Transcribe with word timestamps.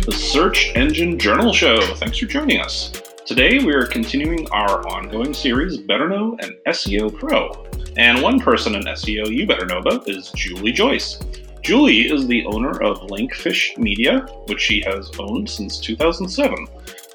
the 0.00 0.12
Search 0.12 0.72
Engine 0.74 1.18
Journal 1.18 1.52
Show. 1.52 1.78
Thanks 1.96 2.18
for 2.18 2.26
joining 2.26 2.58
us. 2.58 2.90
Today 3.26 3.58
we 3.58 3.74
are 3.74 3.84
continuing 3.84 4.48
our 4.50 4.86
ongoing 4.88 5.34
series, 5.34 5.76
Better 5.76 6.08
Know 6.08 6.38
an 6.40 6.56
SEO 6.68 7.14
Pro. 7.14 7.66
And 7.98 8.22
one 8.22 8.40
person 8.40 8.76
in 8.76 8.82
SEO 8.84 9.30
you 9.30 9.46
better 9.46 9.66
know 9.66 9.78
about 9.78 10.08
is 10.08 10.30
Julie 10.34 10.72
Joyce. 10.72 11.18
Julie 11.62 12.10
is 12.10 12.26
the 12.26 12.46
owner 12.46 12.82
of 12.82 13.10
Linkfish 13.10 13.76
Media, 13.76 14.20
which 14.46 14.60
she 14.60 14.80
has 14.86 15.10
owned 15.18 15.50
since 15.50 15.78
2007. 15.78 16.66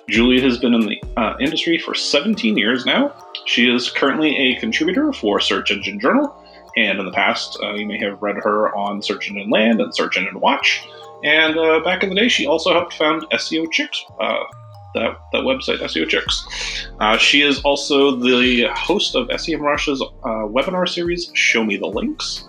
Julie 0.07 0.41
has 0.41 0.59
been 0.59 0.75
in 0.75 0.81
the 0.81 1.01
uh, 1.17 1.35
industry 1.39 1.79
for 1.79 1.95
17 1.95 2.55
years 2.55 2.85
now. 2.85 3.15
She 3.45 3.67
is 3.67 3.89
currently 3.89 4.37
a 4.37 4.59
contributor 4.59 5.11
for 5.11 5.39
Search 5.39 5.71
Engine 5.71 5.99
Journal, 5.99 6.35
and 6.77 6.99
in 6.99 7.05
the 7.05 7.11
past, 7.11 7.57
uh, 7.63 7.73
you 7.73 7.87
may 7.87 7.97
have 7.97 8.21
read 8.21 8.35
her 8.43 8.75
on 8.75 9.01
Search 9.01 9.29
Engine 9.29 9.49
Land 9.49 9.81
and 9.81 9.95
Search 9.95 10.17
Engine 10.17 10.39
Watch. 10.39 10.87
And 11.23 11.57
uh, 11.57 11.79
back 11.81 12.03
in 12.03 12.09
the 12.09 12.15
day, 12.15 12.27
she 12.27 12.45
also 12.45 12.73
helped 12.73 12.93
found 12.93 13.23
SEO 13.31 13.71
Chicks, 13.71 14.03
uh, 14.19 14.43
that, 14.93 15.17
that 15.31 15.41
website, 15.41 15.79
SEO 15.79 16.07
Chicks. 16.07 16.87
Uh, 16.99 17.17
she 17.17 17.41
is 17.41 17.61
also 17.61 18.15
the 18.15 18.67
host 18.73 19.15
of 19.15 19.27
SEMrush's 19.27 20.01
uh, 20.01 20.47
webinar 20.47 20.87
series, 20.87 21.31
Show 21.33 21.63
Me 21.63 21.77
the 21.77 21.87
Links. 21.87 22.47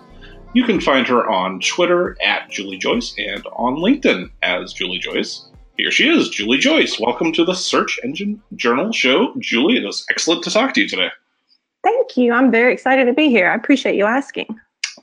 You 0.53 0.63
can 0.63 0.79
find 0.79 1.07
her 1.07 1.29
on 1.29 1.59
Twitter 1.59 2.17
at 2.21 2.49
Julie 2.49 2.77
Joyce 2.77 3.13
and 3.17 3.45
on 3.53 3.75
LinkedIn 3.75 4.31
as 4.43 4.73
Julie 4.73 4.99
Joyce. 4.99 5.45
Here 5.77 5.91
she 5.91 6.09
is, 6.09 6.29
Julie 6.29 6.57
Joyce. 6.57 6.99
Welcome 6.99 7.31
to 7.33 7.45
the 7.45 7.53
Search 7.53 7.99
Engine 8.03 8.41
Journal 8.55 8.91
Show. 8.91 9.35
Julie, 9.39 9.77
it 9.77 9.85
is 9.85 10.05
excellent 10.09 10.43
to 10.45 10.49
talk 10.49 10.73
to 10.73 10.81
you 10.81 10.87
today. 10.87 11.09
Thank 11.83 12.17
you. 12.17 12.33
I'm 12.33 12.49
very 12.49 12.73
excited 12.73 13.05
to 13.05 13.13
be 13.13 13.29
here. 13.29 13.49
I 13.49 13.55
appreciate 13.55 13.95
you 13.95 14.05
asking. 14.05 14.47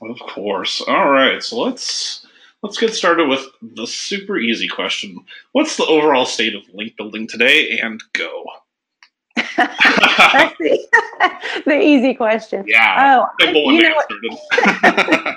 Of 0.01 0.19
course. 0.19 0.81
All 0.87 1.09
right. 1.09 1.41
So 1.41 1.61
let's 1.61 2.24
let's 2.65 2.79
get 2.79 2.95
started 2.95 3.27
with 3.27 3.45
the 3.61 3.85
super 3.85 4.39
easy 4.39 4.67
question. 4.67 5.23
What's 5.51 5.77
the 5.77 5.85
overall 5.85 6.25
state 6.25 6.55
of 6.55 6.63
link 6.73 6.97
building 6.97 7.27
today? 7.27 7.77
And 7.77 8.01
go. 8.13 8.43
That's 9.55 10.57
the, 10.57 10.79
the, 11.67 11.79
easy 11.79 12.15
question. 12.15 12.65
Yeah. 12.67 13.19
Oh, 13.21 13.27
simple 13.39 13.65
I, 13.69 15.35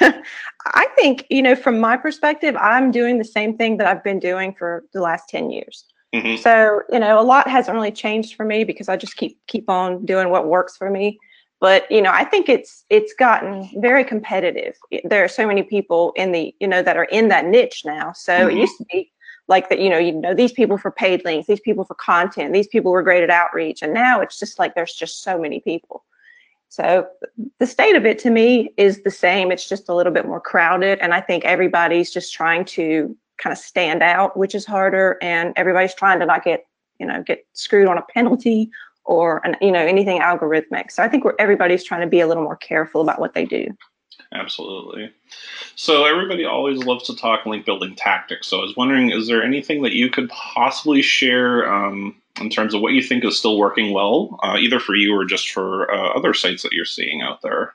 I 0.66 0.86
think, 0.94 1.26
you 1.28 1.42
know, 1.42 1.56
from 1.56 1.80
my 1.80 1.96
perspective, 1.96 2.54
I'm 2.56 2.92
doing 2.92 3.18
the 3.18 3.24
same 3.24 3.56
thing 3.56 3.78
that 3.78 3.88
I've 3.88 4.04
been 4.04 4.20
doing 4.20 4.54
for 4.54 4.84
the 4.92 5.00
last 5.00 5.28
10 5.30 5.50
years. 5.50 5.84
Mm-hmm. 6.14 6.40
So, 6.40 6.82
you 6.92 7.00
know, 7.00 7.20
a 7.20 7.24
lot 7.24 7.48
hasn't 7.48 7.74
really 7.74 7.90
changed 7.90 8.36
for 8.36 8.44
me 8.44 8.62
because 8.62 8.88
I 8.88 8.96
just 8.96 9.16
keep 9.16 9.36
keep 9.48 9.68
on 9.68 10.04
doing 10.04 10.30
what 10.30 10.46
works 10.46 10.76
for 10.76 10.88
me. 10.88 11.18
But, 11.64 11.90
you 11.90 12.02
know, 12.02 12.10
I 12.12 12.24
think 12.24 12.50
it's 12.50 12.84
it's 12.90 13.14
gotten 13.14 13.70
very 13.80 14.04
competitive. 14.04 14.76
There 15.02 15.24
are 15.24 15.28
so 15.28 15.46
many 15.46 15.62
people 15.62 16.12
in 16.14 16.32
the, 16.32 16.54
you 16.60 16.68
know, 16.68 16.82
that 16.82 16.98
are 16.98 17.04
in 17.04 17.28
that 17.28 17.46
niche 17.46 17.84
now. 17.86 18.12
So 18.12 18.34
mm-hmm. 18.34 18.50
it 18.50 18.60
used 18.60 18.76
to 18.76 18.84
be 18.92 19.10
like 19.48 19.70
that, 19.70 19.78
you 19.78 19.88
know, 19.88 19.96
you 19.96 20.12
know, 20.12 20.34
these 20.34 20.52
people 20.52 20.76
for 20.76 20.90
paid 20.90 21.24
links, 21.24 21.46
these 21.46 21.60
people 21.60 21.86
for 21.86 21.94
content, 21.94 22.52
these 22.52 22.68
people 22.68 22.92
were 22.92 23.02
great 23.02 23.22
at 23.22 23.30
outreach. 23.30 23.80
And 23.80 23.94
now 23.94 24.20
it's 24.20 24.38
just 24.38 24.58
like 24.58 24.74
there's 24.74 24.92
just 24.92 25.22
so 25.22 25.38
many 25.38 25.60
people. 25.60 26.04
So 26.68 27.06
the 27.58 27.66
state 27.66 27.96
of 27.96 28.04
it 28.04 28.18
to 28.18 28.30
me 28.30 28.74
is 28.76 29.02
the 29.02 29.10
same. 29.10 29.50
It's 29.50 29.66
just 29.66 29.88
a 29.88 29.94
little 29.94 30.12
bit 30.12 30.26
more 30.26 30.42
crowded. 30.42 30.98
And 30.98 31.14
I 31.14 31.22
think 31.22 31.46
everybody's 31.46 32.12
just 32.12 32.34
trying 32.34 32.66
to 32.76 33.16
kind 33.38 33.52
of 33.54 33.58
stand 33.58 34.02
out, 34.02 34.36
which 34.36 34.54
is 34.54 34.66
harder. 34.66 35.16
And 35.22 35.54
everybody's 35.56 35.94
trying 35.94 36.20
to 36.20 36.26
not 36.26 36.44
get, 36.44 36.66
you 37.00 37.06
know, 37.06 37.22
get 37.22 37.46
screwed 37.54 37.88
on 37.88 37.96
a 37.96 38.02
penalty 38.02 38.70
or 39.04 39.40
an, 39.44 39.56
you 39.60 39.70
know 39.70 39.80
anything 39.80 40.20
algorithmic. 40.20 40.90
So 40.90 41.02
I 41.02 41.08
think 41.08 41.24
we're 41.24 41.34
everybody's 41.38 41.84
trying 41.84 42.00
to 42.00 42.06
be 42.06 42.20
a 42.20 42.26
little 42.26 42.42
more 42.42 42.56
careful 42.56 43.00
about 43.00 43.20
what 43.20 43.34
they 43.34 43.44
do. 43.44 43.66
Absolutely. 44.32 45.12
So 45.76 46.04
everybody 46.04 46.44
always 46.44 46.78
loves 46.84 47.04
to 47.04 47.16
talk 47.16 47.46
link 47.46 47.64
building 47.64 47.94
tactics. 47.94 48.48
So 48.48 48.58
I 48.58 48.62
was 48.62 48.76
wondering, 48.76 49.10
is 49.10 49.28
there 49.28 49.42
anything 49.42 49.82
that 49.82 49.92
you 49.92 50.10
could 50.10 50.28
possibly 50.28 51.02
share 51.02 51.72
um, 51.72 52.16
in 52.40 52.50
terms 52.50 52.74
of 52.74 52.80
what 52.80 52.94
you 52.94 53.02
think 53.02 53.24
is 53.24 53.38
still 53.38 53.58
working 53.58 53.92
well, 53.92 54.38
uh, 54.42 54.56
either 54.58 54.80
for 54.80 54.96
you 54.96 55.14
or 55.14 55.24
just 55.24 55.50
for 55.50 55.90
uh, 55.92 56.08
other 56.16 56.34
sites 56.34 56.62
that 56.62 56.72
you're 56.72 56.84
seeing 56.84 57.22
out 57.22 57.42
there? 57.42 57.74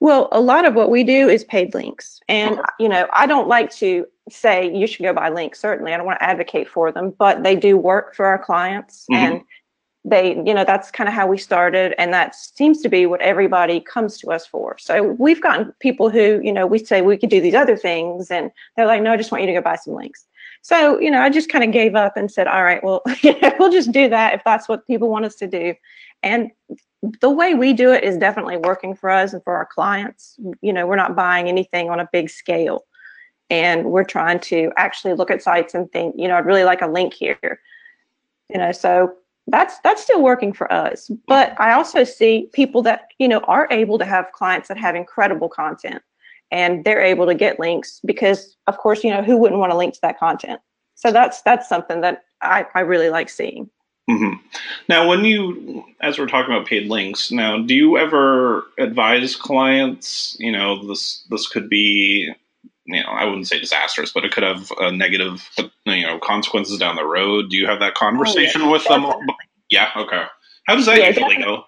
Well, 0.00 0.28
a 0.32 0.40
lot 0.40 0.66
of 0.66 0.74
what 0.74 0.90
we 0.90 1.04
do 1.04 1.28
is 1.28 1.44
paid 1.44 1.74
links. 1.74 2.20
And, 2.28 2.60
you 2.78 2.88
know, 2.88 3.08
I 3.12 3.26
don't 3.26 3.48
like 3.48 3.70
to 3.76 4.06
say 4.28 4.70
you 4.70 4.86
should 4.86 5.02
go 5.04 5.12
buy 5.12 5.30
links. 5.30 5.60
Certainly, 5.60 5.94
I 5.94 5.96
don't 5.96 6.06
want 6.06 6.18
to 6.18 6.24
advocate 6.24 6.68
for 6.68 6.92
them, 6.92 7.14
but 7.18 7.44
they 7.44 7.56
do 7.56 7.78
work 7.78 8.14
for 8.14 8.26
our 8.26 8.38
clients. 8.38 9.06
Mm-hmm. 9.10 9.34
And 9.34 9.42
they, 10.06 10.36
you 10.46 10.54
know, 10.54 10.64
that's 10.64 10.92
kind 10.92 11.08
of 11.08 11.14
how 11.14 11.26
we 11.26 11.36
started. 11.36 11.92
And 11.98 12.14
that 12.14 12.36
seems 12.36 12.80
to 12.82 12.88
be 12.88 13.06
what 13.06 13.20
everybody 13.20 13.80
comes 13.80 14.16
to 14.18 14.30
us 14.30 14.46
for. 14.46 14.78
So 14.78 15.02
we've 15.02 15.42
gotten 15.42 15.74
people 15.80 16.10
who, 16.10 16.40
you 16.44 16.52
know, 16.52 16.64
we 16.64 16.78
say 16.78 17.02
we 17.02 17.16
could 17.16 17.28
do 17.28 17.40
these 17.40 17.56
other 17.56 17.76
things. 17.76 18.30
And 18.30 18.52
they're 18.76 18.86
like, 18.86 19.02
no, 19.02 19.12
I 19.12 19.16
just 19.16 19.32
want 19.32 19.42
you 19.42 19.48
to 19.48 19.52
go 19.54 19.60
buy 19.60 19.74
some 19.74 19.94
links. 19.94 20.24
So, 20.62 21.00
you 21.00 21.10
know, 21.10 21.20
I 21.20 21.28
just 21.28 21.48
kind 21.48 21.64
of 21.64 21.72
gave 21.72 21.96
up 21.96 22.16
and 22.16 22.30
said, 22.30 22.46
all 22.46 22.62
right, 22.62 22.82
well, 22.84 23.02
you 23.20 23.38
know, 23.40 23.52
we'll 23.58 23.72
just 23.72 23.90
do 23.90 24.08
that 24.08 24.34
if 24.34 24.44
that's 24.44 24.68
what 24.68 24.86
people 24.86 25.08
want 25.08 25.24
us 25.24 25.34
to 25.36 25.48
do. 25.48 25.74
And 26.22 26.52
the 27.20 27.30
way 27.30 27.54
we 27.54 27.72
do 27.72 27.92
it 27.92 28.04
is 28.04 28.16
definitely 28.16 28.58
working 28.58 28.94
for 28.94 29.10
us 29.10 29.32
and 29.32 29.42
for 29.42 29.56
our 29.56 29.66
clients. 29.66 30.38
You 30.62 30.72
know, 30.72 30.86
we're 30.86 30.96
not 30.96 31.16
buying 31.16 31.48
anything 31.48 31.90
on 31.90 31.98
a 31.98 32.08
big 32.12 32.30
scale. 32.30 32.84
And 33.50 33.86
we're 33.86 34.04
trying 34.04 34.40
to 34.40 34.72
actually 34.76 35.14
look 35.14 35.30
at 35.32 35.42
sites 35.42 35.74
and 35.74 35.90
think, 35.90 36.14
you 36.16 36.28
know, 36.28 36.36
I'd 36.36 36.46
really 36.46 36.64
like 36.64 36.82
a 36.82 36.88
link 36.88 37.12
here. 37.12 37.60
You 38.48 38.58
know, 38.58 38.70
so 38.70 39.16
that's 39.46 39.78
that's 39.80 40.02
still 40.02 40.22
working 40.22 40.52
for 40.52 40.70
us. 40.72 41.10
But 41.26 41.58
I 41.60 41.72
also 41.72 42.04
see 42.04 42.48
people 42.52 42.82
that, 42.82 43.08
you 43.18 43.28
know, 43.28 43.40
are 43.40 43.68
able 43.70 43.98
to 43.98 44.04
have 44.04 44.32
clients 44.32 44.68
that 44.68 44.78
have 44.78 44.94
incredible 44.94 45.48
content 45.48 46.02
and 46.50 46.84
they're 46.84 47.02
able 47.02 47.26
to 47.26 47.34
get 47.34 47.60
links 47.60 48.00
because 48.04 48.56
of 48.66 48.78
course, 48.78 49.04
you 49.04 49.10
know, 49.10 49.22
who 49.22 49.36
wouldn't 49.36 49.60
want 49.60 49.72
to 49.72 49.76
link 49.76 49.94
to 49.94 50.00
that 50.02 50.18
content? 50.18 50.60
So 50.94 51.12
that's 51.12 51.42
that's 51.42 51.68
something 51.68 52.00
that 52.00 52.24
I, 52.42 52.66
I 52.74 52.80
really 52.80 53.10
like 53.10 53.28
seeing. 53.28 53.70
Mm-hmm. 54.08 54.34
Now, 54.88 55.08
when 55.08 55.24
you, 55.24 55.84
as 56.00 56.16
we're 56.16 56.28
talking 56.28 56.54
about 56.54 56.68
paid 56.68 56.88
links, 56.88 57.32
now, 57.32 57.58
do 57.58 57.74
you 57.74 57.98
ever 57.98 58.64
advise 58.78 59.34
clients? 59.34 60.36
You 60.38 60.52
know, 60.52 60.86
this 60.86 61.24
this 61.28 61.48
could 61.48 61.68
be, 61.68 62.32
you 62.86 63.02
know, 63.02 63.08
I 63.08 63.24
wouldn't 63.24 63.48
say 63.48 63.58
disastrous, 63.58 64.12
but 64.12 64.24
it 64.24 64.32
could 64.32 64.42
have 64.42 64.72
a 64.78 64.90
negative, 64.90 65.48
you 65.84 66.06
know, 66.06 66.18
consequences 66.18 66.78
down 66.78 66.96
the 66.96 67.04
road. 67.04 67.50
Do 67.50 67.56
you 67.56 67.66
have 67.66 67.80
that 67.80 67.94
conversation 67.94 68.62
oh, 68.62 68.66
yeah. 68.66 68.72
with 68.72 68.82
Definitely. 68.84 69.26
them? 69.26 69.36
Yeah. 69.70 69.90
Okay. 69.96 70.24
How 70.66 70.76
does 70.76 70.86
that 70.86 70.98
yeah, 70.98 71.08
usually 71.08 71.36
definitely. 71.36 71.44
go? 71.44 71.64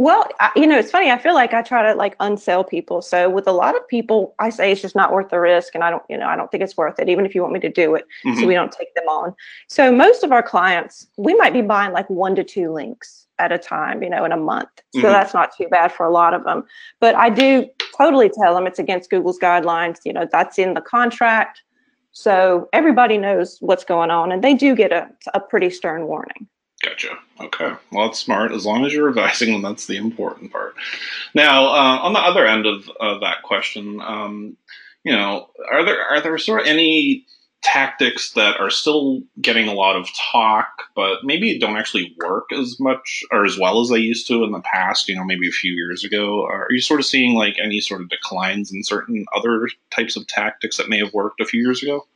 Well, 0.00 0.28
you 0.54 0.64
know, 0.64 0.78
it's 0.78 0.92
funny. 0.92 1.10
I 1.10 1.18
feel 1.18 1.34
like 1.34 1.52
I 1.52 1.60
try 1.60 1.82
to 1.82 1.98
like 1.98 2.16
unsell 2.18 2.68
people. 2.68 3.02
So 3.02 3.28
with 3.28 3.48
a 3.48 3.52
lot 3.52 3.74
of 3.74 3.86
people, 3.88 4.32
I 4.38 4.48
say 4.48 4.70
it's 4.70 4.80
just 4.80 4.94
not 4.94 5.12
worth 5.12 5.30
the 5.30 5.40
risk, 5.40 5.74
and 5.74 5.82
I 5.82 5.90
don't, 5.90 6.04
you 6.08 6.16
know, 6.16 6.28
I 6.28 6.36
don't 6.36 6.48
think 6.52 6.62
it's 6.62 6.76
worth 6.76 7.00
it, 7.00 7.08
even 7.08 7.26
if 7.26 7.34
you 7.34 7.42
want 7.42 7.52
me 7.52 7.58
to 7.60 7.68
do 7.68 7.96
it. 7.96 8.06
Mm-hmm. 8.24 8.40
So 8.40 8.46
we 8.46 8.54
don't 8.54 8.70
take 8.70 8.94
them 8.94 9.08
on. 9.08 9.34
So 9.66 9.90
most 9.90 10.22
of 10.22 10.30
our 10.30 10.42
clients, 10.42 11.08
we 11.16 11.34
might 11.34 11.52
be 11.52 11.62
buying 11.62 11.92
like 11.92 12.08
one 12.08 12.36
to 12.36 12.44
two 12.44 12.70
links 12.70 13.26
at 13.40 13.50
a 13.50 13.58
time, 13.58 14.04
you 14.04 14.10
know, 14.10 14.24
in 14.24 14.30
a 14.30 14.36
month. 14.36 14.68
So 14.94 15.00
mm-hmm. 15.00 15.08
that's 15.08 15.34
not 15.34 15.56
too 15.56 15.66
bad 15.68 15.90
for 15.90 16.06
a 16.06 16.10
lot 16.10 16.32
of 16.32 16.44
them. 16.44 16.62
But 17.00 17.16
I 17.16 17.28
do 17.28 17.68
totally 17.98 18.30
tell 18.30 18.54
them 18.54 18.66
it's 18.66 18.78
against 18.78 19.10
Google's 19.10 19.38
guidelines. 19.38 19.98
You 20.04 20.12
know, 20.12 20.26
that's 20.30 20.58
in 20.58 20.74
the 20.74 20.80
contract. 20.80 21.62
So 22.12 22.68
everybody 22.72 23.18
knows 23.18 23.58
what's 23.60 23.84
going 23.84 24.10
on, 24.10 24.32
and 24.32 24.42
they 24.42 24.54
do 24.54 24.74
get 24.74 24.92
a, 24.92 25.08
a 25.34 25.40
pretty 25.40 25.70
stern 25.70 26.06
warning. 26.06 26.48
Gotcha. 26.82 27.18
Okay. 27.40 27.72
Well, 27.90 28.06
that's 28.06 28.20
smart. 28.20 28.52
As 28.52 28.64
long 28.64 28.84
as 28.84 28.92
you're 28.92 29.06
revising 29.06 29.52
them, 29.52 29.62
that's 29.62 29.86
the 29.86 29.96
important 29.96 30.52
part. 30.52 30.74
Now, 31.34 31.66
uh, 31.66 31.98
on 32.02 32.12
the 32.12 32.20
other 32.20 32.46
end 32.46 32.66
of, 32.66 32.86
that 33.20 33.42
question, 33.42 34.00
um, 34.00 34.56
you 35.04 35.12
know, 35.12 35.48
are 35.70 35.84
there 35.84 36.04
are 36.04 36.20
there 36.20 36.38
sort 36.38 36.62
of 36.62 36.66
any 36.66 37.26
tactics 37.62 38.32
that 38.32 38.60
are 38.60 38.70
still 38.70 39.20
getting 39.40 39.68
a 39.68 39.74
lot 39.74 39.96
of 39.96 40.08
talk, 40.14 40.68
but 40.94 41.18
maybe 41.24 41.58
don't 41.58 41.76
actually 41.76 42.14
work 42.22 42.52
as 42.52 42.78
much 42.78 43.24
or 43.32 43.44
as 43.44 43.58
well 43.58 43.80
as 43.80 43.88
they 43.88 43.98
used 43.98 44.26
to 44.28 44.44
in 44.44 44.52
the 44.52 44.60
past? 44.60 45.08
You 45.08 45.16
know, 45.16 45.24
maybe 45.24 45.48
a 45.48 45.52
few 45.52 45.72
years 45.72 46.04
ago. 46.04 46.44
Are 46.44 46.68
you 46.70 46.80
sort 46.80 47.00
of 47.00 47.06
seeing 47.06 47.34
like 47.34 47.56
any 47.62 47.80
sort 47.80 48.00
of 48.00 48.08
declines 48.08 48.72
in 48.72 48.82
certain 48.84 49.24
other 49.34 49.68
types 49.90 50.16
of 50.16 50.26
tactics 50.26 50.76
that 50.76 50.88
may 50.88 50.98
have 50.98 51.12
worked 51.12 51.40
a 51.40 51.46
few 51.46 51.60
years 51.60 51.82
ago? 51.82 52.06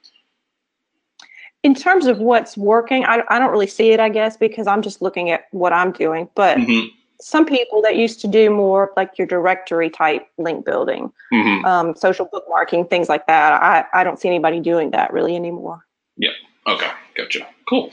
in 1.63 1.75
terms 1.75 2.07
of 2.07 2.19
what's 2.19 2.57
working, 2.57 3.05
I, 3.05 3.23
I 3.29 3.39
don't 3.39 3.53
really 3.53 3.67
see 3.67 3.93
it, 3.93 4.01
I 4.01 4.09
guess, 4.09 4.37
because 4.37 4.67
I'm 4.67 4.83
just 4.83 5.01
looking 5.01 5.31
at 5.31 5.45
what 5.53 5.73
I'm 5.73 5.93
doing. 5.93 6.29
But 6.35 6.59
mm-hmm. 6.59 6.89
Some 7.23 7.47
people 7.47 7.81
that 7.83 7.97
used 7.97 8.21
to 8.21 8.29
do 8.29 8.51
more 8.51 8.93
like 8.97 9.17
your 9.17 9.27
directory 9.27 9.89
type 9.89 10.27
link 10.39 10.65
building, 10.65 11.13
mm-hmm. 11.33 11.65
um, 11.65 11.95
social 11.95 12.29
bookmarking, 12.29 12.91
things 12.91 13.09
like 13.09 13.27
that, 13.27 13.63
I, 13.63 13.85
I 13.93 14.05
don't 14.05 14.19
see 14.19 14.29
anybody 14.29 14.61
doing 14.61 14.91
that 14.91 15.13
really 15.13 15.37
anymore. 15.37 15.87
Yeah. 16.17 16.33
Okay. 16.67 16.91
Gotcha. 17.17 17.47
Cool. 17.69 17.91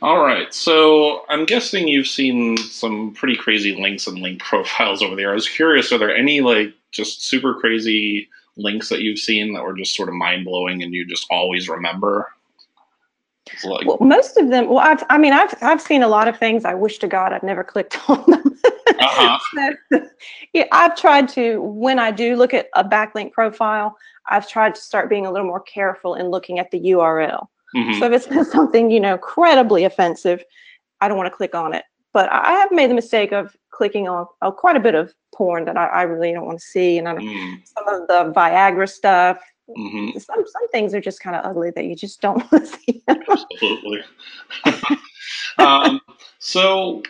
All 0.00 0.20
right. 0.20 0.52
So 0.52 1.24
I'm 1.28 1.44
guessing 1.44 1.88
you've 1.88 2.06
seen 2.06 2.56
some 2.56 3.14
pretty 3.14 3.36
crazy 3.36 3.74
links 3.80 4.06
and 4.06 4.18
link 4.18 4.40
profiles 4.44 5.02
over 5.02 5.16
there. 5.16 5.30
I 5.30 5.34
was 5.34 5.48
curious, 5.48 5.92
are 5.92 5.98
there 5.98 6.14
any 6.14 6.40
like 6.40 6.74
just 6.90 7.24
super 7.24 7.54
crazy 7.54 8.28
links 8.56 8.88
that 8.88 9.00
you've 9.00 9.18
seen 9.18 9.54
that 9.54 9.62
were 9.62 9.76
just 9.76 9.94
sort 9.94 10.08
of 10.08 10.14
mind 10.14 10.44
blowing 10.44 10.82
and 10.82 10.92
you 10.92 11.06
just 11.06 11.26
always 11.30 11.68
remember? 11.68 12.28
well, 13.64 13.98
most 14.00 14.36
of 14.36 14.50
them. 14.50 14.68
Well, 14.68 14.78
I've, 14.78 15.02
I 15.10 15.18
mean, 15.18 15.32
I've 15.32 15.54
I've 15.62 15.82
seen 15.82 16.02
a 16.02 16.08
lot 16.08 16.28
of 16.28 16.38
things. 16.38 16.64
I 16.64 16.74
wish 16.74 16.98
to 16.98 17.08
God 17.08 17.32
I'd 17.32 17.42
never 17.42 17.64
clicked 17.64 17.98
on 18.08 18.24
them. 18.30 18.60
Uh-huh. 19.02 19.74
so, 19.92 20.08
yeah, 20.52 20.64
I've 20.72 20.96
tried 20.96 21.28
to 21.30 21.60
when 21.62 21.98
I 21.98 22.10
do 22.10 22.36
look 22.36 22.54
at 22.54 22.68
a 22.74 22.84
backlink 22.84 23.32
profile, 23.32 23.96
I've 24.28 24.48
tried 24.48 24.74
to 24.74 24.80
start 24.80 25.08
being 25.08 25.26
a 25.26 25.32
little 25.32 25.46
more 25.46 25.60
careful 25.60 26.14
in 26.14 26.28
looking 26.28 26.58
at 26.58 26.70
the 26.70 26.80
URL. 26.80 27.46
Mm-hmm. 27.74 27.98
So 27.98 28.12
if 28.12 28.26
it's 28.26 28.52
something 28.52 28.90
you 28.90 29.00
know 29.00 29.18
credibly 29.18 29.84
offensive, 29.84 30.44
I 31.00 31.08
don't 31.08 31.16
want 31.16 31.26
to 31.26 31.36
click 31.36 31.54
on 31.54 31.74
it. 31.74 31.84
But 32.12 32.30
I 32.30 32.52
have 32.52 32.70
made 32.70 32.90
the 32.90 32.94
mistake 32.94 33.32
of 33.32 33.56
clicking 33.70 34.06
on 34.06 34.26
uh, 34.42 34.50
quite 34.50 34.76
a 34.76 34.80
bit 34.80 34.94
of 34.94 35.14
porn 35.34 35.64
that 35.64 35.78
I, 35.78 35.86
I 35.86 36.02
really 36.02 36.32
don't 36.32 36.44
want 36.44 36.58
to 36.58 36.64
see, 36.64 36.98
and 36.98 37.06
mm. 37.08 37.56
some 37.64 37.88
of 37.88 38.06
the 38.08 38.32
Viagra 38.38 38.88
stuff. 38.88 39.40
Mm-hmm. 39.68 40.18
Some 40.18 40.44
some 40.46 40.68
things 40.70 40.94
are 40.94 41.00
just 41.00 41.20
kind 41.20 41.36
of 41.36 41.44
ugly 41.46 41.70
that 41.70 41.84
you 41.84 41.96
just 41.96 42.20
don't 42.20 42.36
want 42.52 42.66
to 42.66 42.66
see. 42.66 43.02
Absolutely. 43.08 44.00
um, 45.58 46.00
so, 46.38 47.02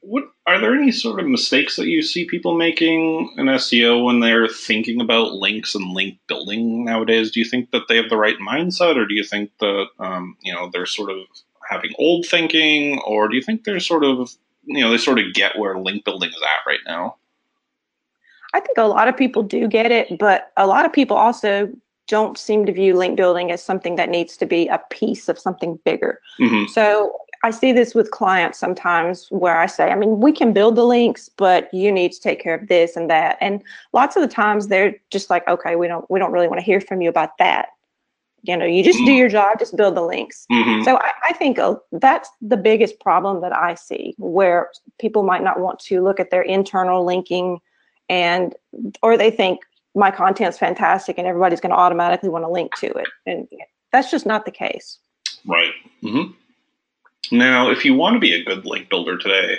what 0.00 0.24
are 0.46 0.60
there 0.60 0.74
any 0.74 0.92
sort 0.92 1.20
of 1.20 1.26
mistakes 1.26 1.76
that 1.76 1.86
you 1.86 2.02
see 2.02 2.26
people 2.26 2.54
making 2.54 3.32
in 3.38 3.46
SEO 3.46 4.04
when 4.04 4.20
they're 4.20 4.48
thinking 4.48 5.00
about 5.00 5.32
links 5.32 5.74
and 5.74 5.92
link 5.92 6.18
building 6.26 6.84
nowadays? 6.84 7.30
Do 7.30 7.40
you 7.40 7.46
think 7.46 7.70
that 7.70 7.88
they 7.88 7.96
have 7.96 8.10
the 8.10 8.16
right 8.16 8.36
mindset, 8.46 8.96
or 8.96 9.06
do 9.06 9.14
you 9.14 9.24
think 9.24 9.50
that 9.60 9.86
um, 9.98 10.36
you 10.42 10.52
know 10.52 10.68
they're 10.72 10.86
sort 10.86 11.10
of 11.10 11.18
having 11.68 11.92
old 11.98 12.26
thinking, 12.26 13.00
or 13.06 13.28
do 13.28 13.36
you 13.36 13.42
think 13.42 13.64
they're 13.64 13.80
sort 13.80 14.04
of 14.04 14.34
you 14.64 14.82
know 14.82 14.90
they 14.90 14.98
sort 14.98 15.18
of 15.18 15.32
get 15.32 15.58
where 15.58 15.78
link 15.78 16.04
building 16.04 16.30
is 16.30 16.42
at 16.42 16.68
right 16.68 16.80
now? 16.86 17.16
I 18.52 18.60
think 18.60 18.78
a 18.78 18.82
lot 18.82 19.08
of 19.08 19.16
people 19.16 19.42
do 19.42 19.66
get 19.66 19.90
it, 19.90 20.18
but 20.18 20.52
a 20.56 20.66
lot 20.66 20.84
of 20.84 20.92
people 20.92 21.16
also 21.16 21.72
don't 22.06 22.36
seem 22.36 22.66
to 22.66 22.72
view 22.72 22.96
link 22.96 23.16
building 23.16 23.50
as 23.50 23.62
something 23.62 23.96
that 23.96 24.10
needs 24.10 24.36
to 24.36 24.46
be 24.46 24.68
a 24.68 24.78
piece 24.90 25.28
of 25.28 25.38
something 25.38 25.78
bigger. 25.84 26.20
Mm-hmm. 26.38 26.70
So 26.70 27.16
I 27.44 27.50
see 27.50 27.72
this 27.72 27.94
with 27.94 28.10
clients 28.10 28.58
sometimes 28.58 29.26
where 29.28 29.58
I 29.58 29.66
say, 29.66 29.90
I 29.90 29.96
mean, 29.96 30.20
we 30.20 30.32
can 30.32 30.54
build 30.54 30.76
the 30.76 30.84
links, 30.84 31.28
but 31.28 31.72
you 31.74 31.92
need 31.92 32.12
to 32.12 32.20
take 32.20 32.40
care 32.40 32.54
of 32.54 32.68
this 32.68 32.96
and 32.96 33.10
that. 33.10 33.36
And 33.42 33.62
lots 33.92 34.16
of 34.16 34.22
the 34.22 34.28
times 34.28 34.68
they're 34.68 34.96
just 35.10 35.28
like, 35.28 35.46
okay, 35.46 35.76
we 35.76 35.86
don't 35.86 36.10
we 36.10 36.18
don't 36.18 36.32
really 36.32 36.48
want 36.48 36.58
to 36.58 36.64
hear 36.64 36.80
from 36.80 37.02
you 37.02 37.10
about 37.10 37.36
that 37.38 37.68
you 38.44 38.56
know 38.56 38.64
you 38.64 38.84
just 38.84 38.98
do 38.98 39.06
mm-hmm. 39.06 39.14
your 39.14 39.28
job 39.28 39.58
just 39.58 39.76
build 39.76 39.96
the 39.96 40.02
links 40.02 40.46
mm-hmm. 40.52 40.82
so 40.84 40.96
i, 40.98 41.12
I 41.30 41.32
think 41.32 41.58
uh, 41.58 41.76
that's 41.92 42.28
the 42.40 42.56
biggest 42.56 43.00
problem 43.00 43.40
that 43.40 43.56
i 43.56 43.74
see 43.74 44.14
where 44.18 44.70
people 45.00 45.22
might 45.22 45.42
not 45.42 45.60
want 45.60 45.78
to 45.80 46.02
look 46.02 46.20
at 46.20 46.30
their 46.30 46.42
internal 46.42 47.04
linking 47.04 47.58
and 48.08 48.54
or 49.02 49.16
they 49.16 49.30
think 49.30 49.60
my 49.94 50.10
content's 50.10 50.58
fantastic 50.58 51.16
and 51.18 51.26
everybody's 51.26 51.60
going 51.60 51.70
to 51.70 51.76
automatically 51.76 52.28
want 52.28 52.44
to 52.44 52.50
link 52.50 52.74
to 52.76 52.86
it 52.92 53.08
and 53.26 53.48
that's 53.92 54.10
just 54.10 54.26
not 54.26 54.44
the 54.44 54.50
case 54.50 54.98
right 55.46 55.72
mm-hmm. 56.02 56.30
Now 57.32 57.70
if 57.70 57.84
you 57.84 57.94
want 57.94 58.14
to 58.14 58.20
be 58.20 58.32
a 58.32 58.44
good 58.44 58.64
link 58.64 58.88
builder 58.88 59.16
today 59.18 59.58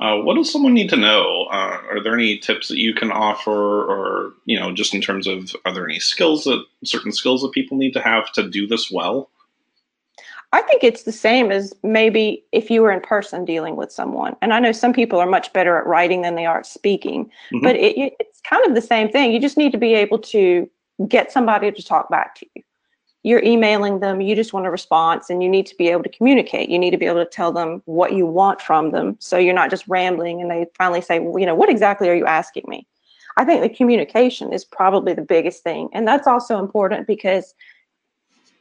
uh, 0.00 0.16
what 0.16 0.34
does 0.34 0.50
someone 0.50 0.72
need 0.72 0.88
to 0.88 0.96
know? 0.96 1.46
Uh, 1.50 1.78
are 1.90 2.02
there 2.02 2.14
any 2.14 2.38
tips 2.38 2.68
that 2.68 2.78
you 2.78 2.94
can 2.94 3.12
offer, 3.12 3.84
or 3.84 4.32
you 4.46 4.58
know, 4.58 4.72
just 4.72 4.94
in 4.94 5.02
terms 5.02 5.26
of 5.26 5.54
are 5.66 5.74
there 5.74 5.84
any 5.84 6.00
skills 6.00 6.44
that 6.44 6.64
certain 6.84 7.12
skills 7.12 7.42
that 7.42 7.52
people 7.52 7.76
need 7.76 7.92
to 7.92 8.00
have 8.00 8.32
to 8.32 8.48
do 8.48 8.66
this 8.66 8.90
well? 8.90 9.28
I 10.52 10.62
think 10.62 10.82
it's 10.82 11.02
the 11.02 11.12
same 11.12 11.52
as 11.52 11.74
maybe 11.84 12.42
if 12.50 12.70
you 12.70 12.80
were 12.80 12.90
in 12.90 13.00
person 13.00 13.44
dealing 13.44 13.76
with 13.76 13.92
someone. 13.92 14.34
And 14.40 14.54
I 14.54 14.58
know 14.58 14.72
some 14.72 14.94
people 14.94 15.20
are 15.20 15.26
much 15.26 15.52
better 15.52 15.76
at 15.76 15.86
writing 15.86 16.22
than 16.22 16.34
they 16.34 16.46
are 16.46 16.58
at 16.60 16.66
speaking, 16.66 17.26
mm-hmm. 17.26 17.60
but 17.62 17.76
it, 17.76 18.14
it's 18.18 18.40
kind 18.40 18.66
of 18.66 18.74
the 18.74 18.80
same 18.80 19.10
thing. 19.10 19.32
You 19.32 19.38
just 19.38 19.58
need 19.58 19.70
to 19.72 19.78
be 19.78 19.94
able 19.94 20.18
to 20.18 20.68
get 21.06 21.30
somebody 21.30 21.70
to 21.70 21.84
talk 21.84 22.08
back 22.10 22.36
to 22.36 22.46
you 22.54 22.62
you're 23.22 23.42
emailing 23.42 24.00
them, 24.00 24.20
you 24.20 24.34
just 24.34 24.52
want 24.52 24.66
a 24.66 24.70
response 24.70 25.28
and 25.28 25.42
you 25.42 25.48
need 25.48 25.66
to 25.66 25.76
be 25.76 25.88
able 25.88 26.02
to 26.02 26.08
communicate. 26.08 26.70
You 26.70 26.78
need 26.78 26.90
to 26.92 26.96
be 26.96 27.06
able 27.06 27.22
to 27.22 27.30
tell 27.30 27.52
them 27.52 27.82
what 27.84 28.14
you 28.14 28.24
want 28.26 28.62
from 28.62 28.92
them. 28.92 29.16
So 29.18 29.36
you're 29.36 29.54
not 29.54 29.70
just 29.70 29.86
rambling 29.88 30.40
and 30.40 30.50
they 30.50 30.66
finally 30.76 31.02
say, 31.02 31.18
well, 31.18 31.38
you 31.38 31.46
know, 31.46 31.54
what 31.54 31.68
exactly 31.68 32.08
are 32.08 32.14
you 32.14 32.26
asking 32.26 32.64
me? 32.66 32.86
I 33.36 33.44
think 33.44 33.62
the 33.62 33.68
communication 33.68 34.52
is 34.52 34.64
probably 34.64 35.12
the 35.12 35.22
biggest 35.22 35.62
thing. 35.62 35.88
And 35.92 36.08
that's 36.08 36.26
also 36.26 36.58
important 36.58 37.06
because 37.06 37.54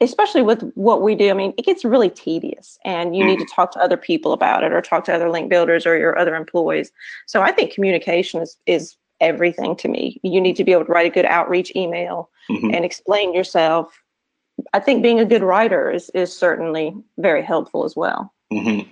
especially 0.02 0.42
with 0.42 0.62
what 0.76 1.02
we 1.02 1.16
do, 1.16 1.30
I 1.30 1.34
mean, 1.34 1.54
it 1.58 1.66
gets 1.66 1.84
really 1.84 2.10
tedious 2.10 2.78
and 2.86 3.16
you 3.16 3.26
need 3.26 3.40
to 3.40 3.48
talk 3.54 3.72
to 3.74 3.80
other 3.80 3.98
people 3.98 4.32
about 4.32 4.64
it 4.64 4.72
or 4.72 4.82
talk 4.82 5.04
to 5.06 5.14
other 5.14 5.30
link 5.30 5.50
builders 5.50 5.86
or 5.86 5.98
your 5.98 6.18
other 6.18 6.36
employees. 6.36 6.92
So 7.26 7.42
I 7.42 7.52
think 7.52 7.74
communication 7.74 8.42
is, 8.42 8.58
is 8.66 8.96
everything 9.20 9.76
to 9.78 9.90
me. 9.90 10.20
You 10.24 10.40
need 10.40 10.56
to 10.56 10.64
be 10.64 10.72
able 10.72 10.86
to 10.86 10.92
write 10.92 11.08
a 11.08 11.14
good 11.14 11.26
outreach 11.26 11.76
email 11.76 12.30
mm-hmm. 12.50 12.74
and 12.74 12.86
explain 12.86 13.34
yourself 13.34 14.02
I 14.74 14.80
think 14.80 15.04
being 15.04 15.20
a 15.20 15.26
good 15.26 15.44
writer 15.44 15.92
is 15.92 16.10
is 16.12 16.36
certainly 16.36 16.96
very 17.18 17.44
helpful 17.44 17.84
as 17.84 17.96
well. 17.96 18.34
Mm-hmm. 18.52 18.90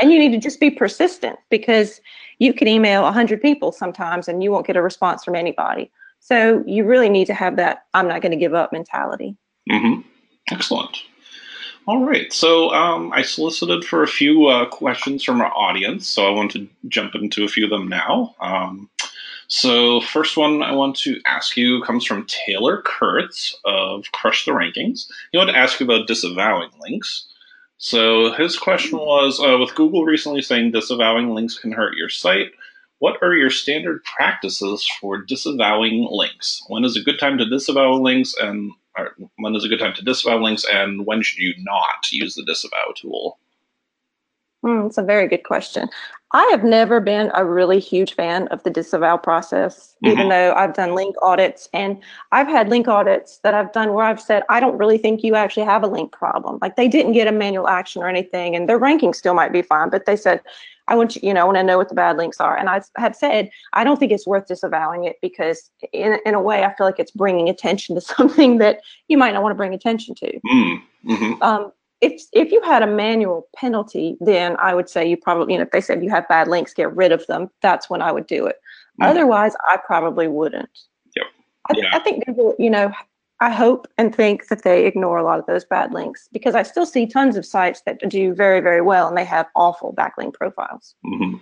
And 0.00 0.12
you 0.12 0.18
need 0.18 0.32
to 0.32 0.38
just 0.38 0.60
be 0.60 0.70
persistent 0.70 1.38
because 1.50 2.00
you 2.38 2.52
can 2.52 2.68
email 2.68 3.00
a 3.00 3.04
100 3.04 3.40
people 3.40 3.72
sometimes 3.72 4.28
and 4.28 4.42
you 4.42 4.50
won't 4.50 4.66
get 4.66 4.76
a 4.76 4.82
response 4.82 5.24
from 5.24 5.34
anybody. 5.34 5.90
So 6.20 6.62
you 6.66 6.84
really 6.84 7.08
need 7.08 7.26
to 7.26 7.34
have 7.34 7.56
that 7.56 7.86
I'm 7.94 8.08
not 8.08 8.22
going 8.22 8.32
to 8.32 8.38
give 8.38 8.54
up 8.54 8.72
mentality. 8.72 9.36
Mm-hmm. 9.70 10.00
Excellent. 10.50 10.98
All 11.86 12.04
right. 12.04 12.30
So 12.32 12.70
um, 12.70 13.12
I 13.14 13.22
solicited 13.22 13.84
for 13.84 14.02
a 14.02 14.06
few 14.06 14.46
uh, 14.46 14.66
questions 14.66 15.24
from 15.24 15.40
our 15.40 15.52
audience. 15.56 16.06
So 16.06 16.26
I 16.26 16.30
want 16.30 16.50
to 16.52 16.68
jump 16.88 17.14
into 17.14 17.44
a 17.44 17.48
few 17.48 17.64
of 17.64 17.70
them 17.70 17.88
now. 17.88 18.34
Um, 18.40 18.90
so, 19.48 20.00
first 20.02 20.36
one 20.36 20.62
I 20.62 20.72
want 20.72 20.96
to 20.98 21.20
ask 21.24 21.56
you 21.56 21.82
comes 21.82 22.04
from 22.04 22.26
Taylor 22.26 22.82
Kurtz 22.84 23.58
of 23.64 24.04
Crush 24.12 24.44
the 24.44 24.52
Rankings. 24.52 25.08
He 25.32 25.38
wanted 25.38 25.52
to 25.52 25.58
ask 25.58 25.80
you 25.80 25.84
about 25.86 26.06
disavowing 26.06 26.70
links. 26.80 27.26
So, 27.78 28.32
his 28.32 28.58
question 28.58 28.98
was 28.98 29.40
uh, 29.40 29.56
with 29.58 29.74
Google 29.74 30.04
recently 30.04 30.42
saying 30.42 30.72
disavowing 30.72 31.30
links 31.34 31.58
can 31.58 31.72
hurt 31.72 31.96
your 31.96 32.10
site, 32.10 32.52
what 32.98 33.16
are 33.22 33.34
your 33.34 33.50
standard 33.50 34.04
practices 34.04 34.86
for 35.00 35.22
disavowing 35.22 36.06
links? 36.10 36.62
When 36.66 36.84
is 36.84 36.96
a 36.96 37.02
good 37.02 37.18
time 37.18 37.38
to 37.38 37.48
disavow 37.48 37.94
links, 37.94 38.34
and 38.40 38.72
when 39.36 39.54
is 39.54 39.64
a 39.64 39.68
good 39.68 39.78
time 39.78 39.94
to 39.94 40.04
disavow 40.04 40.42
links, 40.42 40.64
and 40.70 41.06
when 41.06 41.22
should 41.22 41.38
you 41.38 41.54
not 41.58 42.10
use 42.10 42.34
the 42.34 42.44
disavow 42.44 42.92
tool? 42.96 43.38
Mm, 44.64 44.86
it's 44.86 44.98
a 44.98 45.02
very 45.02 45.28
good 45.28 45.44
question. 45.44 45.88
I 46.32 46.46
have 46.50 46.62
never 46.62 47.00
been 47.00 47.30
a 47.34 47.44
really 47.44 47.78
huge 47.78 48.14
fan 48.14 48.48
of 48.48 48.62
the 48.62 48.70
disavow 48.70 49.16
process, 49.16 49.96
mm-hmm. 50.04 50.12
even 50.12 50.28
though 50.28 50.52
I've 50.52 50.74
done 50.74 50.94
link 50.94 51.16
audits 51.22 51.68
and 51.72 52.02
I've 52.32 52.48
had 52.48 52.68
link 52.68 52.86
audits 52.86 53.38
that 53.44 53.54
I've 53.54 53.72
done 53.72 53.94
where 53.94 54.04
I've 54.04 54.20
said, 54.20 54.42
I 54.50 54.60
don't 54.60 54.76
really 54.76 54.98
think 54.98 55.22
you 55.22 55.36
actually 55.36 55.64
have 55.64 55.82
a 55.82 55.86
link 55.86 56.12
problem. 56.12 56.58
Like 56.60 56.76
they 56.76 56.88
didn't 56.88 57.12
get 57.12 57.28
a 57.28 57.32
manual 57.32 57.68
action 57.68 58.02
or 58.02 58.08
anything, 58.08 58.54
and 58.54 58.68
their 58.68 58.78
ranking 58.78 59.14
still 59.14 59.32
might 59.32 59.52
be 59.52 59.62
fine, 59.62 59.88
but 59.88 60.04
they 60.04 60.16
said, 60.16 60.42
I 60.88 60.96
want 60.96 61.16
you, 61.16 61.22
you 61.22 61.34
know, 61.34 61.42
I 61.42 61.44
want 61.44 61.58
to 61.58 61.62
know 61.62 61.76
what 61.76 61.88
the 61.88 61.94
bad 61.94 62.16
links 62.16 62.40
are. 62.40 62.56
And 62.56 62.68
I 62.68 62.80
have 62.96 63.14
said, 63.14 63.50
I 63.74 63.84
don't 63.84 63.98
think 63.98 64.10
it's 64.10 64.26
worth 64.26 64.46
disavowing 64.46 65.04
it 65.04 65.16
because, 65.22 65.70
in, 65.92 66.18
in 66.24 66.34
a 66.34 66.40
way, 66.40 66.64
I 66.64 66.74
feel 66.74 66.86
like 66.86 66.98
it's 66.98 67.10
bringing 67.10 67.48
attention 67.48 67.94
to 67.94 68.00
something 68.16 68.58
that 68.58 68.80
you 69.08 69.16
might 69.16 69.32
not 69.32 69.42
want 69.42 69.52
to 69.52 69.56
bring 69.56 69.74
attention 69.74 70.14
to. 70.16 70.40
Mm-hmm. 71.06 71.42
Um, 71.42 71.72
if 72.00 72.22
if 72.32 72.52
you 72.52 72.60
had 72.62 72.82
a 72.82 72.86
manual 72.86 73.48
penalty, 73.56 74.16
then 74.20 74.56
I 74.58 74.74
would 74.74 74.88
say 74.88 75.08
you 75.08 75.16
probably, 75.16 75.54
you 75.54 75.58
know, 75.58 75.64
if 75.64 75.70
they 75.70 75.80
said 75.80 76.02
you 76.02 76.10
have 76.10 76.28
bad 76.28 76.48
links, 76.48 76.74
get 76.74 76.94
rid 76.94 77.12
of 77.12 77.26
them. 77.26 77.50
That's 77.62 77.90
when 77.90 78.02
I 78.02 78.12
would 78.12 78.26
do 78.26 78.46
it. 78.46 78.56
Mm. 79.00 79.10
Otherwise, 79.10 79.54
I 79.68 79.78
probably 79.84 80.28
wouldn't. 80.28 80.70
Yep. 81.16 81.26
I, 81.70 81.74
yeah. 81.76 81.90
I 81.92 81.98
think 82.00 82.24
Google, 82.26 82.54
you 82.58 82.70
know, 82.70 82.92
I 83.40 83.50
hope 83.50 83.86
and 83.96 84.14
think 84.14 84.48
that 84.48 84.62
they 84.62 84.86
ignore 84.86 85.18
a 85.18 85.24
lot 85.24 85.38
of 85.38 85.46
those 85.46 85.64
bad 85.64 85.92
links 85.92 86.28
because 86.32 86.54
I 86.54 86.62
still 86.62 86.86
see 86.86 87.06
tons 87.06 87.36
of 87.36 87.46
sites 87.46 87.82
that 87.86 88.00
do 88.08 88.34
very, 88.34 88.60
very 88.60 88.80
well 88.80 89.08
and 89.08 89.16
they 89.16 89.24
have 89.24 89.46
awful 89.54 89.94
backlink 89.94 90.34
profiles. 90.34 90.94
Mm-hmm. 91.06 91.36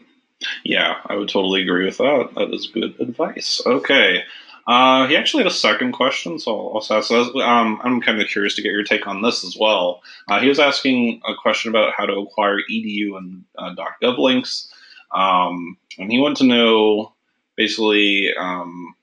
Yeah, 0.64 0.96
I 1.06 1.16
would 1.16 1.30
totally 1.30 1.62
agree 1.62 1.86
with 1.86 1.96
that. 1.98 2.28
That 2.34 2.52
is 2.52 2.66
good 2.66 2.94
advice. 3.00 3.62
Okay. 3.64 4.22
Uh, 4.66 5.06
he 5.06 5.16
actually 5.16 5.44
had 5.44 5.50
a 5.50 5.54
second 5.54 5.92
question, 5.92 6.38
so 6.38 6.70
I'll, 6.70 6.96
ask. 6.96 7.10
Um, 7.12 7.80
I'm 7.84 8.00
kind 8.00 8.20
of 8.20 8.28
curious 8.28 8.56
to 8.56 8.62
get 8.62 8.72
your 8.72 8.82
take 8.82 9.06
on 9.06 9.22
this 9.22 9.44
as 9.44 9.56
well. 9.58 10.02
Uh, 10.28 10.40
he 10.40 10.48
was 10.48 10.58
asking 10.58 11.20
a 11.28 11.34
question 11.40 11.70
about 11.70 11.92
how 11.96 12.04
to 12.04 12.14
acquire 12.14 12.58
edu 12.70 13.16
and 13.16 13.44
uh, 13.56 13.74
.gov 14.02 14.18
links, 14.18 14.72
um, 15.14 15.76
and 15.98 16.10
he 16.10 16.18
wanted 16.18 16.38
to 16.38 16.46
know 16.46 17.12
basically. 17.56 18.32
Um, 18.38 18.94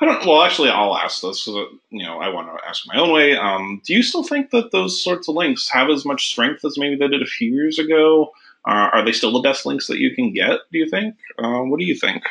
I 0.00 0.06
don't. 0.06 0.26
Well, 0.26 0.42
actually, 0.42 0.70
I'll 0.70 0.96
ask 0.96 1.20
this 1.20 1.44
because 1.44 1.68
you 1.90 2.04
know 2.04 2.18
I 2.18 2.30
want 2.30 2.48
to 2.48 2.68
ask 2.68 2.84
my 2.86 2.98
own 2.98 3.12
way. 3.12 3.36
Um, 3.36 3.82
do 3.84 3.92
you 3.92 4.02
still 4.02 4.24
think 4.24 4.50
that 4.50 4.72
those 4.72 5.02
sorts 5.02 5.28
of 5.28 5.36
links 5.36 5.68
have 5.68 5.90
as 5.90 6.04
much 6.04 6.26
strength 6.26 6.64
as 6.64 6.78
maybe 6.78 6.96
they 6.96 7.08
did 7.08 7.22
a 7.22 7.26
few 7.26 7.52
years 7.52 7.78
ago? 7.78 8.32
Uh, 8.66 8.88
are 8.92 9.04
they 9.04 9.12
still 9.12 9.32
the 9.32 9.46
best 9.46 9.66
links 9.66 9.88
that 9.88 9.98
you 9.98 10.14
can 10.14 10.32
get? 10.32 10.60
Do 10.72 10.78
you 10.78 10.88
think? 10.88 11.16
Uh, 11.38 11.60
what 11.60 11.78
do 11.78 11.84
you 11.84 11.96
think? 11.96 12.24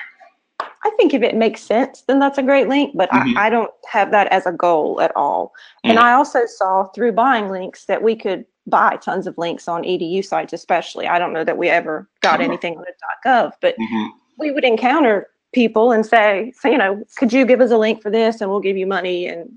I 0.84 0.90
think 0.92 1.14
if 1.14 1.22
it 1.22 1.36
makes 1.36 1.62
sense, 1.62 2.02
then 2.08 2.20
that's 2.20 2.38
a 2.38 2.44
great 2.44 2.68
link, 2.68 2.94
but 2.96 3.10
mm-hmm. 3.12 3.38
I, 3.38 3.48
I, 3.48 3.50
don't 3.50 3.72
have 3.90 4.12
that 4.12 4.28
as 4.28 4.46
a 4.46 4.52
goal 4.52 5.00
at 5.00 5.16
all. 5.16 5.48
Mm-hmm. 5.48 5.92
And 5.92 6.00
I 6.00 6.14
also 6.14 6.46
saw 6.46 6.86
through 6.86 7.12
buying 7.12 7.50
links 7.50 7.86
that 7.86 8.02
we 8.02 8.16
could 8.16 8.46
buy 8.66 8.98
tons 8.98 9.28
of 9.28 9.38
links 9.38 9.68
on 9.68 9.84
edu 9.84 10.26
sites, 10.26 10.54
especially. 10.54 11.08
I 11.08 11.20
don't 11.20 11.34
know 11.34 11.44
that 11.44 11.58
we 11.58 11.70
ever 11.70 12.10
got 12.22 12.42
anything 12.42 12.78
on 12.78 12.84
a 12.84 13.28
.gov, 13.28 13.54
but 13.62 13.76
mm-hmm. 13.78 14.08
we 14.40 14.52
would 14.52 14.64
encounter 14.64 15.28
people 15.54 15.92
and 15.92 16.06
say, 16.06 16.52
so, 16.60 16.70
you 16.70 16.78
know, 16.78 17.04
could 17.18 17.32
you 17.32 17.46
give 17.46 17.62
us 17.62 17.72
a 17.72 17.78
link 17.78 18.02
for 18.02 18.10
this 18.10 18.42
and 18.42 18.50
we'll 18.50 18.60
give 18.60 18.78
you 18.78 18.88
money 18.88 19.28
and 19.28 19.52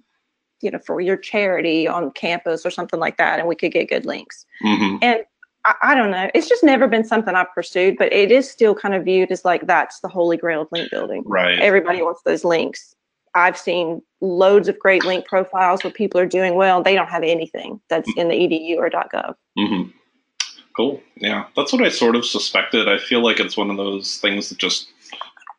you 0.61 0.71
know 0.71 0.79
for 0.79 1.01
your 1.01 1.17
charity 1.17 1.87
on 1.87 2.11
campus 2.13 2.65
or 2.65 2.71
something 2.71 2.99
like 2.99 3.19
that 3.19 3.39
and 3.39 3.47
we 3.47 3.55
could 3.55 3.71
get 3.71 3.89
good 3.89 4.07
links 4.07 4.47
mm-hmm. 4.65 4.97
and 5.03 5.25
I, 5.65 5.75
I, 5.83 5.95
don't 5.95 6.11
know. 6.11 6.31
It's 6.35 6.49
just 6.49 6.63
never 6.63 6.87
been 6.89 7.05
something 7.05 7.35
I've 7.35 7.53
pursued, 7.55 7.97
but 7.99 8.13
it 8.13 8.31
is 8.31 8.51
still 8.51 8.75
kind 8.75 8.95
of 8.95 9.05
viewed 9.05 9.31
as 9.31 9.45
like 9.45 9.67
that's 9.67 10.01
the 10.01 10.09
holy 10.09 10.37
grail 10.37 10.63
of 10.63 10.69
link 10.73 10.91
building. 10.91 11.23
Right. 11.27 11.59
Everybody 11.59 12.03
wants 12.03 12.23
those 12.25 12.45
links. 12.45 12.95
I've 13.35 13.59
seen 13.59 14.01
loads 14.21 14.69
of 14.69 14.79
great 14.79 15.05
link 15.05 15.27
profiles 15.27 15.83
where 15.83 15.93
people 15.93 16.21
are 16.21 16.27
doing 16.27 16.55
well. 16.55 16.83
They 16.83 16.95
don't 16.95 17.09
have 17.09 17.25
anything 17.25 17.81
that's 17.89 18.09
in 18.17 18.29
the 18.29 18.35
edu 18.35 18.77
or 18.77 18.89
.gov. 18.91 19.35
Mm-hmm. 19.59 19.91
Cool. 20.77 21.01
Yeah, 21.17 21.47
that's 21.57 21.73
what 21.73 21.83
I 21.83 21.89
sort 21.89 22.17
of 22.17 22.25
suspected. 22.25 22.89
I 22.89 22.99
feel 22.99 23.23
like 23.23 23.41
it's 23.41 23.57
one 23.57 23.71
of 23.71 23.77
those 23.77 24.19
things 24.19 24.49
that 24.49 24.59
just 24.59 24.89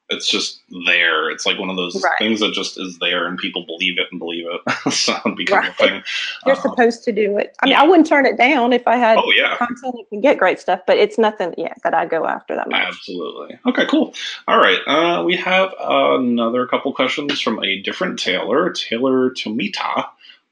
it's 0.10 0.30
just 0.30 0.62
there. 0.86 1.30
It's 1.32 1.46
like 1.46 1.58
one 1.58 1.70
of 1.70 1.78
those 1.78 2.02
right. 2.04 2.14
things 2.20 2.40
that 2.40 2.54
just 2.54 2.80
is 2.80 3.00
there, 3.00 3.26
and 3.26 3.38
people 3.38 3.66
believe 3.66 3.98
it 3.98 4.08
and 4.12 4.20
believe 4.20 4.46
it. 4.48 4.94
so 4.94 5.16
it 5.26 5.36
becomes 5.36 5.66
right. 5.66 5.70
a 5.70 5.74
thing. 5.74 6.04
You're 6.46 6.56
uh, 6.56 6.62
supposed 6.62 7.04
to 7.06 7.12
do 7.12 7.38
it. 7.38 7.56
I 7.62 7.66
mean, 7.66 7.76
I 7.76 7.84
wouldn't 7.88 8.08
turn 8.08 8.26
it 8.26 8.38
down 8.38 8.72
if 8.72 8.88
I 8.88 8.98
had 8.98 9.18
oh, 9.18 9.32
yeah. 9.36 9.58
content 9.58 9.96
that 9.98 10.06
can 10.10 10.22
get 10.22 10.38
great 10.38 10.60
stuff, 10.60 10.82
but 10.86 10.98
it's 10.98 11.18
nothing 11.18 11.56
yet 11.58 11.80
that 11.84 11.94
I 11.94 12.06
go 12.06 12.28
after 12.28 12.56
that 12.56 12.70
much. 12.70 12.88
Absolutely. 12.88 13.58
Okay, 13.66 13.86
cool. 13.88 14.14
All 14.48 14.60
right. 14.60 14.80
Uh, 14.86 15.24
we 15.24 15.36
have 15.38 15.74
another 15.80 16.68
couple 16.68 16.94
questions 16.94 17.42
from 17.42 17.64
a 17.64 17.82
different 17.82 18.20
Taylor, 18.20 18.72
Taylor 18.72 19.32
Tomita. 19.32 20.08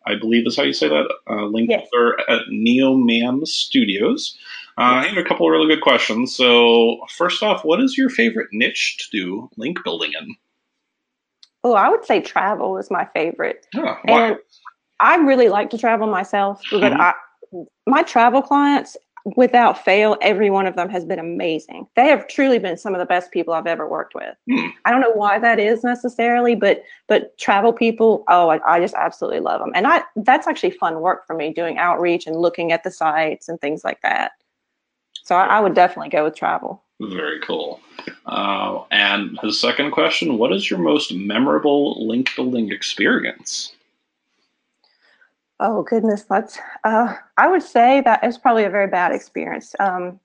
I 0.05 0.15
believe 0.15 0.47
is 0.47 0.57
how 0.57 0.63
you 0.63 0.73
say 0.73 0.89
that. 0.89 1.07
Uh, 1.29 1.45
link 1.45 1.69
yes. 1.69 1.87
at 2.27 2.41
Neomam 2.51 3.47
Studios. 3.47 4.37
Uh, 4.77 4.81
I 5.03 5.07
have 5.07 5.17
a 5.17 5.23
couple 5.23 5.45
of 5.45 5.51
really 5.51 5.67
good 5.67 5.83
questions. 5.83 6.35
So, 6.35 6.97
first 7.09 7.43
off, 7.43 7.63
what 7.63 7.79
is 7.81 7.97
your 7.97 8.09
favorite 8.09 8.47
niche 8.51 8.97
to 8.99 9.17
do 9.17 9.49
link 9.57 9.77
building 9.83 10.11
in? 10.19 10.35
Oh, 11.63 11.73
I 11.73 11.89
would 11.89 12.05
say 12.05 12.21
travel 12.21 12.77
is 12.77 12.89
my 12.91 13.07
favorite. 13.13 13.67
Oh, 13.75 13.95
and 14.07 14.37
I 14.99 15.15
really 15.17 15.49
like 15.49 15.69
to 15.71 15.77
travel 15.77 16.07
myself, 16.07 16.61
but 16.71 16.81
mm-hmm. 16.81 17.01
I, 17.01 17.13
my 17.85 18.03
travel 18.03 18.41
clients, 18.41 18.97
without 19.37 19.83
fail, 19.83 20.17
every 20.21 20.49
one 20.49 20.65
of 20.65 20.75
them 20.75 20.89
has 20.89 21.05
been 21.05 21.19
amazing. 21.19 21.87
They 21.95 22.07
have 22.07 22.27
truly 22.27 22.59
been 22.59 22.77
some 22.77 22.93
of 22.93 22.99
the 22.99 23.05
best 23.05 23.31
people 23.31 23.53
I've 23.53 23.67
ever 23.67 23.87
worked 23.87 24.15
with. 24.15 24.35
Hmm. 24.49 24.67
I 24.85 24.91
don't 24.91 25.01
know 25.01 25.13
why 25.13 25.39
that 25.39 25.59
is 25.59 25.83
necessarily, 25.83 26.55
but 26.55 26.83
but 27.07 27.37
travel 27.37 27.73
people, 27.73 28.23
oh, 28.27 28.49
I, 28.49 28.59
I, 28.69 28.79
just 28.79 28.95
absolutely 28.95 29.39
love 29.39 29.61
them, 29.61 29.71
and 29.75 29.87
I 29.87 30.03
that's 30.17 30.47
actually 30.47 30.71
fun 30.71 30.99
work 30.99 31.25
for 31.25 31.35
me 31.35 31.53
doing 31.53 31.77
outreach 31.77 32.27
and 32.27 32.35
looking 32.35 32.71
at 32.71 32.83
the 32.83 32.91
sites 32.91 33.47
and 33.47 33.59
things 33.61 33.83
like 33.83 34.01
that. 34.01 34.33
So 35.23 35.35
I, 35.35 35.45
I 35.45 35.59
would 35.59 35.75
definitely 35.75 36.09
go 36.09 36.23
with 36.23 36.35
travel. 36.35 36.83
Very 36.99 37.39
cool. 37.41 37.79
Uh, 38.25 38.83
and 38.91 39.37
his 39.41 39.59
second 39.59 39.91
question: 39.91 40.37
What 40.37 40.53
is 40.53 40.69
your 40.69 40.79
most 40.79 41.13
memorable 41.13 42.07
link 42.07 42.29
building 42.35 42.71
experience? 42.71 43.73
Oh 45.59 45.83
goodness, 45.83 46.23
that's. 46.23 46.57
Uh, 46.83 47.15
I 47.37 47.47
would 47.47 47.63
say 47.63 48.01
that 48.01 48.19
it's 48.23 48.37
probably 48.37 48.63
a 48.63 48.69
very 48.69 48.87
bad 48.87 49.11
experience. 49.11 49.75
Um, 49.79 50.19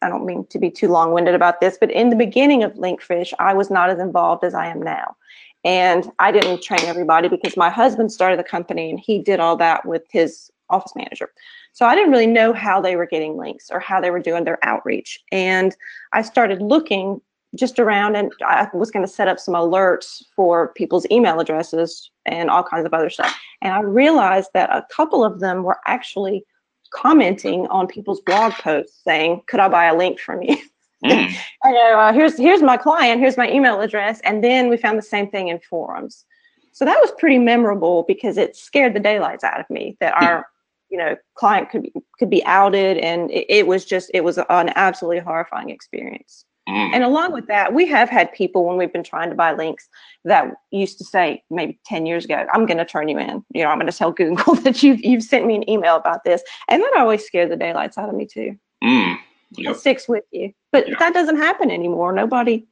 I 0.00 0.08
don't 0.08 0.26
mean 0.26 0.46
to 0.46 0.58
be 0.58 0.70
too 0.70 0.88
long-winded 0.88 1.34
about 1.34 1.60
this, 1.60 1.76
but 1.80 1.90
in 1.90 2.10
the 2.10 2.16
beginning 2.16 2.62
of 2.62 2.74
Linkfish, 2.74 3.32
I 3.38 3.54
was 3.54 3.70
not 3.70 3.90
as 3.90 3.98
involved 3.98 4.44
as 4.44 4.54
I 4.54 4.66
am 4.68 4.80
now, 4.80 5.16
and 5.64 6.10
I 6.18 6.32
didn't 6.32 6.62
train 6.62 6.82
everybody 6.82 7.28
because 7.28 7.56
my 7.56 7.70
husband 7.70 8.12
started 8.12 8.38
the 8.38 8.44
company 8.44 8.90
and 8.90 9.00
he 9.00 9.18
did 9.18 9.40
all 9.40 9.56
that 9.56 9.84
with 9.86 10.04
his 10.10 10.50
office 10.70 10.92
manager. 10.94 11.30
So 11.72 11.86
I 11.86 11.94
didn't 11.94 12.10
really 12.10 12.26
know 12.26 12.52
how 12.52 12.80
they 12.80 12.96
were 12.96 13.06
getting 13.06 13.36
links 13.36 13.70
or 13.70 13.80
how 13.80 14.00
they 14.00 14.10
were 14.10 14.20
doing 14.20 14.44
their 14.44 14.58
outreach. 14.62 15.18
And 15.32 15.76
I 16.12 16.22
started 16.22 16.60
looking 16.62 17.20
just 17.54 17.78
around 17.78 18.14
and 18.16 18.30
I 18.46 18.68
was 18.74 18.90
going 18.90 19.04
to 19.04 19.10
set 19.10 19.28
up 19.28 19.38
some 19.38 19.54
alerts 19.54 20.22
for 20.36 20.68
people's 20.74 21.06
email 21.10 21.40
addresses 21.40 22.10
and 22.26 22.50
all 22.50 22.62
kinds 22.62 22.84
of 22.84 22.92
other 22.92 23.10
stuff. 23.10 23.34
And 23.62 23.72
I 23.72 23.80
realized 23.80 24.50
that 24.54 24.70
a 24.70 24.86
couple 24.94 25.24
of 25.24 25.40
them 25.40 25.62
were 25.62 25.78
actually 25.86 26.44
commenting 26.90 27.66
on 27.68 27.86
people's 27.86 28.20
blog 28.20 28.52
posts 28.52 29.00
saying, 29.04 29.42
"Could 29.46 29.60
I 29.60 29.68
buy 29.68 29.86
a 29.86 29.96
link 29.96 30.18
from 30.20 30.42
you?" 30.42 30.56
Mm. 31.04 31.32
I 31.62 31.70
know. 31.70 31.96
Uh, 31.96 32.12
here's 32.12 32.36
here's 32.36 32.60
my 32.60 32.76
client. 32.76 33.20
Here's 33.20 33.36
my 33.36 33.48
email 33.48 33.80
address. 33.80 34.20
And 34.24 34.42
then 34.42 34.68
we 34.68 34.76
found 34.76 34.98
the 34.98 35.02
same 35.02 35.30
thing 35.30 35.46
in 35.46 35.60
forums. 35.60 36.24
So 36.72 36.84
that 36.84 37.00
was 37.00 37.12
pretty 37.18 37.38
memorable 37.38 38.04
because 38.08 38.36
it 38.36 38.56
scared 38.56 38.94
the 38.94 39.00
daylights 39.00 39.44
out 39.44 39.60
of 39.60 39.70
me 39.70 39.96
that 40.00 40.14
our 40.14 40.46
you 40.90 40.98
know 40.98 41.16
client 41.34 41.70
could 41.70 41.82
be 41.82 41.92
could 42.18 42.30
be 42.30 42.44
outed, 42.44 42.98
and 42.98 43.30
it, 43.30 43.46
it 43.48 43.66
was 43.66 43.84
just 43.84 44.10
it 44.14 44.24
was 44.24 44.38
an 44.38 44.72
absolutely 44.76 45.20
horrifying 45.20 45.70
experience. 45.70 46.44
Mm. 46.68 46.90
And 46.92 47.04
along 47.04 47.32
with 47.32 47.46
that, 47.46 47.72
we 47.72 47.86
have 47.86 48.10
had 48.10 48.30
people 48.32 48.66
when 48.66 48.76
we've 48.76 48.92
been 48.92 49.02
trying 49.02 49.30
to 49.30 49.34
buy 49.34 49.54
links 49.54 49.88
that 50.24 50.52
used 50.70 50.98
to 50.98 51.04
say 51.04 51.42
maybe 51.50 51.78
10 51.86 52.04
years 52.04 52.26
ago, 52.26 52.46
I'm 52.52 52.66
going 52.66 52.76
to 52.76 52.84
turn 52.84 53.08
you 53.08 53.18
in. 53.18 53.42
You 53.54 53.62
know, 53.62 53.70
I'm 53.70 53.78
going 53.78 53.90
to 53.90 53.96
tell 53.96 54.12
Google 54.12 54.54
that 54.62 54.82
you've, 54.82 55.02
you've 55.02 55.22
sent 55.22 55.46
me 55.46 55.54
an 55.54 55.68
email 55.68 55.96
about 55.96 56.24
this. 56.24 56.42
And 56.68 56.82
that 56.82 56.92
always 56.98 57.24
scared 57.24 57.50
the 57.50 57.56
daylights 57.56 57.96
out 57.96 58.10
of 58.10 58.14
me 58.14 58.26
too. 58.26 58.58
Mm. 58.84 59.16
Yep. 59.52 59.76
It 59.76 59.78
sticks 59.78 60.08
with 60.08 60.24
you. 60.30 60.52
But 60.70 60.86
that 60.98 61.14
doesn't 61.14 61.38
happen 61.38 61.70
anymore. 61.70 62.12
Nobody 62.12 62.66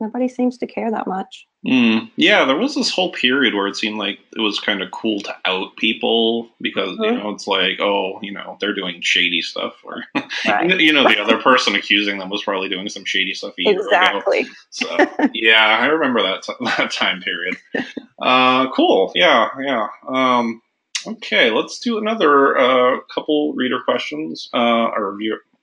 nobody 0.00 0.28
seems 0.28 0.58
to 0.58 0.66
care 0.66 0.90
that 0.90 1.06
much. 1.06 1.46
Mm, 1.66 2.10
yeah, 2.16 2.44
there 2.44 2.56
was 2.56 2.74
this 2.74 2.90
whole 2.90 3.12
period 3.12 3.54
where 3.54 3.66
it 3.66 3.76
seemed 3.76 3.98
like 3.98 4.20
it 4.36 4.40
was 4.40 4.60
kind 4.60 4.82
of 4.82 4.90
cool 4.92 5.20
to 5.20 5.34
out 5.44 5.76
people 5.76 6.48
because 6.60 6.90
mm-hmm. 6.90 7.02
you 7.02 7.12
know 7.12 7.30
it's 7.30 7.46
like, 7.46 7.80
oh, 7.80 8.20
you 8.22 8.32
know, 8.32 8.56
they're 8.60 8.74
doing 8.74 9.00
shady 9.00 9.42
stuff, 9.42 9.74
or 9.84 10.04
right. 10.46 10.78
you 10.80 10.92
know, 10.92 11.08
the 11.08 11.20
other 11.20 11.38
person 11.38 11.74
accusing 11.74 12.18
them 12.18 12.30
was 12.30 12.44
probably 12.44 12.68
doing 12.68 12.88
some 12.88 13.04
shady 13.04 13.34
stuff. 13.34 13.54
exactly. 13.58 14.40
Ago. 14.40 14.50
So 14.70 14.96
yeah, 15.34 15.78
I 15.80 15.86
remember 15.86 16.22
that 16.22 16.42
t- 16.42 16.54
that 16.76 16.92
time 16.92 17.20
period. 17.20 17.56
Uh, 18.20 18.70
cool. 18.72 19.10
Yeah, 19.14 19.48
yeah. 19.60 19.88
Um, 20.06 20.62
okay, 21.06 21.50
let's 21.50 21.80
do 21.80 21.98
another 21.98 22.56
uh, 22.56 23.00
couple 23.12 23.54
reader 23.54 23.80
questions 23.84 24.48
uh, 24.54 24.90
or 24.96 25.16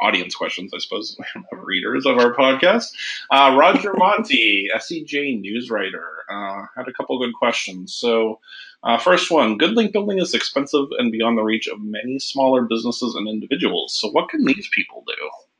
audience 0.04 0.36
questions, 0.36 0.72
I 0.74 0.80
suppose, 0.80 1.18
readers 1.52 2.06
of 2.06 2.18
our 2.18 2.36
podcast. 2.36 2.94
Uh, 3.32 3.56
Roger 3.58 3.94
Montti, 3.94 4.66
SEJ 4.76 5.40
news 5.40 5.70
writer, 5.70 6.06
uh, 6.30 6.66
had 6.76 6.88
a 6.88 6.94
couple 6.94 7.18
good 7.18 7.34
questions. 7.34 7.94
So, 7.94 8.40
uh, 8.84 8.98
first 8.98 9.32
one 9.32 9.58
Good 9.58 9.76
link 9.76 9.94
building 9.94 10.20
is 10.20 10.34
expensive 10.34 10.88
and 11.00 11.12
beyond 11.12 11.38
the 11.38 11.44
reach 11.44 11.68
of 11.68 11.82
many 11.82 12.20
smaller 12.20 12.64
businesses 12.64 13.16
and 13.16 13.30
individuals. 13.30 13.98
So, 13.98 14.10
what 14.10 14.30
can 14.30 14.46
these 14.46 14.68
people 14.74 15.04
do? 15.08 15.53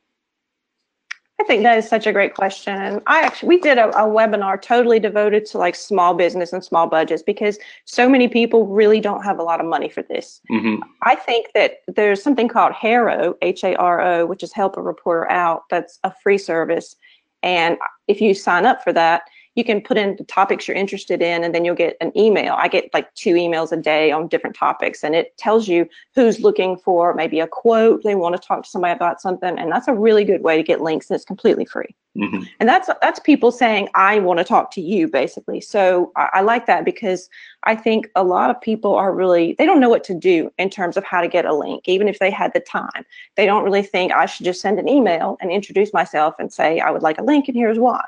I 1.44 1.46
think 1.46 1.62
that 1.64 1.76
is 1.76 1.86
such 1.86 2.06
a 2.06 2.12
great 2.12 2.32
question. 2.32 2.74
And 2.74 3.02
I 3.06 3.20
actually, 3.20 3.50
we 3.50 3.60
did 3.60 3.76
a, 3.76 3.90
a, 3.90 4.08
webinar 4.08 4.60
totally 4.60 4.98
devoted 4.98 5.44
to 5.46 5.58
like 5.58 5.74
small 5.74 6.14
business 6.14 6.54
and 6.54 6.64
small 6.64 6.86
budgets 6.86 7.22
because 7.22 7.58
so 7.84 8.08
many 8.08 8.28
people 8.28 8.66
really 8.66 8.98
don't 8.98 9.22
have 9.22 9.38
a 9.38 9.42
lot 9.42 9.60
of 9.60 9.66
money 9.66 9.90
for 9.90 10.00
this. 10.00 10.40
Mm-hmm. 10.50 10.82
I 11.02 11.14
think 11.16 11.48
that 11.52 11.82
there's 11.86 12.22
something 12.22 12.48
called 12.48 12.72
HARO, 12.72 13.34
H 13.42 13.62
A 13.62 13.76
R 13.76 14.00
O, 14.00 14.24
which 14.24 14.42
is 14.42 14.54
Help 14.54 14.78
a 14.78 14.82
Reporter 14.82 15.30
Out. 15.30 15.64
That's 15.68 15.98
a 16.02 16.14
free 16.22 16.38
service. 16.38 16.96
And 17.42 17.76
if 18.08 18.22
you 18.22 18.32
sign 18.32 18.64
up 18.64 18.82
for 18.82 18.94
that, 18.94 19.24
you 19.54 19.64
can 19.64 19.80
put 19.80 19.96
in 19.96 20.16
the 20.16 20.24
topics 20.24 20.66
you're 20.66 20.76
interested 20.76 21.22
in 21.22 21.44
and 21.44 21.54
then 21.54 21.64
you'll 21.64 21.74
get 21.74 21.96
an 22.00 22.16
email. 22.16 22.54
I 22.58 22.68
get 22.68 22.92
like 22.92 23.12
two 23.14 23.34
emails 23.34 23.72
a 23.72 23.76
day 23.76 24.10
on 24.10 24.28
different 24.28 24.56
topics 24.56 25.04
and 25.04 25.14
it 25.14 25.36
tells 25.36 25.68
you 25.68 25.88
who's 26.14 26.40
looking 26.40 26.76
for 26.76 27.14
maybe 27.14 27.40
a 27.40 27.46
quote. 27.46 28.02
They 28.02 28.14
want 28.14 28.34
to 28.34 28.46
talk 28.46 28.64
to 28.64 28.68
somebody 28.68 28.94
about 28.94 29.20
something. 29.20 29.58
And 29.58 29.70
that's 29.70 29.88
a 29.88 29.94
really 29.94 30.24
good 30.24 30.42
way 30.42 30.56
to 30.56 30.62
get 30.62 30.80
links 30.80 31.08
and 31.08 31.14
it's 31.14 31.24
completely 31.24 31.64
free. 31.64 31.94
Mm-hmm. 32.16 32.44
And 32.60 32.68
that's 32.68 32.88
that's 33.02 33.18
people 33.18 33.50
saying, 33.50 33.88
I 33.94 34.20
want 34.20 34.38
to 34.38 34.44
talk 34.44 34.70
to 34.72 34.80
you, 34.80 35.08
basically. 35.08 35.60
So 35.60 36.12
I, 36.16 36.28
I 36.34 36.40
like 36.42 36.66
that 36.66 36.84
because 36.84 37.28
I 37.64 37.74
think 37.74 38.08
a 38.14 38.22
lot 38.22 38.50
of 38.50 38.60
people 38.60 38.94
are 38.94 39.12
really 39.12 39.56
they 39.58 39.66
don't 39.66 39.80
know 39.80 39.88
what 39.88 40.04
to 40.04 40.14
do 40.14 40.52
in 40.56 40.70
terms 40.70 40.96
of 40.96 41.02
how 41.02 41.20
to 41.20 41.28
get 41.28 41.44
a 41.44 41.54
link, 41.54 41.88
even 41.88 42.06
if 42.06 42.20
they 42.20 42.30
had 42.30 42.52
the 42.52 42.60
time. 42.60 43.04
They 43.36 43.46
don't 43.46 43.64
really 43.64 43.82
think 43.82 44.12
I 44.12 44.26
should 44.26 44.44
just 44.44 44.60
send 44.60 44.78
an 44.78 44.88
email 44.88 45.36
and 45.40 45.50
introduce 45.50 45.92
myself 45.92 46.36
and 46.38 46.52
say, 46.52 46.78
I 46.78 46.92
would 46.92 47.02
like 47.02 47.18
a 47.18 47.24
link 47.24 47.48
and 47.48 47.56
here's 47.56 47.80
why. 47.80 48.04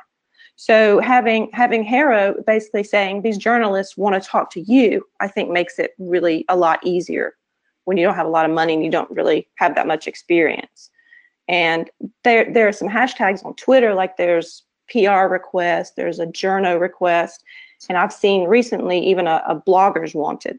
So 0.56 1.00
having 1.00 1.50
having 1.52 1.84
HARO 1.84 2.42
basically 2.46 2.82
saying 2.82 3.22
these 3.22 3.36
journalists 3.36 3.96
want 3.96 4.20
to 4.20 4.28
talk 4.28 4.50
to 4.52 4.60
you, 4.60 5.06
I 5.20 5.28
think 5.28 5.50
makes 5.50 5.78
it 5.78 5.92
really 5.98 6.44
a 6.48 6.56
lot 6.56 6.80
easier 6.84 7.34
when 7.84 7.98
you 7.98 8.04
don't 8.04 8.16
have 8.16 8.26
a 8.26 8.30
lot 8.30 8.46
of 8.46 8.54
money 8.54 8.74
and 8.74 8.84
you 8.84 8.90
don't 8.90 9.10
really 9.10 9.46
have 9.56 9.74
that 9.74 9.86
much 9.86 10.08
experience. 10.08 10.90
And 11.46 11.90
there 12.24 12.50
there 12.52 12.66
are 12.66 12.72
some 12.72 12.88
hashtags 12.88 13.44
on 13.44 13.54
Twitter, 13.54 13.94
like 13.94 14.16
there's 14.16 14.62
PR 14.90 15.28
request, 15.28 15.94
there's 15.96 16.18
a 16.18 16.26
journo 16.26 16.80
request, 16.80 17.44
and 17.88 17.98
I've 17.98 18.12
seen 18.12 18.48
recently 18.48 18.98
even 18.98 19.26
a, 19.26 19.42
a 19.46 19.60
bloggers 19.60 20.14
wanted. 20.14 20.58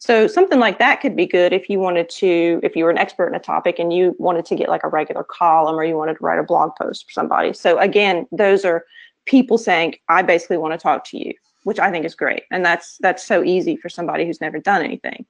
So 0.00 0.26
something 0.26 0.60
like 0.60 0.78
that 0.78 1.00
could 1.00 1.16
be 1.16 1.26
good 1.26 1.52
if 1.52 1.68
you 1.68 1.80
wanted 1.80 2.08
to, 2.10 2.60
if 2.62 2.76
you 2.76 2.84
were 2.84 2.90
an 2.90 2.98
expert 2.98 3.28
in 3.28 3.34
a 3.34 3.40
topic 3.40 3.80
and 3.80 3.92
you 3.92 4.14
wanted 4.18 4.44
to 4.46 4.54
get 4.54 4.68
like 4.68 4.84
a 4.84 4.88
regular 4.88 5.24
column 5.24 5.74
or 5.74 5.82
you 5.82 5.96
wanted 5.96 6.18
to 6.18 6.24
write 6.24 6.38
a 6.38 6.44
blog 6.44 6.70
post 6.76 7.06
for 7.06 7.12
somebody. 7.12 7.52
So 7.52 7.78
again, 7.78 8.26
those 8.30 8.64
are 8.64 8.84
people 9.28 9.58
saying, 9.58 9.94
I 10.08 10.22
basically 10.22 10.58
want 10.58 10.72
to 10.72 10.78
talk 10.78 11.04
to 11.10 11.18
you, 11.18 11.32
which 11.64 11.78
I 11.78 11.90
think 11.90 12.04
is 12.04 12.14
great. 12.14 12.42
And 12.50 12.64
that's 12.64 12.98
that's 12.98 13.24
so 13.24 13.44
easy 13.44 13.76
for 13.76 13.88
somebody 13.88 14.26
who's 14.26 14.40
never 14.40 14.58
done 14.58 14.82
anything. 14.82 15.26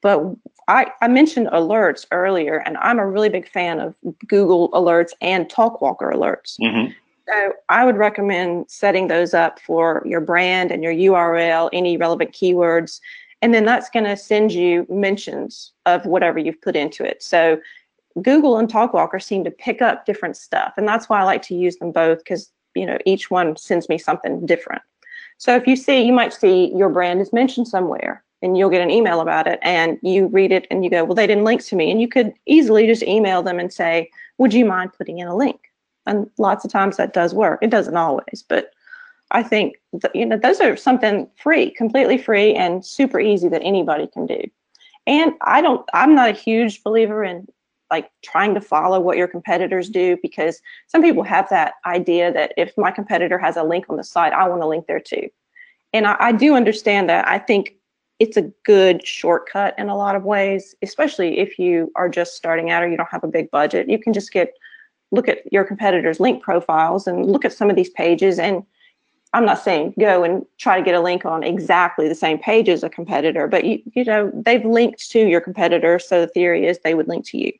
But 0.00 0.22
I, 0.68 0.92
I 1.02 1.08
mentioned 1.08 1.48
alerts 1.48 2.06
earlier, 2.12 2.58
and 2.58 2.76
I'm 2.76 3.00
a 3.00 3.06
really 3.06 3.28
big 3.28 3.48
fan 3.48 3.80
of 3.80 3.96
Google 4.28 4.70
alerts 4.70 5.10
and 5.20 5.48
Talkwalker 5.48 6.14
alerts. 6.14 6.56
Mm-hmm. 6.60 6.92
So 7.28 7.52
I 7.68 7.84
would 7.84 7.96
recommend 7.96 8.70
setting 8.70 9.08
those 9.08 9.34
up 9.34 9.60
for 9.60 10.02
your 10.06 10.20
brand 10.20 10.70
and 10.70 10.82
your 10.82 10.92
URL, 10.92 11.68
any 11.72 11.96
relevant 11.96 12.32
keywords. 12.32 13.00
And 13.42 13.52
then 13.52 13.64
that's 13.64 13.90
going 13.90 14.06
to 14.06 14.16
send 14.16 14.52
you 14.52 14.86
mentions 14.88 15.72
of 15.84 16.06
whatever 16.06 16.38
you've 16.38 16.60
put 16.62 16.76
into 16.76 17.04
it. 17.04 17.22
So 17.22 17.60
Google 18.22 18.56
and 18.56 18.68
Talkwalker 18.68 19.22
seem 19.22 19.44
to 19.44 19.50
pick 19.50 19.82
up 19.82 20.06
different 20.06 20.36
stuff. 20.36 20.74
And 20.76 20.88
that's 20.88 21.08
why 21.08 21.20
I 21.20 21.24
like 21.24 21.42
to 21.42 21.54
use 21.54 21.76
them 21.76 21.92
both 21.92 22.18
because, 22.18 22.50
you 22.78 22.86
know, 22.86 22.98
each 23.04 23.30
one 23.30 23.56
sends 23.56 23.88
me 23.88 23.98
something 23.98 24.46
different. 24.46 24.82
So 25.38 25.54
if 25.54 25.66
you 25.66 25.76
see, 25.76 26.02
you 26.02 26.12
might 26.12 26.32
see 26.32 26.72
your 26.74 26.88
brand 26.88 27.20
is 27.20 27.32
mentioned 27.32 27.68
somewhere 27.68 28.22
and 28.42 28.56
you'll 28.56 28.70
get 28.70 28.82
an 28.82 28.90
email 28.90 29.20
about 29.20 29.46
it 29.46 29.58
and 29.62 29.98
you 30.02 30.26
read 30.26 30.52
it 30.52 30.66
and 30.70 30.84
you 30.84 30.90
go, 30.90 31.04
well, 31.04 31.14
they 31.14 31.26
didn't 31.26 31.44
link 31.44 31.64
to 31.66 31.76
me. 31.76 31.90
And 31.90 32.00
you 32.00 32.08
could 32.08 32.32
easily 32.46 32.86
just 32.86 33.02
email 33.02 33.42
them 33.42 33.58
and 33.58 33.72
say, 33.72 34.10
would 34.38 34.54
you 34.54 34.64
mind 34.64 34.92
putting 34.92 35.18
in 35.18 35.28
a 35.28 35.36
link? 35.36 35.60
And 36.06 36.28
lots 36.38 36.64
of 36.64 36.72
times 36.72 36.96
that 36.96 37.12
does 37.12 37.34
work. 37.34 37.60
It 37.62 37.70
doesn't 37.70 37.96
always, 37.96 38.44
but 38.48 38.72
I 39.30 39.42
think 39.42 39.76
that, 39.92 40.14
you 40.16 40.24
know 40.24 40.38
those 40.38 40.60
are 40.60 40.76
something 40.76 41.28
free, 41.36 41.70
completely 41.70 42.16
free 42.16 42.54
and 42.54 42.84
super 42.84 43.20
easy 43.20 43.48
that 43.48 43.62
anybody 43.62 44.06
can 44.06 44.26
do. 44.26 44.40
And 45.06 45.32
I 45.42 45.60
don't, 45.60 45.86
I'm 45.92 46.14
not 46.14 46.30
a 46.30 46.32
huge 46.32 46.82
believer 46.82 47.22
in 47.24 47.46
like 47.90 48.10
trying 48.22 48.54
to 48.54 48.60
follow 48.60 49.00
what 49.00 49.16
your 49.16 49.28
competitors 49.28 49.88
do 49.88 50.16
because 50.22 50.60
some 50.86 51.02
people 51.02 51.22
have 51.22 51.48
that 51.48 51.74
idea 51.86 52.32
that 52.32 52.52
if 52.56 52.72
my 52.76 52.90
competitor 52.90 53.38
has 53.38 53.56
a 53.56 53.62
link 53.62 53.86
on 53.88 53.96
the 53.96 54.04
site, 54.04 54.32
I 54.32 54.48
want 54.48 54.62
to 54.62 54.68
link 54.68 54.86
there 54.86 55.00
too. 55.00 55.28
And 55.92 56.06
I, 56.06 56.16
I 56.18 56.32
do 56.32 56.54
understand 56.54 57.08
that. 57.08 57.26
I 57.26 57.38
think 57.38 57.74
it's 58.18 58.36
a 58.36 58.50
good 58.64 59.06
shortcut 59.06 59.74
in 59.78 59.88
a 59.88 59.96
lot 59.96 60.16
of 60.16 60.24
ways, 60.24 60.74
especially 60.82 61.38
if 61.38 61.58
you 61.58 61.90
are 61.94 62.08
just 62.08 62.34
starting 62.34 62.70
out 62.70 62.82
or 62.82 62.88
you 62.88 62.96
don't 62.96 63.10
have 63.10 63.24
a 63.24 63.28
big 63.28 63.50
budget. 63.50 63.88
You 63.88 63.98
can 63.98 64.12
just 64.12 64.32
get 64.32 64.54
look 65.10 65.28
at 65.28 65.50
your 65.50 65.64
competitors' 65.64 66.20
link 66.20 66.42
profiles 66.42 67.06
and 67.06 67.24
look 67.24 67.44
at 67.44 67.52
some 67.52 67.70
of 67.70 67.76
these 67.76 67.90
pages. 67.90 68.38
And 68.38 68.62
I'm 69.32 69.44
not 69.44 69.62
saying 69.62 69.94
go 69.98 70.24
and 70.24 70.44
try 70.58 70.78
to 70.78 70.84
get 70.84 70.94
a 70.94 71.00
link 71.00 71.24
on 71.24 71.42
exactly 71.42 72.08
the 72.08 72.14
same 72.14 72.38
page 72.38 72.68
as 72.68 72.82
a 72.82 72.90
competitor, 72.90 73.46
but 73.46 73.64
you 73.64 73.82
you 73.94 74.04
know 74.04 74.30
they've 74.34 74.64
linked 74.64 75.10
to 75.10 75.26
your 75.26 75.40
competitor, 75.40 75.98
so 75.98 76.22
the 76.22 76.28
theory 76.28 76.66
is 76.66 76.78
they 76.78 76.94
would 76.94 77.08
link 77.08 77.26
to 77.28 77.38
you. 77.38 77.52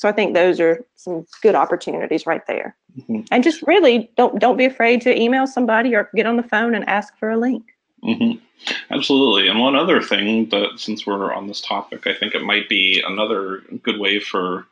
So 0.00 0.08
I 0.08 0.12
think 0.12 0.32
those 0.32 0.60
are 0.60 0.82
some 0.96 1.26
good 1.42 1.54
opportunities 1.54 2.24
right 2.24 2.40
there. 2.46 2.74
Mm-hmm. 2.98 3.20
And 3.30 3.44
just 3.44 3.60
really 3.66 4.10
don't 4.16 4.40
don't 4.40 4.56
be 4.56 4.64
afraid 4.64 5.02
to 5.02 5.14
email 5.14 5.46
somebody 5.46 5.94
or 5.94 6.08
get 6.16 6.24
on 6.24 6.38
the 6.38 6.42
phone 6.42 6.74
and 6.74 6.88
ask 6.88 7.14
for 7.18 7.28
a 7.28 7.36
link. 7.36 7.64
Mm-hmm. 8.02 8.42
Absolutely. 8.90 9.46
And 9.46 9.60
one 9.60 9.76
other 9.76 10.00
thing 10.00 10.48
that, 10.48 10.78
since 10.78 11.06
we're 11.06 11.34
on 11.34 11.48
this 11.48 11.60
topic, 11.60 12.06
I 12.06 12.14
think 12.14 12.34
it 12.34 12.42
might 12.42 12.66
be 12.66 13.02
another 13.06 13.60
good 13.82 14.00
way 14.00 14.20
for 14.20 14.66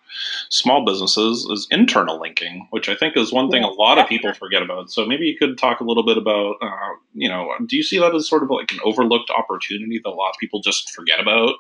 small 0.49 0.87
businesses 0.87 1.47
is 1.51 1.67
internal 1.71 2.19
linking, 2.19 2.67
which 2.71 2.89
I 2.89 2.95
think 2.95 3.15
is 3.15 3.31
one 3.31 3.51
thing 3.51 3.65
a 3.65 3.69
lot 3.69 3.99
of 3.99 4.09
people 4.09 4.33
forget 4.33 4.63
about. 4.63 4.91
So 4.91 5.05
maybe 5.05 5.27
you 5.27 5.37
could 5.37 5.59
talk 5.59 5.81
a 5.81 5.85
little 5.85 6.07
bit 6.07 6.17
about, 6.17 6.57
uh, 6.63 6.95
you 7.13 7.29
know, 7.29 7.53
do 7.67 7.77
you 7.77 7.83
see 7.83 7.99
that 7.99 8.15
as 8.15 8.27
sort 8.27 8.43
of 8.43 8.49
like 8.49 8.73
an 8.73 8.81
overlooked 8.83 9.31
opportunity 9.31 10.01
that 10.03 10.09
a 10.09 10.11
lot 10.11 10.31
of 10.31 10.37
people 10.41 10.63
just 10.63 10.91
forget 10.91 11.21
about? 11.21 11.57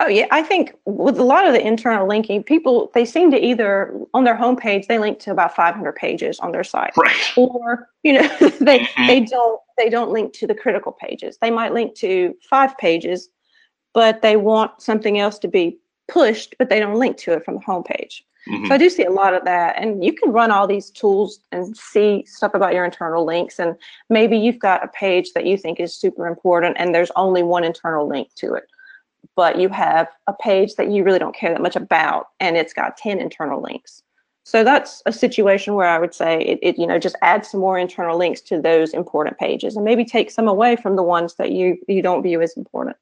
Oh 0.00 0.06
yeah, 0.06 0.26
I 0.30 0.42
think 0.42 0.74
with 0.84 1.18
a 1.18 1.24
lot 1.24 1.46
of 1.46 1.52
the 1.52 1.66
internal 1.66 2.06
linking, 2.06 2.44
people 2.44 2.90
they 2.94 3.04
seem 3.04 3.32
to 3.32 3.44
either 3.44 3.92
on 4.14 4.22
their 4.22 4.36
homepage 4.36 4.86
they 4.86 4.98
link 4.98 5.18
to 5.20 5.32
about 5.32 5.56
500 5.56 5.92
pages 5.96 6.38
on 6.38 6.52
their 6.52 6.62
site, 6.62 6.96
right? 6.96 7.16
Or 7.36 7.88
you 8.04 8.12
know 8.14 8.28
they 8.60 8.80
mm-hmm. 8.80 9.06
they 9.06 9.20
don't 9.20 9.60
they 9.76 9.90
don't 9.90 10.12
link 10.12 10.32
to 10.34 10.46
the 10.46 10.54
critical 10.54 10.92
pages. 10.92 11.38
They 11.40 11.50
might 11.50 11.72
link 11.72 11.96
to 11.96 12.36
five 12.48 12.78
pages, 12.78 13.28
but 13.92 14.22
they 14.22 14.36
want 14.36 14.80
something 14.80 15.18
else 15.18 15.38
to 15.40 15.48
be 15.48 15.78
pushed, 16.06 16.54
but 16.58 16.68
they 16.68 16.78
don't 16.78 16.96
link 16.96 17.16
to 17.18 17.32
it 17.32 17.44
from 17.44 17.54
the 17.54 17.60
homepage. 17.60 18.22
Mm-hmm. 18.48 18.66
So 18.66 18.74
I 18.74 18.78
do 18.78 18.88
see 18.88 19.04
a 19.04 19.10
lot 19.10 19.34
of 19.34 19.44
that, 19.46 19.76
and 19.82 20.04
you 20.04 20.12
can 20.12 20.30
run 20.30 20.52
all 20.52 20.68
these 20.68 20.90
tools 20.90 21.40
and 21.50 21.76
see 21.76 22.24
stuff 22.24 22.54
about 22.54 22.72
your 22.72 22.84
internal 22.84 23.24
links. 23.24 23.58
And 23.58 23.74
maybe 24.08 24.38
you've 24.38 24.60
got 24.60 24.84
a 24.84 24.88
page 24.88 25.32
that 25.32 25.44
you 25.44 25.58
think 25.58 25.80
is 25.80 25.94
super 25.94 26.28
important, 26.28 26.76
and 26.78 26.94
there's 26.94 27.10
only 27.16 27.42
one 27.42 27.64
internal 27.64 28.08
link 28.08 28.32
to 28.36 28.54
it 28.54 28.68
but 29.36 29.58
you 29.58 29.68
have 29.68 30.08
a 30.26 30.32
page 30.32 30.74
that 30.74 30.90
you 30.90 31.04
really 31.04 31.18
don't 31.18 31.34
care 31.34 31.52
that 31.52 31.62
much 31.62 31.76
about 31.76 32.28
and 32.40 32.56
it's 32.56 32.72
got 32.72 32.96
10 32.96 33.20
internal 33.20 33.62
links. 33.62 34.02
So 34.44 34.64
that's 34.64 35.02
a 35.04 35.12
situation 35.12 35.74
where 35.74 35.86
I 35.86 35.98
would 35.98 36.14
say 36.14 36.40
it, 36.40 36.58
it, 36.62 36.78
you 36.78 36.86
know 36.86 36.98
just 36.98 37.16
add 37.20 37.44
some 37.44 37.60
more 37.60 37.78
internal 37.78 38.16
links 38.16 38.40
to 38.42 38.60
those 38.60 38.94
important 38.94 39.38
pages 39.38 39.76
and 39.76 39.84
maybe 39.84 40.04
take 40.04 40.30
some 40.30 40.48
away 40.48 40.74
from 40.76 40.96
the 40.96 41.02
ones 41.02 41.34
that 41.34 41.52
you 41.52 41.76
you 41.86 42.02
don't 42.02 42.22
view 42.22 42.40
as 42.40 42.56
important. 42.56 42.96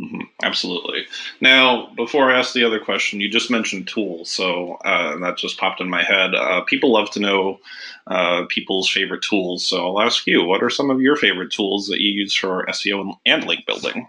Mm-hmm. 0.00 0.20
Absolutely. 0.42 1.06
Now, 1.40 1.90
before 1.94 2.30
I 2.30 2.38
ask 2.38 2.54
the 2.54 2.64
other 2.64 2.80
question, 2.80 3.20
you 3.20 3.28
just 3.28 3.50
mentioned 3.50 3.86
tools, 3.86 4.30
so 4.30 4.74
uh, 4.84 5.18
that 5.18 5.36
just 5.36 5.58
popped 5.58 5.80
in 5.80 5.90
my 5.90 6.02
head. 6.02 6.34
Uh, 6.34 6.62
people 6.62 6.92
love 6.92 7.10
to 7.10 7.20
know 7.20 7.60
uh, 8.06 8.44
people's 8.48 8.88
favorite 8.88 9.22
tools, 9.22 9.66
so 9.66 9.86
I'll 9.86 10.02
ask 10.02 10.26
you: 10.26 10.44
What 10.44 10.62
are 10.62 10.70
some 10.70 10.90
of 10.90 11.00
your 11.00 11.16
favorite 11.16 11.52
tools 11.52 11.88
that 11.88 12.00
you 12.00 12.12
use 12.12 12.34
for 12.34 12.64
SEO 12.66 13.14
and 13.26 13.44
link 13.44 13.66
building? 13.66 14.08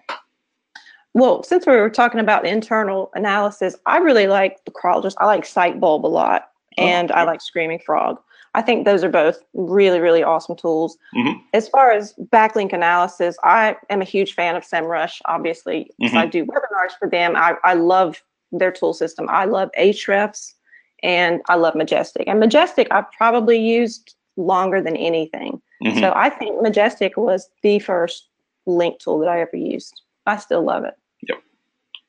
Well, 1.14 1.44
since 1.44 1.66
we 1.66 1.76
were 1.76 1.90
talking 1.90 2.20
about 2.20 2.44
the 2.44 2.50
internal 2.50 3.12
analysis, 3.16 3.76
I 3.86 3.98
really 3.98 4.28
like 4.28 4.64
the 4.66 4.72
crawlers. 4.72 5.16
I 5.18 5.26
like 5.26 5.44
Sitebulb 5.44 6.04
a 6.04 6.08
lot, 6.08 6.50
oh, 6.78 6.84
and 6.84 7.12
I 7.12 7.24
like 7.24 7.42
Screaming 7.42 7.80
Frog. 7.86 8.18
I 8.54 8.62
think 8.62 8.86
those 8.86 9.04
are 9.04 9.10
both 9.10 9.42
really, 9.54 10.00
really 10.00 10.24
awesome 10.24 10.56
tools. 10.56 10.98
Mm-hmm. 11.16 11.40
As 11.54 11.70
far 11.70 11.92
as 11.92 12.14
backlink 12.32 12.74
analysis, 12.74 13.38
I 13.44 13.78
am 13.90 14.02
a 14.02 14.06
huge 14.06 14.34
fan 14.34 14.56
of 14.56 14.64
SEMrush, 14.64 15.22
obviously. 15.26 15.90
Mm-hmm. 16.02 16.18
I 16.18 16.26
do 16.26 16.46
webinars 16.46 16.98
for 17.00 17.10
them. 17.10 17.36
I, 17.36 17.56
I 17.64 17.76
love 17.76 18.22
their 18.52 18.72
tool 18.72 18.94
system. 18.94 19.28
I 19.30 19.46
love 19.46 19.70
Ahrefs 19.80 20.54
and 21.02 21.42
I 21.48 21.56
love 21.56 21.76
Majestic. 21.76 22.28
And 22.28 22.40
Majestic 22.40 22.88
I've 22.92 23.10
probably 23.12 23.58
used 23.58 24.16
longer 24.36 24.82
than 24.82 24.98
anything. 24.98 25.62
Mm-hmm. 25.84 26.00
So 26.00 26.12
I 26.16 26.30
think 26.30 26.62
Majestic 26.62 27.16
was 27.16 27.50
the 27.64 27.80
first 27.80 28.28
link 28.66 29.00
tool 29.00 29.20
that 29.20 29.30
I 29.30 29.40
ever 29.40 29.56
used. 29.56 30.02
I 30.26 30.38
still 30.38 30.64
love 30.64 30.84
it. 30.84 30.94
Yep. 31.28 31.42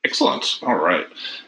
Excellent. 0.05 0.59
All 0.63 0.75
right. 0.75 1.05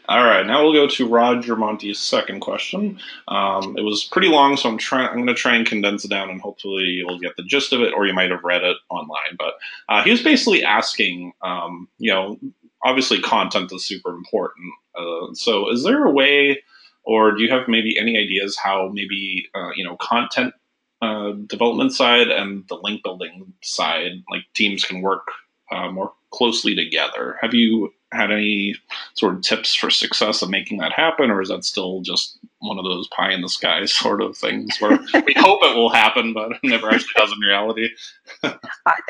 All 0.08 0.24
right. 0.24 0.46
Now 0.46 0.62
we'll 0.62 0.72
go 0.72 0.88
to 0.88 1.08
Roger 1.08 1.56
Montti's 1.56 1.98
second 1.98 2.40
question. 2.40 2.98
Um, 3.28 3.76
it 3.76 3.82
was 3.82 4.04
pretty 4.04 4.28
long, 4.28 4.56
so 4.56 4.68
I'm 4.68 4.78
trying. 4.78 5.08
I'm 5.08 5.16
going 5.16 5.26
to 5.26 5.34
try 5.34 5.54
and 5.54 5.66
condense 5.66 6.04
it 6.04 6.08
down, 6.08 6.30
and 6.30 6.40
hopefully 6.40 6.84
you'll 6.84 7.18
get 7.18 7.36
the 7.36 7.42
gist 7.42 7.72
of 7.72 7.82
it, 7.82 7.92
or 7.92 8.06
you 8.06 8.14
might 8.14 8.30
have 8.30 8.44
read 8.44 8.64
it 8.64 8.76
online. 8.88 9.36
But 9.38 9.54
uh, 9.88 10.02
he 10.02 10.10
was 10.10 10.22
basically 10.22 10.64
asking, 10.64 11.32
um, 11.42 11.88
you 11.98 12.10
know, 12.10 12.38
obviously 12.82 13.20
content 13.20 13.72
is 13.72 13.84
super 13.84 14.14
important. 14.14 14.72
Uh, 14.94 15.34
so, 15.34 15.70
is 15.70 15.84
there 15.84 16.04
a 16.04 16.10
way, 16.10 16.62
or 17.04 17.32
do 17.32 17.42
you 17.42 17.50
have 17.50 17.68
maybe 17.68 17.98
any 17.98 18.16
ideas 18.16 18.56
how 18.56 18.90
maybe 18.92 19.48
uh, 19.54 19.70
you 19.76 19.84
know 19.84 19.96
content 19.96 20.54
uh, 21.02 21.32
development 21.46 21.92
side 21.92 22.28
and 22.28 22.66
the 22.68 22.76
link 22.76 23.02
building 23.02 23.52
side, 23.62 24.22
like 24.30 24.42
teams 24.54 24.84
can 24.84 25.02
work 25.02 25.28
uh, 25.70 25.90
more 25.90 26.12
closely 26.36 26.74
together? 26.74 27.38
Have 27.40 27.54
you 27.54 27.92
had 28.12 28.30
any 28.30 28.74
sort 29.14 29.34
of 29.34 29.42
tips 29.42 29.74
for 29.74 29.90
success 29.90 30.42
of 30.42 30.50
making 30.50 30.78
that 30.78 30.92
happen, 30.92 31.30
or 31.30 31.40
is 31.40 31.48
that 31.48 31.64
still 31.64 32.00
just 32.02 32.38
one 32.60 32.78
of 32.78 32.84
those 32.84 33.08
pie 33.08 33.32
in 33.32 33.42
the 33.42 33.48
sky 33.48 33.84
sort 33.86 34.22
of 34.22 34.36
things 34.36 34.76
where 34.78 34.98
we 35.26 35.34
hope 35.36 35.60
it 35.62 35.76
will 35.76 35.90
happen, 35.90 36.32
but 36.32 36.52
it 36.52 36.58
never 36.62 36.90
actually 36.90 37.12
does 37.16 37.32
in 37.32 37.38
reality? 37.40 37.88
I, 38.42 38.56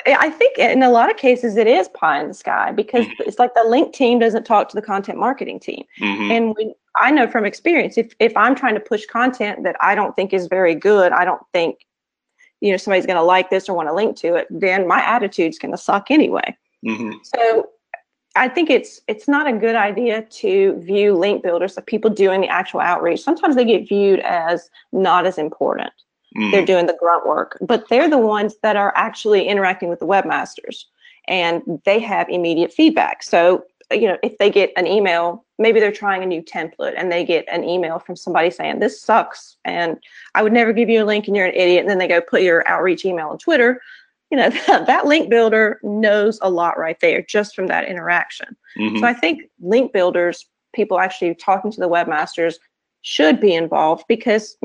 I, 0.06 0.30
think 0.30 0.58
in 0.58 0.82
a 0.82 0.90
lot 0.90 1.10
of 1.10 1.16
cases 1.16 1.56
it 1.56 1.66
is 1.66 1.88
pie 1.88 2.20
in 2.20 2.28
the 2.28 2.34
sky 2.34 2.72
because 2.72 3.04
mm-hmm. 3.04 3.22
it's 3.26 3.38
like 3.38 3.54
the 3.54 3.64
link 3.64 3.94
team 3.94 4.18
doesn't 4.18 4.44
talk 4.44 4.68
to 4.70 4.76
the 4.76 4.82
content 4.82 5.18
marketing 5.18 5.60
team, 5.60 5.84
mm-hmm. 6.00 6.30
and 6.30 6.54
we, 6.56 6.74
I 6.96 7.10
know 7.10 7.26
from 7.26 7.44
experience 7.44 7.98
if 7.98 8.14
if 8.18 8.36
I'm 8.36 8.54
trying 8.54 8.74
to 8.74 8.80
push 8.80 9.04
content 9.06 9.62
that 9.64 9.76
I 9.80 9.94
don't 9.94 10.16
think 10.16 10.32
is 10.32 10.46
very 10.46 10.74
good, 10.74 11.12
I 11.12 11.24
don't 11.24 11.42
think 11.52 11.86
you 12.60 12.70
know 12.70 12.78
somebody's 12.78 13.06
going 13.06 13.18
to 13.18 13.22
like 13.22 13.50
this 13.50 13.68
or 13.68 13.76
want 13.76 13.88
to 13.88 13.94
link 13.94 14.16
to 14.18 14.34
it, 14.36 14.46
then 14.50 14.88
my 14.88 15.02
attitude's 15.02 15.58
going 15.58 15.72
to 15.72 15.78
suck 15.78 16.10
anyway. 16.10 16.56
Mm-hmm. 16.86 17.12
So 17.22 17.68
I 18.36 18.48
think 18.48 18.70
it's 18.70 19.00
it's 19.08 19.26
not 19.26 19.48
a 19.48 19.52
good 19.52 19.74
idea 19.74 20.22
to 20.22 20.78
view 20.80 21.14
link 21.14 21.42
builders, 21.42 21.74
the 21.74 21.82
people 21.82 22.10
doing 22.10 22.42
the 22.42 22.48
actual 22.48 22.80
outreach. 22.80 23.22
Sometimes 23.22 23.56
they 23.56 23.64
get 23.64 23.88
viewed 23.88 24.20
as 24.20 24.70
not 24.92 25.26
as 25.26 25.38
important. 25.38 25.90
Mm. 26.36 26.50
They're 26.50 26.66
doing 26.66 26.86
the 26.86 26.96
grunt 27.00 27.26
work, 27.26 27.58
but 27.60 27.88
they're 27.88 28.10
the 28.10 28.18
ones 28.18 28.56
that 28.62 28.76
are 28.76 28.92
actually 28.94 29.48
interacting 29.48 29.88
with 29.88 30.00
the 30.00 30.06
webmasters, 30.06 30.84
and 31.26 31.62
they 31.84 31.98
have 31.98 32.28
immediate 32.28 32.72
feedback. 32.72 33.22
So 33.22 33.64
you 33.90 34.08
know, 34.08 34.18
if 34.22 34.36
they 34.38 34.50
get 34.50 34.72
an 34.76 34.86
email, 34.86 35.44
maybe 35.58 35.80
they're 35.80 35.92
trying 35.92 36.22
a 36.22 36.26
new 36.26 36.42
template, 36.42 36.94
and 36.96 37.10
they 37.10 37.24
get 37.24 37.46
an 37.50 37.64
email 37.64 37.98
from 37.98 38.16
somebody 38.16 38.50
saying 38.50 38.80
this 38.80 39.00
sucks, 39.00 39.56
and 39.64 39.98
I 40.34 40.42
would 40.42 40.52
never 40.52 40.72
give 40.72 40.90
you 40.90 41.02
a 41.02 41.06
link, 41.06 41.26
and 41.26 41.36
you're 41.36 41.46
an 41.46 41.54
idiot. 41.54 41.80
And 41.80 41.90
then 41.90 41.98
they 41.98 42.08
go 42.08 42.20
put 42.20 42.42
your 42.42 42.68
outreach 42.68 43.04
email 43.04 43.28
on 43.28 43.38
Twitter 43.38 43.80
you 44.30 44.36
know 44.36 44.50
that, 44.66 44.86
that 44.86 45.06
link 45.06 45.30
builder 45.30 45.80
knows 45.82 46.38
a 46.42 46.50
lot 46.50 46.78
right 46.78 47.00
there 47.00 47.22
just 47.22 47.54
from 47.54 47.66
that 47.68 47.88
interaction. 47.88 48.56
Mm-hmm. 48.78 48.98
so 48.98 49.06
i 49.06 49.14
think 49.14 49.42
link 49.60 49.92
builders 49.92 50.46
people 50.74 51.00
actually 51.00 51.34
talking 51.34 51.70
to 51.72 51.80
the 51.80 51.88
webmasters 51.88 52.56
should 53.02 53.40
be 53.40 53.54
involved 53.54 54.04
because 54.08 54.58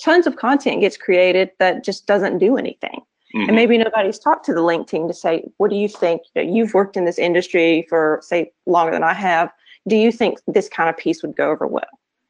tons 0.00 0.26
of 0.26 0.36
content 0.36 0.80
gets 0.80 0.96
created 0.96 1.50
that 1.58 1.84
just 1.84 2.06
doesn't 2.06 2.38
do 2.38 2.56
anything. 2.56 3.00
Mm-hmm. 3.34 3.48
and 3.48 3.56
maybe 3.56 3.78
nobody's 3.78 4.18
talked 4.18 4.44
to 4.46 4.54
the 4.54 4.62
link 4.62 4.86
team 4.86 5.08
to 5.08 5.14
say 5.14 5.44
what 5.56 5.68
do 5.68 5.76
you 5.76 5.88
think? 5.88 6.22
You 6.34 6.44
know, 6.44 6.54
you've 6.54 6.72
worked 6.72 6.96
in 6.96 7.04
this 7.04 7.18
industry 7.18 7.84
for 7.88 8.20
say 8.22 8.52
longer 8.66 8.92
than 8.92 9.02
i 9.02 9.12
have. 9.12 9.50
Do 9.88 9.96
you 9.96 10.12
think 10.12 10.38
this 10.46 10.68
kind 10.68 10.88
of 10.88 10.96
piece 10.96 11.20
would 11.22 11.34
go 11.34 11.50
over 11.50 11.66
well? 11.66 11.82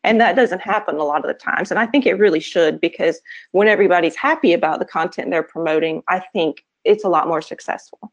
And 0.02 0.18
that 0.20 0.34
doesn't 0.34 0.60
happen 0.60 0.96
a 0.96 1.04
lot 1.04 1.22
of 1.24 1.28
the 1.28 1.34
times 1.34 1.70
and 1.70 1.78
i 1.78 1.86
think 1.86 2.06
it 2.06 2.14
really 2.14 2.40
should 2.40 2.80
because 2.80 3.20
when 3.52 3.68
everybody's 3.68 4.16
happy 4.16 4.52
about 4.52 4.78
the 4.78 4.84
content 4.84 5.30
they're 5.30 5.42
promoting 5.42 6.02
i 6.08 6.20
think 6.32 6.64
it's 6.84 7.04
a 7.04 7.08
lot 7.08 7.28
more 7.28 7.42
successful. 7.42 8.12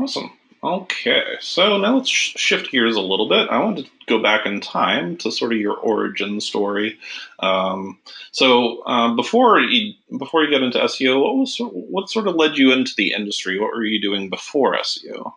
Awesome. 0.00 0.30
Okay, 0.64 1.22
so 1.40 1.76
now 1.78 1.96
let's 1.96 2.08
sh- 2.08 2.34
shift 2.36 2.72
gears 2.72 2.96
a 2.96 3.00
little 3.00 3.28
bit. 3.28 3.48
I 3.50 3.58
want 3.62 3.78
to 3.78 3.86
go 4.06 4.20
back 4.20 4.46
in 4.46 4.60
time 4.60 5.16
to 5.18 5.30
sort 5.30 5.52
of 5.52 5.58
your 5.58 5.76
origin 5.76 6.40
story. 6.40 6.98
Um, 7.40 7.98
so 8.32 8.82
uh, 8.82 9.14
before 9.14 9.60
you 9.60 9.92
before 10.18 10.42
you 10.42 10.50
get 10.50 10.62
into 10.62 10.78
SEO, 10.78 11.22
what 11.22 11.36
was 11.36 11.56
what 11.60 12.08
sort 12.08 12.26
of 12.26 12.34
led 12.34 12.56
you 12.58 12.72
into 12.72 12.92
the 12.96 13.12
industry? 13.12 13.60
What 13.60 13.72
were 13.74 13.84
you 13.84 14.00
doing 14.00 14.28
before 14.28 14.76
SEO? 14.76 15.32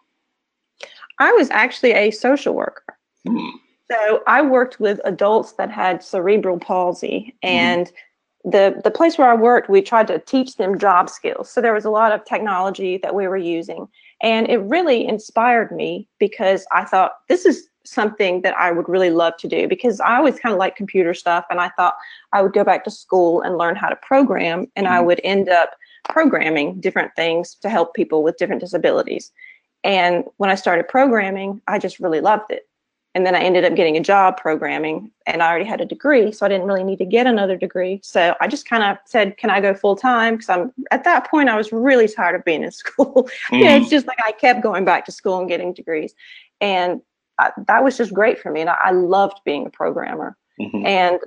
I 1.20 1.32
was 1.34 1.50
actually 1.52 1.92
a 1.92 2.12
social 2.12 2.56
worker. 2.56 2.98
Hmm. 3.28 3.50
So 3.92 4.24
I 4.26 4.42
worked 4.42 4.80
with 4.80 5.02
adults 5.04 5.54
that 5.54 5.70
had 5.70 6.02
cerebral 6.04 6.60
palsy, 6.60 7.36
mm-hmm. 7.44 7.56
and 7.56 7.88
mm-hmm. 7.88 7.96
The 8.44 8.80
the 8.84 8.92
place 8.92 9.18
where 9.18 9.30
I 9.30 9.36
worked, 9.36 9.70
we 9.70 9.82
tried 9.82 10.08
to 10.08 10.20
teach 10.20 10.56
them 10.56 10.80
job 10.80 11.10
skills. 11.10 11.50
So 11.52 11.62
there 11.62 11.74
was 11.74 11.86
a 11.86 11.90
lot 11.90 12.12
of 12.12 12.24
technology 12.26 12.98
that 12.98 13.14
we 13.14 13.28
were 13.28 13.38
using 13.38 13.88
and 14.22 14.50
it 14.50 14.58
really 14.58 15.08
inspired 15.08 15.72
me 15.72 16.08
because 16.20 16.66
I 16.72 16.84
thought 16.86 17.14
this 17.28 17.46
is 17.46 17.68
something 17.86 18.42
that 18.42 18.56
I 18.56 18.72
would 18.72 18.88
really 18.90 19.10
love 19.10 19.38
to 19.38 19.48
do 19.48 19.68
because 19.68 20.00
I 20.00 20.18
always 20.18 20.40
kind 20.40 20.54
of 20.54 20.60
like 20.60 20.76
computer 20.76 21.14
stuff. 21.14 21.46
And 21.50 21.60
I 21.60 21.70
thought 21.70 21.96
I 22.34 22.42
would 22.42 22.54
go 22.54 22.64
back 22.64 22.84
to 22.84 22.92
school 22.92 23.42
and 23.42 23.58
learn 23.58 23.76
how 23.76 23.90
to 23.90 23.96
program. 23.96 24.68
And 24.76 24.88
I 24.88 24.98
mm-hmm. 24.98 25.06
would 25.08 25.22
end 25.24 25.50
up 25.50 25.72
programming 26.08 26.80
different 26.80 27.16
things 27.16 27.56
to 27.56 27.70
help 27.70 27.94
people 27.94 28.22
with 28.22 28.38
different 28.38 28.62
disabilities. 28.62 29.32
And 29.84 30.26
when 30.38 30.50
I 30.50 30.56
started 30.56 30.88
programming, 30.88 31.62
I 31.68 31.80
just 31.80 32.00
really 32.00 32.22
loved 32.22 32.52
it. 32.52 32.69
And 33.20 33.26
then 33.26 33.36
I 33.36 33.42
ended 33.42 33.66
up 33.66 33.76
getting 33.76 33.98
a 33.98 34.00
job 34.00 34.38
programming 34.38 35.12
and 35.26 35.44
I 35.44 35.50
already 35.50 35.66
had 35.66 35.82
a 35.82 35.86
degree. 35.86 36.32
So 36.32 36.46
I 36.46 36.50
didn't 36.50 36.68
really 36.68 36.86
need 36.86 37.00
to 37.00 37.06
get 37.06 37.28
another 37.28 37.58
degree. 37.58 38.00
So 38.02 38.34
I 38.40 38.48
just 38.48 38.66
kind 38.66 38.82
of 38.82 38.98
said, 39.04 39.36
Can 39.36 39.50
I 39.50 39.60
go 39.60 39.74
full 39.74 39.98
time? 39.98 40.36
Because 40.36 40.48
I'm 40.48 40.72
at 40.92 41.04
that 41.04 41.30
point, 41.30 41.50
I 41.50 41.58
was 41.58 41.74
really 41.74 42.08
tired 42.08 42.36
of 42.36 42.46
being 42.46 42.64
in 42.64 42.72
school. 42.84 43.24
Mm-hmm. 43.24 43.56
you 43.56 43.66
know, 43.66 43.76
it's 43.76 43.90
just 43.90 44.08
like 44.08 44.20
I 44.26 44.32
kept 44.32 44.64
going 44.64 44.86
back 44.86 45.04
to 45.04 45.12
school 45.12 45.38
and 45.38 45.50
getting 45.50 45.74
degrees. 45.74 46.16
And 46.62 47.02
I, 47.40 47.52
that 47.68 47.84
was 47.84 47.98
just 47.98 48.14
great 48.14 48.40
for 48.40 48.54
me. 48.54 48.62
And 48.62 48.70
I, 48.70 48.78
I 48.86 48.92
loved 48.92 49.42
being 49.44 49.66
a 49.66 49.70
programmer. 49.70 50.38
Mm-hmm. 50.58 50.86
And 50.86 51.20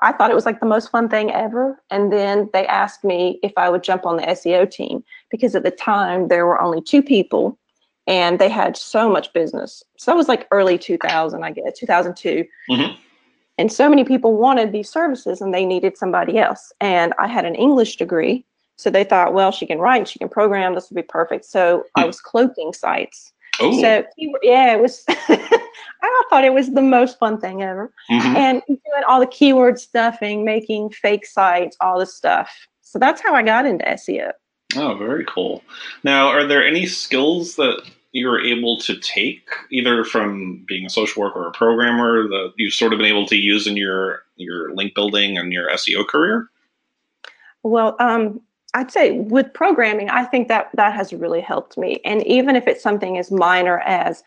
I 0.00 0.12
thought 0.12 0.30
it 0.30 0.34
was 0.34 0.46
like 0.46 0.60
the 0.60 0.66
most 0.66 0.92
fun 0.92 1.08
thing 1.08 1.32
ever. 1.32 1.82
And 1.90 2.12
then 2.12 2.50
they 2.52 2.68
asked 2.68 3.02
me 3.02 3.40
if 3.42 3.52
I 3.56 3.68
would 3.68 3.82
jump 3.82 4.06
on 4.06 4.16
the 4.16 4.22
SEO 4.22 4.70
team 4.70 5.02
because 5.28 5.56
at 5.56 5.64
the 5.64 5.72
time 5.72 6.28
there 6.28 6.46
were 6.46 6.62
only 6.62 6.80
two 6.80 7.02
people 7.02 7.58
and 8.06 8.38
they 8.38 8.48
had 8.48 8.76
so 8.76 9.10
much 9.10 9.32
business. 9.32 9.82
So 9.96 10.10
that 10.10 10.16
was 10.16 10.28
like 10.28 10.46
early 10.50 10.78
2000, 10.78 11.42
I 11.42 11.50
guess, 11.50 11.78
2002. 11.78 12.44
Mm-hmm. 12.70 13.00
And 13.58 13.72
so 13.72 13.88
many 13.88 14.04
people 14.04 14.36
wanted 14.36 14.72
these 14.72 14.88
services 14.88 15.40
and 15.40 15.52
they 15.52 15.64
needed 15.64 15.96
somebody 15.96 16.38
else. 16.38 16.72
And 16.80 17.14
I 17.18 17.26
had 17.26 17.44
an 17.44 17.54
English 17.54 17.96
degree. 17.96 18.44
So 18.76 18.90
they 18.90 19.04
thought, 19.04 19.32
well, 19.32 19.50
she 19.50 19.66
can 19.66 19.78
write, 19.78 20.06
she 20.06 20.18
can 20.18 20.28
program, 20.28 20.74
this 20.74 20.90
would 20.90 20.96
be 20.96 21.02
perfect. 21.02 21.46
So 21.46 21.84
I 21.94 22.02
hmm. 22.02 22.08
was 22.08 22.20
cloaking 22.20 22.74
sites. 22.74 23.32
Ooh. 23.62 23.80
So 23.80 24.04
yeah, 24.42 24.74
it 24.74 24.80
was. 24.80 25.04
I 25.08 26.22
thought 26.28 26.44
it 26.44 26.52
was 26.52 26.72
the 26.72 26.82
most 26.82 27.18
fun 27.18 27.40
thing 27.40 27.62
ever, 27.62 27.90
mm-hmm. 28.10 28.36
and 28.36 28.62
doing 28.66 29.04
all 29.08 29.18
the 29.18 29.26
keyword 29.26 29.78
stuffing, 29.80 30.44
making 30.44 30.90
fake 30.90 31.24
sites, 31.24 31.76
all 31.80 31.98
this 31.98 32.14
stuff. 32.14 32.68
So 32.82 32.98
that's 32.98 33.22
how 33.22 33.34
I 33.34 33.42
got 33.42 33.64
into 33.64 33.84
SEO. 33.84 34.32
Oh, 34.76 34.94
very 34.96 35.24
cool. 35.24 35.62
Now, 36.04 36.28
are 36.28 36.46
there 36.46 36.66
any 36.66 36.86
skills 36.86 37.56
that 37.56 37.82
you 38.16 38.28
were 38.28 38.40
able 38.40 38.78
to 38.78 38.96
take 38.98 39.50
either 39.70 40.02
from 40.02 40.64
being 40.66 40.86
a 40.86 40.90
social 40.90 41.22
worker 41.22 41.44
or 41.44 41.48
a 41.48 41.52
programmer 41.52 42.26
that 42.28 42.52
you've 42.56 42.72
sort 42.72 42.92
of 42.92 42.98
been 42.98 43.06
able 43.06 43.26
to 43.26 43.36
use 43.36 43.66
in 43.66 43.76
your 43.76 44.22
your 44.36 44.74
link 44.74 44.94
building 44.94 45.36
and 45.36 45.52
your 45.52 45.68
SEO 45.70 46.06
career? 46.06 46.48
Well, 47.62 47.94
um, 47.98 48.40
I'd 48.74 48.90
say 48.90 49.12
with 49.12 49.52
programming, 49.52 50.08
I 50.08 50.24
think 50.24 50.48
that 50.48 50.70
that 50.74 50.94
has 50.94 51.12
really 51.12 51.40
helped 51.40 51.76
me. 51.76 52.00
And 52.04 52.26
even 52.26 52.56
if 52.56 52.66
it's 52.66 52.82
something 52.82 53.18
as 53.18 53.30
minor 53.30 53.80
as 53.80 54.22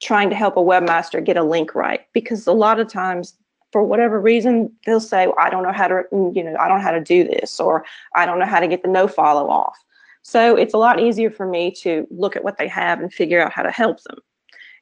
trying 0.00 0.30
to 0.30 0.36
help 0.36 0.56
a 0.56 0.60
webmaster 0.60 1.24
get 1.24 1.36
a 1.36 1.42
link 1.42 1.74
right, 1.74 2.06
because 2.12 2.46
a 2.46 2.52
lot 2.52 2.80
of 2.80 2.88
times 2.88 3.34
for 3.72 3.84
whatever 3.84 4.20
reason 4.20 4.72
they'll 4.86 4.98
say 4.98 5.26
well, 5.26 5.36
i 5.38 5.50
don't 5.50 5.62
know 5.62 5.72
how 5.72 5.86
to 5.86 6.02
you 6.34 6.42
know 6.42 6.56
i 6.58 6.68
don't 6.68 6.78
know 6.78 6.84
how 6.84 6.90
to 6.90 7.02
do 7.02 7.22
this 7.22 7.60
or 7.60 7.84
i 8.14 8.24
don't 8.24 8.38
know 8.38 8.46
how 8.46 8.60
to 8.60 8.66
get 8.66 8.82
the 8.82 8.88
no 8.88 9.06
follow 9.06 9.50
off 9.50 9.76
so 10.28 10.56
it's 10.56 10.74
a 10.74 10.78
lot 10.78 11.00
easier 11.00 11.30
for 11.30 11.46
me 11.46 11.70
to 11.70 12.06
look 12.10 12.36
at 12.36 12.44
what 12.44 12.58
they 12.58 12.68
have 12.68 13.00
and 13.00 13.10
figure 13.10 13.42
out 13.42 13.50
how 13.50 13.62
to 13.62 13.70
help 13.70 14.02
them. 14.02 14.18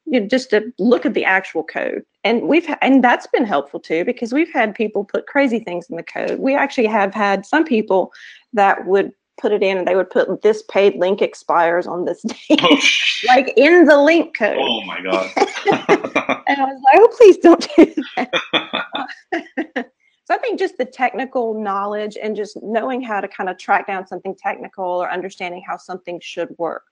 You 0.05 0.19
know, 0.19 0.27
just 0.27 0.51
to 0.51 0.73
look 0.81 1.07
at 1.07 1.15
the 1.15 1.25
actual 1.25 1.63
code. 1.63 2.03
And 2.25 2.49
we've 2.49 2.69
and 2.83 3.03
that's 3.03 3.29
been 3.29 3.45
helpful 3.45 3.79
too 3.79 4.05
because 4.05 4.33
we've 4.33 4.53
had 4.53 4.75
people 4.75 5.05
put 5.05 5.29
crazy 5.29 5.61
things 5.61 5.87
in 5.89 5.97
the 5.97 6.03
code. 6.03 6.41
We 6.41 6.57
actually 6.57 6.87
have 6.87 7.15
had 7.15 7.47
some 7.47 7.63
people 7.63 8.13
that 8.55 8.87
would 8.87 9.13
put 9.41 9.53
it 9.53 9.63
in 9.63 9.79
and 9.79 9.87
they 9.87 9.95
would 9.95 10.11
put 10.11 10.43
this 10.43 10.65
paid 10.65 10.97
link 10.97 11.23
expires 11.23 11.87
on 11.87 12.07
this 12.07 12.23
date, 12.49 12.61
oh, 12.61 12.81
like 13.29 13.53
in 13.57 13.85
the 13.85 13.99
link 13.99 14.37
code. 14.37 14.57
Oh 14.59 14.85
my 14.85 15.01
god! 15.01 15.31
and 16.49 16.61
I 16.61 16.65
was 16.65 16.83
like, 16.83 16.97
oh, 16.97 17.15
please 17.17 17.37
don't 17.39 17.69
do 17.77 17.95
that. 18.17 19.91
So 20.27 20.35
I 20.35 20.39
think 20.39 20.59
just 20.59 20.77
the 20.77 20.85
technical 20.85 21.55
knowledge 21.55 22.19
and 22.21 22.35
just 22.35 22.61
knowing 22.61 23.01
how 23.01 23.21
to 23.21 23.29
kind 23.29 23.49
of 23.49 23.59
track 23.59 23.87
down 23.87 24.09
something 24.09 24.35
technical 24.35 24.85
or 24.85 25.11
understanding 25.11 25.63
how 25.65 25.77
something 25.77 26.19
should 26.21 26.49
work 26.59 26.83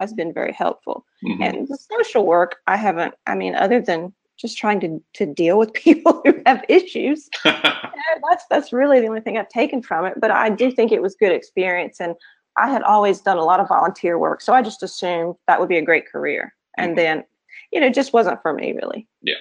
has 0.00 0.14
been 0.14 0.32
very 0.32 0.52
helpful. 0.52 1.04
Mm-hmm. 1.22 1.42
And 1.42 1.68
the 1.68 1.76
social 1.76 2.24
work, 2.24 2.56
I 2.66 2.76
haven't, 2.76 3.14
I 3.26 3.34
mean, 3.34 3.54
other 3.54 3.82
than 3.82 4.14
just 4.38 4.56
trying 4.56 4.80
to, 4.80 5.02
to 5.14 5.26
deal 5.26 5.58
with 5.58 5.72
people 5.74 6.22
who 6.24 6.40
have 6.46 6.64
issues, 6.68 7.28
that's, 7.44 8.44
that's 8.48 8.72
really 8.72 9.00
the 9.00 9.08
only 9.08 9.20
thing 9.20 9.36
I've 9.36 9.50
taken 9.50 9.82
from 9.82 10.06
it. 10.06 10.14
But 10.18 10.30
I 10.30 10.48
do 10.48 10.70
think 10.70 10.90
it 10.90 11.02
was 11.02 11.14
good 11.14 11.32
experience. 11.32 12.00
And 12.00 12.14
I 12.56 12.70
had 12.70 12.82
always 12.82 13.20
done 13.20 13.36
a 13.36 13.44
lot 13.44 13.60
of 13.60 13.68
volunteer 13.68 14.18
work. 14.18 14.40
So 14.40 14.54
I 14.54 14.62
just 14.62 14.82
assumed 14.82 15.34
that 15.46 15.60
would 15.60 15.68
be 15.68 15.76
a 15.76 15.84
great 15.84 16.08
career. 16.08 16.54
And 16.78 16.92
mm-hmm. 16.92 16.96
then, 16.96 17.24
you 17.70 17.80
know, 17.80 17.88
it 17.88 17.94
just 17.94 18.14
wasn't 18.14 18.40
for 18.40 18.54
me 18.54 18.72
really. 18.72 19.06
Yeah. 19.20 19.34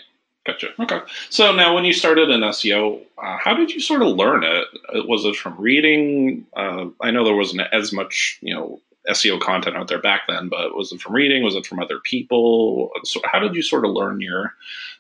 Gotcha. 0.48 0.70
Okay. 0.80 1.02
So 1.30 1.54
now, 1.54 1.76
when 1.76 1.84
you 1.84 1.92
started 1.92 2.30
in 2.30 2.40
SEO, 2.40 3.02
uh, 3.22 3.38
how 3.38 3.54
did 3.54 3.70
you 3.70 3.82
sort 3.82 4.02
of 4.02 4.16
learn 4.16 4.46
it? 4.46 4.66
Uh, 4.96 5.04
was 5.04 5.26
it 5.26 5.36
from 5.36 5.60
reading? 5.60 6.46
Uh, 6.56 6.86
I 7.02 7.12
know 7.12 7.26
there 7.26 7.36
wasn't 7.36 7.62
as 7.74 7.92
much, 7.92 8.40
you 8.42 8.56
know, 8.56 8.80
SEO 9.10 9.42
content 9.42 9.76
out 9.76 9.90
there 9.90 10.02
back 10.02 10.22
then, 10.30 10.48
but 10.48 10.74
was 10.74 10.94
it 10.94 11.02
from 11.02 11.16
reading? 11.16 11.44
Was 11.44 11.56
it 11.56 11.66
from 11.66 11.80
other 11.80 12.00
people? 12.00 12.92
So 13.04 13.20
how 13.26 13.40
did 13.40 13.56
you 13.56 13.62
sort 13.62 13.84
of 13.84 13.92
learn 13.92 14.22
your 14.22 14.54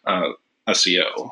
uh, 0.05 0.31
SEO? 0.67 1.29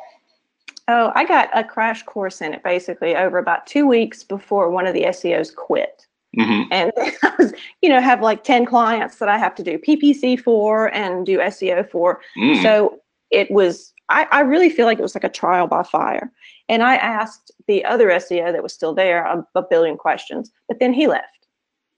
Oh, 0.88 1.12
I 1.14 1.26
got 1.26 1.50
a 1.54 1.66
crash 1.66 2.04
course 2.04 2.42
in 2.42 2.54
it 2.54 2.64
basically 2.64 3.18
over 3.18 3.38
about 3.38 3.68
two 3.68 3.86
weeks 3.86 4.24
before 4.24 4.70
one 4.70 4.88
of 4.88 4.94
the 4.94 5.04
SEOs 5.04 5.54
quit. 5.54 6.08
Mm-hmm. 6.38 6.72
And 6.72 6.92
I 7.24 7.34
was, 7.38 7.54
you 7.82 7.90
know, 7.90 8.00
have 8.00 8.22
like 8.22 8.46
10 8.46 8.66
clients 8.66 9.18
that 9.18 9.28
I 9.28 9.38
have 9.38 9.56
to 9.56 9.64
do 9.64 9.78
PPC 9.78 10.40
for 10.40 10.94
and 10.94 11.26
do 11.26 11.40
SEO 11.40 11.90
for. 11.90 12.22
Mm. 12.38 12.62
So 12.62 13.02
it 13.32 13.52
was 13.52 13.94
I, 14.10 14.28
I 14.32 14.42
really 14.42 14.70
feel 14.70 14.86
like 14.86 15.00
it 15.00 15.04
was 15.04 15.16
like 15.16 15.24
a 15.24 15.30
trial 15.30 15.68
by 15.68 15.84
fire. 15.84 16.32
And 16.70 16.84
I 16.84 16.96
asked 16.96 17.52
the 17.68 17.84
other 17.86 18.08
SEO 18.08 18.52
that 18.52 18.64
was 18.64 18.74
still 18.74 18.94
there 18.94 19.26
a, 19.26 19.46
a 19.56 19.64
billion 19.64 19.98
questions, 19.98 20.52
but 20.68 20.80
then 20.80 20.94
he 20.94 21.08
left. 21.08 21.30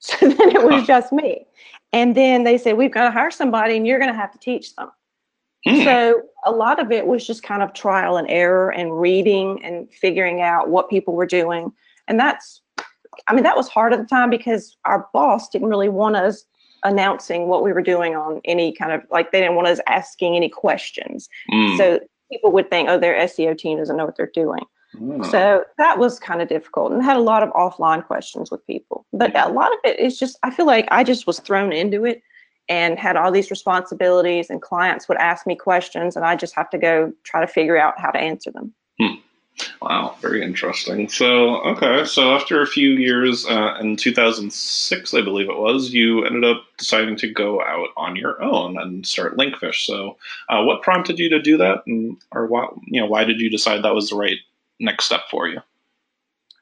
So 0.00 0.16
then 0.28 0.54
it 0.54 0.62
was 0.62 0.86
just 0.86 1.12
me. 1.12 1.44
And 1.92 2.14
then 2.14 2.44
they 2.44 2.56
said, 2.56 2.76
We've 2.76 2.92
got 2.92 3.06
to 3.06 3.10
hire 3.10 3.32
somebody 3.32 3.76
and 3.76 3.84
you're 3.84 3.98
going 3.98 4.12
to 4.12 4.16
have 4.16 4.30
to 4.30 4.38
teach 4.38 4.76
them. 4.76 4.90
Hmm. 5.66 5.82
So 5.82 6.22
a 6.46 6.52
lot 6.52 6.80
of 6.80 6.92
it 6.92 7.06
was 7.06 7.26
just 7.26 7.42
kind 7.42 7.64
of 7.64 7.72
trial 7.72 8.16
and 8.16 8.30
error 8.30 8.70
and 8.70 9.00
reading 9.00 9.60
and 9.64 9.92
figuring 9.92 10.40
out 10.40 10.70
what 10.70 10.88
people 10.88 11.14
were 11.14 11.26
doing. 11.26 11.72
And 12.06 12.18
that's, 12.18 12.62
I 13.26 13.34
mean, 13.34 13.42
that 13.42 13.56
was 13.56 13.66
hard 13.66 13.92
at 13.92 13.98
the 13.98 14.06
time 14.06 14.30
because 14.30 14.76
our 14.84 15.08
boss 15.12 15.48
didn't 15.48 15.68
really 15.68 15.88
want 15.88 16.14
us 16.14 16.44
announcing 16.84 17.48
what 17.48 17.62
we 17.62 17.72
were 17.72 17.82
doing 17.82 18.14
on 18.14 18.40
any 18.44 18.72
kind 18.72 18.92
of 18.92 19.02
like 19.10 19.32
they 19.32 19.40
didn't 19.40 19.56
want 19.56 19.68
us 19.68 19.80
asking 19.86 20.36
any 20.36 20.48
questions. 20.48 21.28
Mm. 21.50 21.76
So 21.76 22.00
people 22.30 22.52
would 22.52 22.70
think, 22.70 22.88
oh, 22.88 22.98
their 22.98 23.18
SEO 23.26 23.56
team 23.56 23.78
doesn't 23.78 23.96
know 23.96 24.04
what 24.04 24.16
they're 24.16 24.30
doing. 24.32 24.64
Mm. 24.94 25.30
So 25.30 25.64
that 25.76 25.98
was 25.98 26.18
kind 26.18 26.40
of 26.40 26.48
difficult 26.48 26.92
and 26.92 27.02
had 27.02 27.16
a 27.16 27.20
lot 27.20 27.42
of 27.42 27.50
offline 27.50 28.06
questions 28.06 28.50
with 28.50 28.66
people. 28.66 29.06
But 29.12 29.36
a 29.36 29.50
lot 29.50 29.72
of 29.72 29.78
it 29.84 29.98
is 29.98 30.18
just, 30.18 30.38
I 30.42 30.50
feel 30.50 30.66
like 30.66 30.88
I 30.90 31.04
just 31.04 31.26
was 31.26 31.40
thrown 31.40 31.72
into 31.72 32.04
it 32.04 32.22
and 32.68 32.98
had 32.98 33.16
all 33.16 33.32
these 33.32 33.50
responsibilities, 33.50 34.50
and 34.50 34.60
clients 34.60 35.08
would 35.08 35.16
ask 35.16 35.46
me 35.46 35.56
questions, 35.56 36.16
and 36.16 36.24
I 36.26 36.36
just 36.36 36.54
have 36.54 36.68
to 36.70 36.78
go 36.78 37.12
try 37.24 37.40
to 37.40 37.46
figure 37.46 37.78
out 37.78 37.98
how 37.98 38.10
to 38.10 38.18
answer 38.18 38.50
them. 38.50 38.74
Hmm. 39.00 39.14
Wow, 39.82 40.16
very 40.20 40.42
interesting. 40.42 41.08
So, 41.08 41.60
okay, 41.62 42.04
so 42.04 42.34
after 42.34 42.62
a 42.62 42.66
few 42.66 42.90
years, 42.90 43.46
uh, 43.46 43.76
in 43.80 43.96
2006, 43.96 45.14
I 45.14 45.20
believe 45.20 45.48
it 45.48 45.58
was, 45.58 45.90
you 45.90 46.24
ended 46.24 46.44
up 46.44 46.62
deciding 46.76 47.16
to 47.16 47.32
go 47.32 47.60
out 47.62 47.88
on 47.96 48.16
your 48.16 48.42
own 48.42 48.78
and 48.78 49.06
start 49.06 49.36
Linkfish. 49.36 49.84
So, 49.86 50.16
uh, 50.48 50.62
what 50.62 50.82
prompted 50.82 51.18
you 51.18 51.28
to 51.30 51.40
do 51.40 51.56
that, 51.58 51.82
and 51.86 52.16
or 52.32 52.46
why, 52.46 52.68
you 52.86 53.00
know, 53.00 53.06
why 53.06 53.24
did 53.24 53.40
you 53.40 53.50
decide 53.50 53.82
that 53.82 53.94
was 53.94 54.10
the 54.10 54.16
right 54.16 54.38
next 54.80 55.04
step 55.04 55.22
for 55.30 55.48
you? 55.48 55.60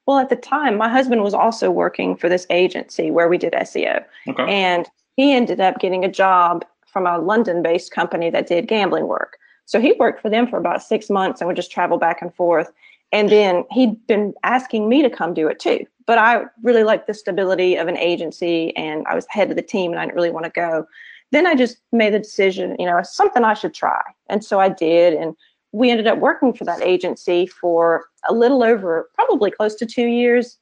Well, 0.06 0.18
at 0.18 0.28
the 0.28 0.36
time, 0.36 0.76
my 0.76 0.88
husband 0.88 1.22
was 1.22 1.34
also 1.34 1.70
working 1.70 2.16
for 2.16 2.28
this 2.28 2.46
agency 2.48 3.10
where 3.10 3.28
we 3.28 3.38
did 3.38 3.54
SEO, 3.54 4.04
okay. 4.28 4.44
and 4.44 4.88
he 5.16 5.32
ended 5.32 5.60
up 5.60 5.80
getting 5.80 6.04
a 6.04 6.10
job 6.10 6.64
from 6.86 7.06
a 7.06 7.18
London-based 7.18 7.90
company 7.90 8.30
that 8.30 8.46
did 8.46 8.68
gambling 8.68 9.06
work. 9.06 9.38
So 9.66 9.80
he 9.80 9.92
worked 9.98 10.22
for 10.22 10.30
them 10.30 10.46
for 10.46 10.58
about 10.58 10.82
six 10.82 11.10
months 11.10 11.40
and 11.40 11.48
would 11.48 11.56
just 11.56 11.72
travel 11.72 11.98
back 11.98 12.22
and 12.22 12.34
forth. 12.34 12.72
And 13.12 13.28
then 13.28 13.64
he'd 13.70 14.04
been 14.06 14.32
asking 14.42 14.88
me 14.88 15.02
to 15.02 15.10
come 15.10 15.34
do 15.34 15.48
it 15.48 15.58
too. 15.60 15.84
But 16.06 16.18
I 16.18 16.44
really 16.62 16.84
liked 16.84 17.06
the 17.06 17.14
stability 17.14 17.76
of 17.76 17.88
an 17.88 17.96
agency 17.96 18.74
and 18.76 19.04
I 19.06 19.14
was 19.14 19.26
head 19.28 19.50
of 19.50 19.56
the 19.56 19.62
team 19.62 19.90
and 19.90 20.00
I 20.00 20.04
didn't 20.04 20.16
really 20.16 20.30
want 20.30 20.44
to 20.44 20.52
go. 20.52 20.86
then 21.32 21.46
I 21.46 21.56
just 21.56 21.78
made 21.90 22.14
the 22.14 22.20
decision, 22.20 22.76
you 22.78 22.86
know, 22.86 23.00
something 23.02 23.42
I 23.42 23.54
should 23.54 23.74
try. 23.74 24.00
And 24.28 24.44
so 24.44 24.60
I 24.60 24.68
did. 24.68 25.14
And 25.14 25.34
we 25.72 25.90
ended 25.90 26.06
up 26.06 26.18
working 26.18 26.52
for 26.52 26.64
that 26.64 26.82
agency 26.82 27.46
for 27.46 28.06
a 28.28 28.32
little 28.32 28.62
over, 28.62 29.10
probably 29.14 29.50
close 29.50 29.74
to 29.76 29.86
two 29.86 30.06
years 30.06 30.58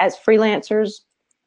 as 0.00 0.16
freelancers. 0.16 1.00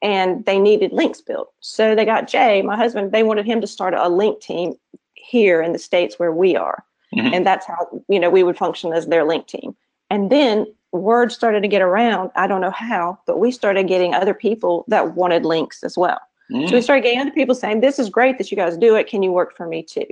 And 0.03 0.45
they 0.45 0.59
needed 0.59 0.93
links 0.93 1.21
built. 1.21 1.51
So 1.59 1.95
they 1.95 2.05
got 2.05 2.27
Jay, 2.27 2.61
my 2.61 2.77
husband, 2.77 3.11
they 3.11 3.23
wanted 3.23 3.45
him 3.45 3.59
to 3.61 3.67
start 3.67 3.95
a 3.95 4.07
link 4.07 4.39
team 4.39 4.75
here 5.15 5.61
in 5.61 5.73
the 5.73 5.79
States 5.79 6.19
where 6.19 6.31
we 6.31 6.55
are. 6.55 6.83
Mm-hmm. 7.15 7.33
And 7.33 7.45
that's 7.45 7.65
how, 7.65 8.03
you 8.07 8.19
know, 8.19 8.29
we 8.29 8.43
would 8.43 8.57
function 8.57 8.93
as 8.93 9.07
their 9.07 9.23
link 9.23 9.47
team. 9.47 9.75
And 10.09 10.31
then 10.31 10.65
word 10.91 11.31
started 11.31 11.61
to 11.61 11.67
get 11.67 11.81
around. 11.81 12.31
I 12.35 12.47
don't 12.47 12.61
know 12.61 12.71
how, 12.71 13.19
but 13.25 13.39
we 13.39 13.51
started 13.51 13.87
getting 13.87 14.13
other 14.13 14.33
people 14.33 14.85
that 14.87 15.15
wanted 15.15 15.45
links 15.45 15.83
as 15.83 15.97
well. 15.97 16.19
Mm. 16.51 16.67
So 16.67 16.73
we 16.73 16.79
mm. 16.79 16.83
started 16.83 17.03
getting 17.03 17.19
other 17.19 17.31
people 17.31 17.55
saying, 17.55 17.81
This 17.81 17.99
is 17.99 18.09
great 18.09 18.37
that 18.37 18.51
you 18.51 18.57
guys 18.57 18.77
do 18.77 18.95
it. 18.95 19.07
Can 19.07 19.23
you 19.23 19.31
work 19.31 19.55
for 19.55 19.67
me 19.67 19.83
too? 19.83 20.07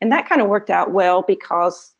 And 0.00 0.10
that 0.12 0.28
kind 0.28 0.40
of 0.40 0.48
worked 0.48 0.70
out 0.70 0.90
well 0.90 1.22
because 1.22 1.92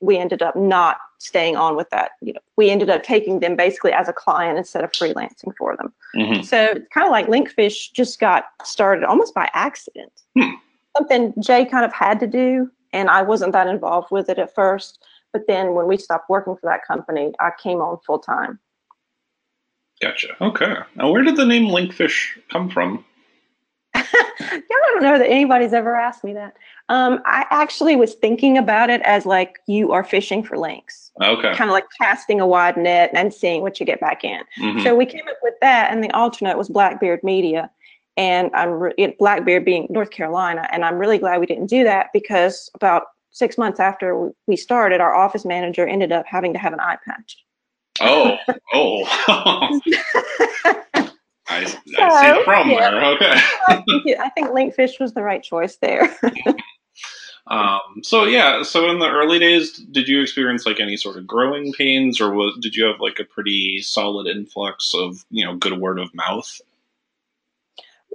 we 0.00 0.18
ended 0.18 0.42
up 0.42 0.56
not 0.56 0.98
staying 1.18 1.56
on 1.56 1.76
with 1.76 1.88
that. 1.90 2.12
You 2.20 2.34
know, 2.34 2.40
we 2.56 2.70
ended 2.70 2.90
up 2.90 3.02
taking 3.02 3.40
them 3.40 3.56
basically 3.56 3.92
as 3.92 4.08
a 4.08 4.12
client 4.12 4.58
instead 4.58 4.84
of 4.84 4.92
freelancing 4.92 5.54
for 5.56 5.76
them. 5.76 5.92
Mm-hmm. 6.14 6.42
So 6.42 6.64
it's 6.76 6.88
kind 6.92 7.06
of 7.06 7.10
like 7.10 7.26
Linkfish 7.28 7.92
just 7.92 8.20
got 8.20 8.44
started 8.62 9.04
almost 9.04 9.34
by 9.34 9.48
accident. 9.54 10.12
Hmm. 10.38 10.50
Something 10.96 11.34
Jay 11.40 11.64
kind 11.64 11.84
of 11.84 11.92
had 11.92 12.20
to 12.20 12.26
do, 12.26 12.70
and 12.96 13.10
I 13.10 13.22
wasn't 13.22 13.52
that 13.52 13.66
involved 13.66 14.08
with 14.10 14.28
it 14.28 14.38
at 14.38 14.54
first. 14.54 15.04
But 15.32 15.46
then 15.46 15.74
when 15.74 15.86
we 15.86 15.98
stopped 15.98 16.30
working 16.30 16.56
for 16.56 16.66
that 16.66 16.84
company, 16.86 17.32
I 17.40 17.50
came 17.62 17.80
on 17.80 17.98
full 18.06 18.18
time. 18.18 18.58
Gotcha. 20.00 20.28
Okay. 20.40 20.76
Now, 20.94 21.10
where 21.10 21.22
did 21.22 21.36
the 21.36 21.46
name 21.46 21.68
Linkfish 21.68 22.38
come 22.50 22.70
from? 22.70 23.04
yeah, 23.94 24.02
I 24.02 24.60
don't 24.70 25.02
know 25.02 25.18
that 25.18 25.28
anybody's 25.28 25.72
ever 25.72 25.94
asked 25.94 26.22
me 26.22 26.32
that. 26.34 26.56
Um, 26.88 27.20
I 27.24 27.46
actually 27.50 27.96
was 27.96 28.14
thinking 28.14 28.58
about 28.58 28.90
it 28.90 29.00
as 29.02 29.26
like 29.26 29.58
you 29.66 29.92
are 29.92 30.04
fishing 30.04 30.42
for 30.42 30.58
links. 30.58 31.10
Okay. 31.22 31.54
Kind 31.54 31.70
of 31.70 31.74
like 31.74 31.86
casting 31.98 32.40
a 32.40 32.46
wide 32.46 32.76
net 32.76 33.10
and 33.14 33.32
seeing 33.32 33.62
what 33.62 33.80
you 33.80 33.86
get 33.86 34.00
back 34.00 34.22
in. 34.22 34.42
Mm-hmm. 34.60 34.82
So 34.82 34.94
we 34.94 35.06
came 35.06 35.26
up 35.28 35.38
with 35.42 35.54
that, 35.62 35.90
and 35.90 36.04
the 36.04 36.10
alternate 36.10 36.58
was 36.58 36.68
Blackbeard 36.68 37.22
Media, 37.22 37.70
and 38.16 38.50
I'm 38.54 38.70
re- 38.70 39.16
Blackbeard 39.18 39.64
being 39.64 39.86
North 39.90 40.10
Carolina, 40.10 40.66
and 40.72 40.84
I'm 40.84 40.98
really 40.98 41.18
glad 41.18 41.40
we 41.40 41.46
didn't 41.46 41.66
do 41.66 41.84
that 41.84 42.08
because 42.12 42.70
about 42.74 43.04
six 43.30 43.58
months 43.58 43.80
after 43.80 44.30
we 44.46 44.56
started, 44.56 45.00
our 45.00 45.14
office 45.14 45.44
manager 45.44 45.86
ended 45.86 46.12
up 46.12 46.24
having 46.26 46.52
to 46.54 46.58
have 46.58 46.72
an 46.72 46.80
eye 46.80 46.96
patch. 47.04 47.36
Oh, 48.00 48.36
oh. 48.74 49.80
I, 51.48 51.64
so, 51.64 52.02
I 52.02 52.38
see 52.38 52.44
from 52.44 52.70
yeah. 52.70 52.90
there. 52.90 53.04
Okay. 53.14 53.40
I, 53.68 53.82
think, 53.86 54.18
I 54.18 54.28
think 54.30 54.48
Linkfish 54.48 54.98
was 54.98 55.12
the 55.12 55.22
right 55.22 55.42
choice 55.42 55.76
there. 55.76 56.16
um, 57.46 57.80
so 58.02 58.24
yeah, 58.24 58.62
so 58.62 58.90
in 58.90 58.98
the 58.98 59.10
early 59.10 59.38
days, 59.38 59.72
did 59.72 60.08
you 60.08 60.20
experience 60.22 60.66
like 60.66 60.80
any 60.80 60.96
sort 60.96 61.16
of 61.16 61.26
growing 61.26 61.72
pains, 61.72 62.20
or 62.20 62.32
was 62.32 62.56
did 62.60 62.74
you 62.74 62.84
have 62.84 63.00
like 63.00 63.18
a 63.18 63.24
pretty 63.24 63.80
solid 63.82 64.26
influx 64.26 64.94
of 64.94 65.24
you 65.30 65.44
know 65.44 65.56
good 65.56 65.78
word 65.78 65.98
of 65.98 66.14
mouth? 66.14 66.60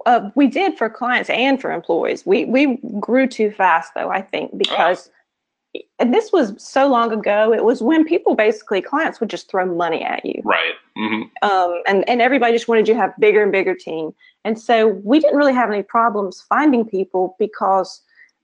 Uh, 0.06 0.30
we 0.36 0.48
did 0.48 0.78
for 0.78 0.90
clients 0.90 1.30
and 1.30 1.62
for 1.62 1.72
employees. 1.72 2.26
We 2.26 2.46
we 2.46 2.78
grew 3.00 3.28
too 3.28 3.52
fast 3.52 3.94
though. 3.96 4.10
I 4.10 4.22
think 4.22 4.58
because. 4.58 5.10
Oh 5.10 5.18
and 6.00 6.14
this 6.14 6.32
was 6.32 6.54
so 6.62 6.88
long 6.88 7.12
ago. 7.12 7.54
It 7.54 7.64
was 7.64 7.82
when 7.82 8.04
people 8.04 8.36
basically 8.36 8.82
clients 8.82 9.20
would 9.20 9.30
just 9.30 9.50
throw 9.50 9.66
money 9.66 10.04
at 10.04 10.26
you, 10.26 10.42
right? 10.44 10.74
Mm-hmm. 10.98 11.50
Um, 11.50 11.82
and 11.88 12.08
and 12.10 12.22
everybody 12.22 12.54
just 12.54 12.68
wanted 12.68 12.88
you 12.88 12.94
to 12.94 13.00
have 13.00 13.14
bigger 13.20 13.42
and 13.42 13.52
bigger 13.52 13.76
team. 13.76 14.14
And 14.44 14.60
so 14.60 14.88
we 14.88 15.20
didn't 15.20 15.38
really 15.38 15.54
have 15.54 15.70
any 15.70 15.84
problems 15.84 16.42
finding 16.42 16.86
people 16.86 17.36
because 17.40 18.02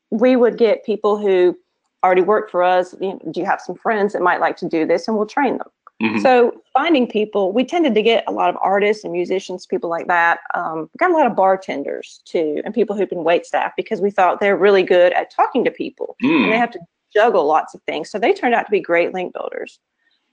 we 0.10 0.36
would 0.36 0.58
get 0.58 0.86
people 0.86 1.18
who 1.18 1.58
already 2.04 2.22
worked 2.22 2.52
for 2.52 2.64
us. 2.64 2.96
You 3.02 3.14
know, 3.14 3.22
do 3.32 3.40
you 3.40 3.46
have 3.46 3.60
some 3.60 3.76
friends 3.76 4.14
that 4.14 4.22
might 4.22 4.40
like 4.40 4.56
to 4.58 4.70
do 4.70 4.86
this, 4.86 5.08
and 5.08 5.18
we'll 5.18 5.28
train 5.28 5.58
them. 5.58 5.68
Mm-hmm. 6.02 6.20
So 6.20 6.62
finding 6.74 7.08
people, 7.08 7.52
we 7.52 7.64
tended 7.64 7.96
to 7.96 8.04
get 8.04 8.24
a 8.28 8.32
lot 8.32 8.50
of 8.50 8.58
artists 8.62 9.04
and 9.04 9.12
musicians, 9.12 9.66
people 9.66 9.90
like 9.90 10.08
that. 10.08 10.40
Um, 10.54 10.90
got 10.98 11.10
a 11.10 11.14
lot 11.14 11.26
of 11.26 11.36
bartenders 11.36 12.22
too, 12.26 12.62
and 12.64 12.74
people 12.74 12.96
who've 12.96 13.10
been 13.10 13.24
wait 13.24 13.46
staff 13.46 13.72
because 13.76 14.00
we 14.00 14.12
thought 14.12 14.40
they're 14.40 14.58
really 14.58 14.84
good 14.84 15.12
at 15.14 15.32
talking 15.32 15.66
to 15.66 15.72
people, 15.72 16.16
mm. 16.24 16.44
and 16.44 16.52
they 16.52 16.58
have 16.58 16.72
to 16.72 16.80
juggle 17.14 17.46
lots 17.46 17.74
of 17.74 17.82
things. 17.84 18.12
So 18.12 18.20
they 18.20 18.34
turned 18.34 18.54
out 18.54 18.66
to 18.66 18.72
be 18.72 18.80
great 18.80 19.14
link 19.14 19.34
builders. 19.34 19.80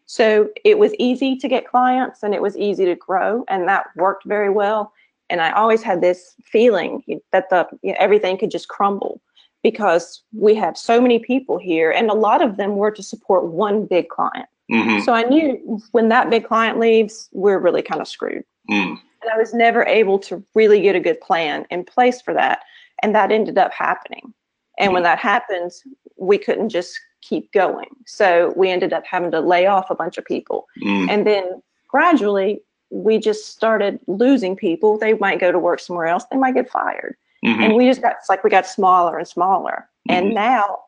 So 0.07 0.51
it 0.67 0.79
was 0.79 0.95
easy 0.99 1.37
to 1.37 1.49
get 1.49 1.67
clients 1.67 2.23
and 2.23 2.35
it 2.35 2.43
was 2.43 2.59
easy 2.59 2.85
to 2.85 2.95
grow, 2.95 3.45
and 3.49 3.67
that 3.69 3.87
worked 3.97 4.25
very 4.27 4.51
well. 4.51 4.93
And 5.31 5.41
I 5.41 5.51
always 5.53 5.83
had 5.83 6.03
this 6.03 6.35
feeling 6.45 7.03
that 7.33 7.49
the 7.49 7.67
you 7.83 7.93
know, 7.93 7.97
everything 7.99 8.37
could 8.37 8.51
just 8.51 8.69
crumble 8.69 9.23
because 9.63 10.23
we 10.35 10.55
have 10.57 10.77
so 10.77 11.01
many 11.01 11.19
people 11.19 11.57
here, 11.57 11.91
and 11.91 12.11
a 12.11 12.15
lot 12.15 12.43
of 12.43 12.59
them 12.59 12.77
were 12.77 12.91
to 12.91 13.03
support 13.03 13.47
one 13.47 13.87
big 13.87 14.11
client. 14.11 14.47
Mm-hmm. 14.73 15.01
So 15.01 15.13
I 15.13 15.23
knew 15.23 15.81
when 15.93 16.09
that 16.09 16.31
big 16.31 16.45
client 16.45 16.79
leaves, 16.79 17.29
we're 17.33 17.59
really 17.59 17.83
kind 17.83 18.01
of 18.01 18.09
screwed. 18.09 18.45
Mm. 18.71 18.99
And 19.23 19.33
I 19.33 19.37
was 19.39 19.53
never 19.55 19.85
able 19.85 20.19
to 20.21 20.43
really 20.55 20.81
get 20.81 20.97
a 20.97 21.01
good 21.01 21.21
plan 21.21 21.67
in 21.71 21.85
place 21.85 22.21
for 22.21 22.35
that, 22.35 22.61
and 23.03 23.15
that 23.15 23.31
ended 23.31 23.59
up 23.59 23.73
happening. 23.73 24.33
And 24.79 24.93
when 24.93 25.03
that 25.05 25.19
happens, 25.19 25.83
we 26.17 26.39
couldn't 26.39 26.71
just 26.71 26.99
keep 27.21 27.53
going. 27.53 27.89
So 28.07 28.53
we 28.57 28.71
ended 28.71 28.93
up 28.93 29.05
having 29.07 29.31
to 29.31 29.41
lay 29.41 29.67
off 29.67 29.91
a 29.91 29.95
bunch 29.95 30.19
of 30.19 30.25
people. 30.25 30.67
Mm. 30.83 31.09
And 31.09 31.27
then 31.27 31.63
gradually, 31.89 32.61
we 32.91 33.19
just 33.19 33.49
started 33.49 33.99
losing 34.07 34.57
people. 34.57 34.99
They 34.99 35.15
might 35.15 35.41
go 35.41 35.53
to 35.53 35.59
work 35.59 35.81
somewhere 35.81 36.07
else, 36.07 36.25
they 36.31 36.37
might 36.37 36.55
get 36.55 36.71
fired. 36.71 37.17
Mm-hmm. 37.45 37.63
And 37.63 37.75
we 37.75 37.87
just 37.87 38.01
got, 38.01 38.17
it's 38.19 38.29
like 38.29 38.43
we 38.43 38.51
got 38.51 38.67
smaller 38.67 39.19
and 39.19 39.29
smaller. 39.29 39.89
Mm-hmm. 40.09 40.27
And 40.27 40.35
now, 40.35 40.79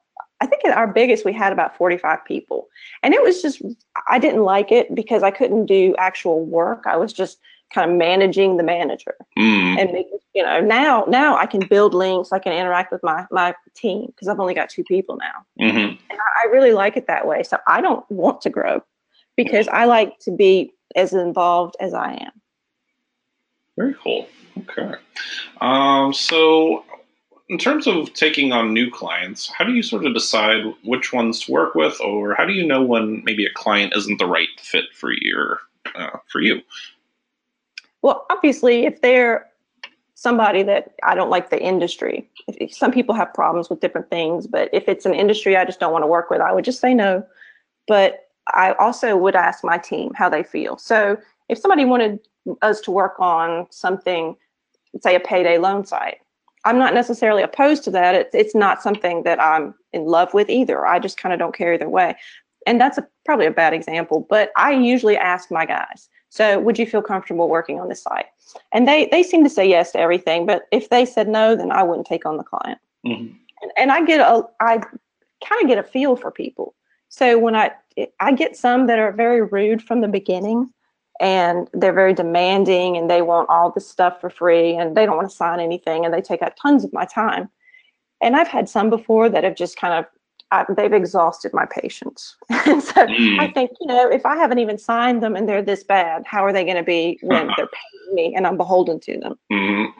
I 0.40 0.46
think 0.46 0.64
at 0.64 0.76
our 0.76 0.86
biggest, 0.86 1.24
we 1.24 1.32
had 1.32 1.52
about 1.52 1.76
45 1.76 2.24
people. 2.24 2.68
And 3.02 3.14
it 3.14 3.22
was 3.22 3.40
just, 3.40 3.62
I 4.08 4.18
didn't 4.18 4.42
like 4.42 4.70
it 4.70 4.94
because 4.94 5.22
I 5.22 5.30
couldn't 5.30 5.66
do 5.66 5.94
actual 5.98 6.44
work. 6.44 6.84
I 6.86 6.96
was 6.96 7.12
just 7.12 7.38
kind 7.72 7.90
of 7.90 7.96
managing 7.96 8.56
the 8.56 8.62
manager 8.62 9.16
mm. 9.38 9.78
and 9.78 9.92
making 9.92 10.18
you 10.34 10.42
know 10.42 10.60
now 10.60 11.04
now 11.08 11.36
i 11.36 11.46
can 11.46 11.60
build 11.66 11.94
links 11.94 12.32
i 12.32 12.38
can 12.38 12.52
interact 12.52 12.92
with 12.92 13.02
my 13.02 13.26
my 13.30 13.54
team 13.74 14.06
because 14.06 14.28
i've 14.28 14.38
only 14.38 14.54
got 14.54 14.68
two 14.68 14.84
people 14.84 15.16
now 15.16 15.66
mm-hmm. 15.66 15.78
and 15.78 15.98
I, 16.10 16.44
I, 16.44 16.50
really 16.52 16.72
like 16.72 16.96
it 16.96 17.08
that 17.08 17.26
way 17.26 17.42
so 17.42 17.58
i 17.66 17.80
don't 17.80 18.08
want 18.10 18.40
to 18.42 18.50
grow 18.50 18.82
because 19.36 19.66
i 19.68 19.84
like 19.84 20.18
to 20.20 20.30
be 20.30 20.72
as 20.94 21.12
involved 21.12 21.76
as 21.80 21.92
i 21.92 22.12
am 22.12 22.32
very 23.76 23.94
cool 24.02 24.28
okay 24.58 24.94
um, 25.60 26.12
so 26.14 26.84
in 27.48 27.58
terms 27.58 27.86
of 27.86 28.12
taking 28.14 28.52
on 28.52 28.72
new 28.72 28.90
clients 28.90 29.48
how 29.48 29.64
do 29.64 29.72
you 29.72 29.82
sort 29.82 30.04
of 30.04 30.14
decide 30.14 30.64
which 30.82 31.12
ones 31.12 31.40
to 31.40 31.52
work 31.52 31.74
with 31.74 32.00
or 32.00 32.34
how 32.34 32.44
do 32.44 32.52
you 32.52 32.66
know 32.66 32.82
when 32.82 33.22
maybe 33.24 33.46
a 33.46 33.52
client 33.54 33.92
isn't 33.96 34.18
the 34.18 34.26
right 34.26 34.48
fit 34.60 34.84
for 34.92 35.12
your 35.12 35.60
uh, 35.94 36.18
for 36.28 36.40
you 36.40 36.60
well, 38.06 38.24
obviously, 38.30 38.86
if 38.86 39.00
they're 39.00 39.48
somebody 40.14 40.62
that 40.62 40.94
I 41.02 41.16
don't 41.16 41.28
like 41.28 41.50
the 41.50 41.60
industry, 41.60 42.30
if, 42.46 42.72
some 42.72 42.92
people 42.92 43.16
have 43.16 43.34
problems 43.34 43.68
with 43.68 43.80
different 43.80 44.10
things, 44.10 44.46
but 44.46 44.70
if 44.72 44.88
it's 44.88 45.06
an 45.06 45.12
industry 45.12 45.56
I 45.56 45.64
just 45.64 45.80
don't 45.80 45.92
want 45.92 46.04
to 46.04 46.06
work 46.06 46.30
with, 46.30 46.40
I 46.40 46.52
would 46.52 46.64
just 46.64 46.80
say 46.80 46.94
no. 46.94 47.26
But 47.88 48.28
I 48.54 48.74
also 48.74 49.16
would 49.16 49.34
ask 49.34 49.64
my 49.64 49.76
team 49.76 50.12
how 50.14 50.28
they 50.28 50.44
feel. 50.44 50.78
So 50.78 51.18
if 51.48 51.58
somebody 51.58 51.84
wanted 51.84 52.20
us 52.62 52.80
to 52.82 52.92
work 52.92 53.16
on 53.18 53.66
something, 53.70 54.36
say 55.00 55.16
a 55.16 55.20
payday 55.20 55.58
loan 55.58 55.84
site, 55.84 56.18
I'm 56.66 56.78
not 56.78 56.94
necessarily 56.94 57.42
opposed 57.42 57.84
to 57.84 57.90
that. 57.92 58.14
It's, 58.14 58.34
it's 58.34 58.54
not 58.54 58.82
something 58.82 59.22
that 59.22 59.40
I'm 59.40 59.74
in 59.92 60.04
love 60.04 60.34
with 60.34 60.50
either. 60.50 60.84
I 60.84 60.98
just 60.98 61.16
kind 61.16 61.32
of 61.32 61.38
don't 61.38 61.54
care 61.54 61.72
either 61.72 61.88
way. 61.88 62.16
And 62.66 62.80
that's 62.80 62.98
a, 62.98 63.06
probably 63.24 63.46
a 63.46 63.52
bad 63.52 63.72
example, 63.72 64.26
but 64.28 64.50
I 64.56 64.72
usually 64.72 65.16
ask 65.16 65.50
my 65.50 65.64
guys, 65.64 66.08
so 66.28 66.58
would 66.58 66.78
you 66.78 66.86
feel 66.86 67.02
comfortable 67.02 67.48
working 67.48 67.80
on 67.80 67.88
this 67.88 68.02
site? 68.02 68.26
And 68.72 68.86
they 68.86 69.06
they 69.06 69.22
seem 69.22 69.44
to 69.44 69.50
say 69.50 69.66
yes 69.66 69.92
to 69.92 70.00
everything, 70.00 70.44
but 70.44 70.64
if 70.72 70.90
they 70.90 71.06
said 71.06 71.28
no, 71.28 71.54
then 71.54 71.70
I 71.70 71.84
wouldn't 71.84 72.06
take 72.06 72.26
on 72.26 72.36
the 72.36 72.42
client. 72.42 72.78
Mm-hmm. 73.06 73.34
And, 73.62 73.72
and 73.78 73.92
I 73.92 74.04
get 74.04 74.20
a 74.20 74.42
I 74.60 74.78
kind 74.78 75.62
of 75.62 75.68
get 75.68 75.78
a 75.78 75.84
feel 75.84 76.16
for 76.16 76.30
people. 76.30 76.74
So 77.08 77.38
when 77.38 77.54
I 77.54 77.70
I 78.20 78.32
get 78.32 78.56
some 78.56 78.88
that 78.88 78.98
are 78.98 79.12
very 79.12 79.42
rude 79.42 79.82
from 79.82 80.00
the 80.00 80.08
beginning 80.08 80.72
and 81.20 81.68
they're 81.72 81.92
very 81.92 82.14
demanding 82.14 82.96
and 82.96 83.10
they 83.10 83.22
want 83.22 83.48
all 83.48 83.70
this 83.70 83.88
stuff 83.88 84.20
for 84.20 84.30
free 84.30 84.74
and 84.76 84.96
they 84.96 85.06
don't 85.06 85.16
want 85.16 85.28
to 85.28 85.34
sign 85.34 85.60
anything 85.60 86.04
and 86.04 86.12
they 86.12 86.20
take 86.20 86.42
up 86.42 86.56
tons 86.56 86.84
of 86.84 86.92
my 86.92 87.04
time. 87.04 87.48
And 88.20 88.36
I've 88.36 88.48
had 88.48 88.68
some 88.68 88.90
before 88.90 89.28
that 89.28 89.44
have 89.44 89.56
just 89.56 89.78
kind 89.78 89.94
of 89.94 90.06
I, 90.52 90.64
they've 90.76 90.92
exhausted 90.92 91.52
my 91.52 91.66
patience. 91.66 92.36
and 92.50 92.82
so 92.82 93.06
mm. 93.06 93.40
I 93.40 93.50
think, 93.50 93.72
you 93.80 93.88
know, 93.88 94.08
if 94.08 94.24
I 94.24 94.36
haven't 94.36 94.60
even 94.60 94.78
signed 94.78 95.22
them 95.22 95.34
and 95.34 95.48
they're 95.48 95.62
this 95.62 95.82
bad, 95.82 96.24
how 96.24 96.44
are 96.44 96.52
they 96.52 96.64
going 96.64 96.76
to 96.76 96.84
be 96.84 97.18
when 97.22 97.48
they're 97.56 97.66
paying 97.66 98.14
me 98.14 98.34
and 98.34 98.46
I'm 98.46 98.56
beholden 98.56 99.00
to 99.00 99.18
them? 99.18 99.38
Mm. 99.50 99.92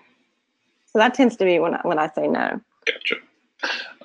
So 0.86 0.98
that 0.98 1.14
tends 1.14 1.36
to 1.36 1.44
be 1.44 1.58
when 1.58 1.74
I, 1.74 1.80
when 1.82 1.98
I 1.98 2.08
say 2.10 2.28
no. 2.28 2.60
Gotcha. 2.86 3.16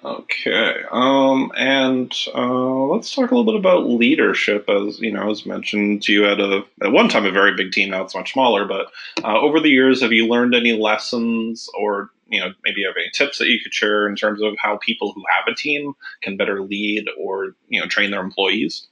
Okay. 0.04 0.82
Um, 0.92 1.52
and 1.56 2.12
uh, 2.34 2.86
let's 2.86 3.14
talk 3.14 3.30
a 3.30 3.36
little 3.36 3.52
bit 3.52 3.60
about 3.60 3.88
leadership. 3.88 4.68
As 4.68 5.00
you 5.00 5.12
know, 5.12 5.30
as 5.30 5.46
mentioned, 5.46 6.08
you 6.08 6.24
had 6.24 6.40
a 6.40 6.64
at 6.82 6.92
one 6.92 7.08
time 7.08 7.26
a 7.26 7.32
very 7.32 7.56
big 7.56 7.72
team. 7.72 7.92
Now 7.92 8.04
it's 8.04 8.16
much 8.16 8.34
smaller. 8.34 8.66
But 8.66 8.88
uh, 9.24 9.40
over 9.40 9.60
the 9.60 9.70
years, 9.70 10.02
have 10.02 10.12
you 10.12 10.28
learned 10.28 10.56
any 10.56 10.74
lessons 10.74 11.70
or 11.80 12.10
you 12.32 12.40
know, 12.40 12.54
maybe 12.64 12.82
you 12.82 12.88
have 12.88 12.96
any 12.98 13.12
tips 13.14 13.38
that 13.38 13.50
you 13.50 13.60
could 13.60 13.74
share 13.74 14.08
in 14.08 14.16
terms 14.16 14.42
of 14.42 14.56
how 14.58 14.78
people 14.78 15.12
who 15.12 15.24
have 15.30 15.52
a 15.52 15.56
team 15.56 15.94
can 16.22 16.38
better 16.38 16.64
lead 16.64 17.06
or 17.20 17.56
you 17.68 17.80
know 17.80 17.88
train 17.88 18.10
their 18.10 18.22
employees. 18.22 18.88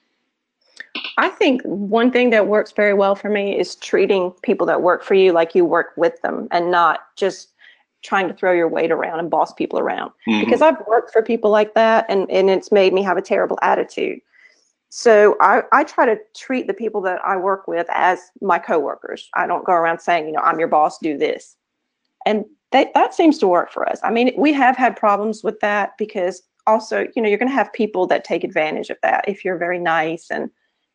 I 1.18 1.30
think 1.30 1.62
one 1.64 2.12
thing 2.12 2.32
that 2.32 2.48
works 2.48 2.72
very 2.72 2.94
well 2.94 3.16
for 3.16 3.30
me 3.30 3.58
is 3.58 3.76
treating 3.76 4.32
people 4.44 4.68
that 4.68 4.82
work 4.82 5.04
for 5.04 5.14
you 5.14 5.32
like 5.32 5.56
you 5.56 5.64
work 5.64 5.92
with 5.98 6.22
them 6.22 6.48
and 6.52 6.72
not 6.72 7.02
just 7.16 7.54
trying 8.04 8.28
to 8.28 8.34
throw 8.34 8.52
your 8.52 8.68
weight 8.68 8.92
around 8.92 9.20
and 9.20 9.30
boss 9.30 9.54
people 9.54 9.80
around. 9.80 10.12
Mm-hmm. 10.28 10.46
Because 10.46 10.62
I've 10.62 10.86
worked 10.88 11.12
for 11.12 11.22
people 11.22 11.52
like 11.52 11.74
that 11.74 12.06
and, 12.10 12.30
and 12.32 12.50
it's 12.50 12.72
made 12.72 12.94
me 12.94 13.04
have 13.04 13.18
a 13.18 13.22
terrible 13.22 13.60
attitude. 13.62 14.20
So 14.90 15.36
I, 15.40 15.64
I 15.72 15.84
try 15.84 16.06
to 16.06 16.18
treat 16.36 16.68
the 16.68 16.74
people 16.74 17.02
that 17.02 17.20
I 17.24 17.38
work 17.38 17.68
with 17.68 17.88
as 17.92 18.20
my 18.42 18.58
coworkers. 18.58 19.30
I 19.36 19.46
don't 19.46 19.66
go 19.66 19.74
around 19.74 20.00
saying, 20.00 20.26
you 20.26 20.32
know, 20.32 20.42
I'm 20.42 20.60
your 20.60 20.68
boss, 20.68 20.98
do 20.98 21.18
this. 21.18 21.56
And 22.26 22.46
that, 22.72 22.94
that 22.94 23.14
seems 23.14 23.38
to 23.40 23.48
work 23.48 23.72
for 23.72 23.88
us. 23.88 24.00
I 24.04 24.12
mean, 24.12 24.32
we 24.38 24.52
have 24.54 24.76
had 24.76 24.96
problems 24.96 25.44
with 25.44 25.60
that 25.60 25.98
because 25.98 26.42
also, 26.66 27.08
you 27.16 27.22
know, 27.22 27.30
you're 27.30 27.38
going 27.38 27.50
to 27.50 27.56
have 27.56 27.72
people 27.74 28.08
that 28.08 28.24
take 28.24 28.44
advantage 28.44 28.90
of 28.90 28.98
that 29.04 29.26
if 29.28 29.44
you're 29.44 29.58
very 29.58 29.80
nice 29.80 30.28
and 30.32 30.50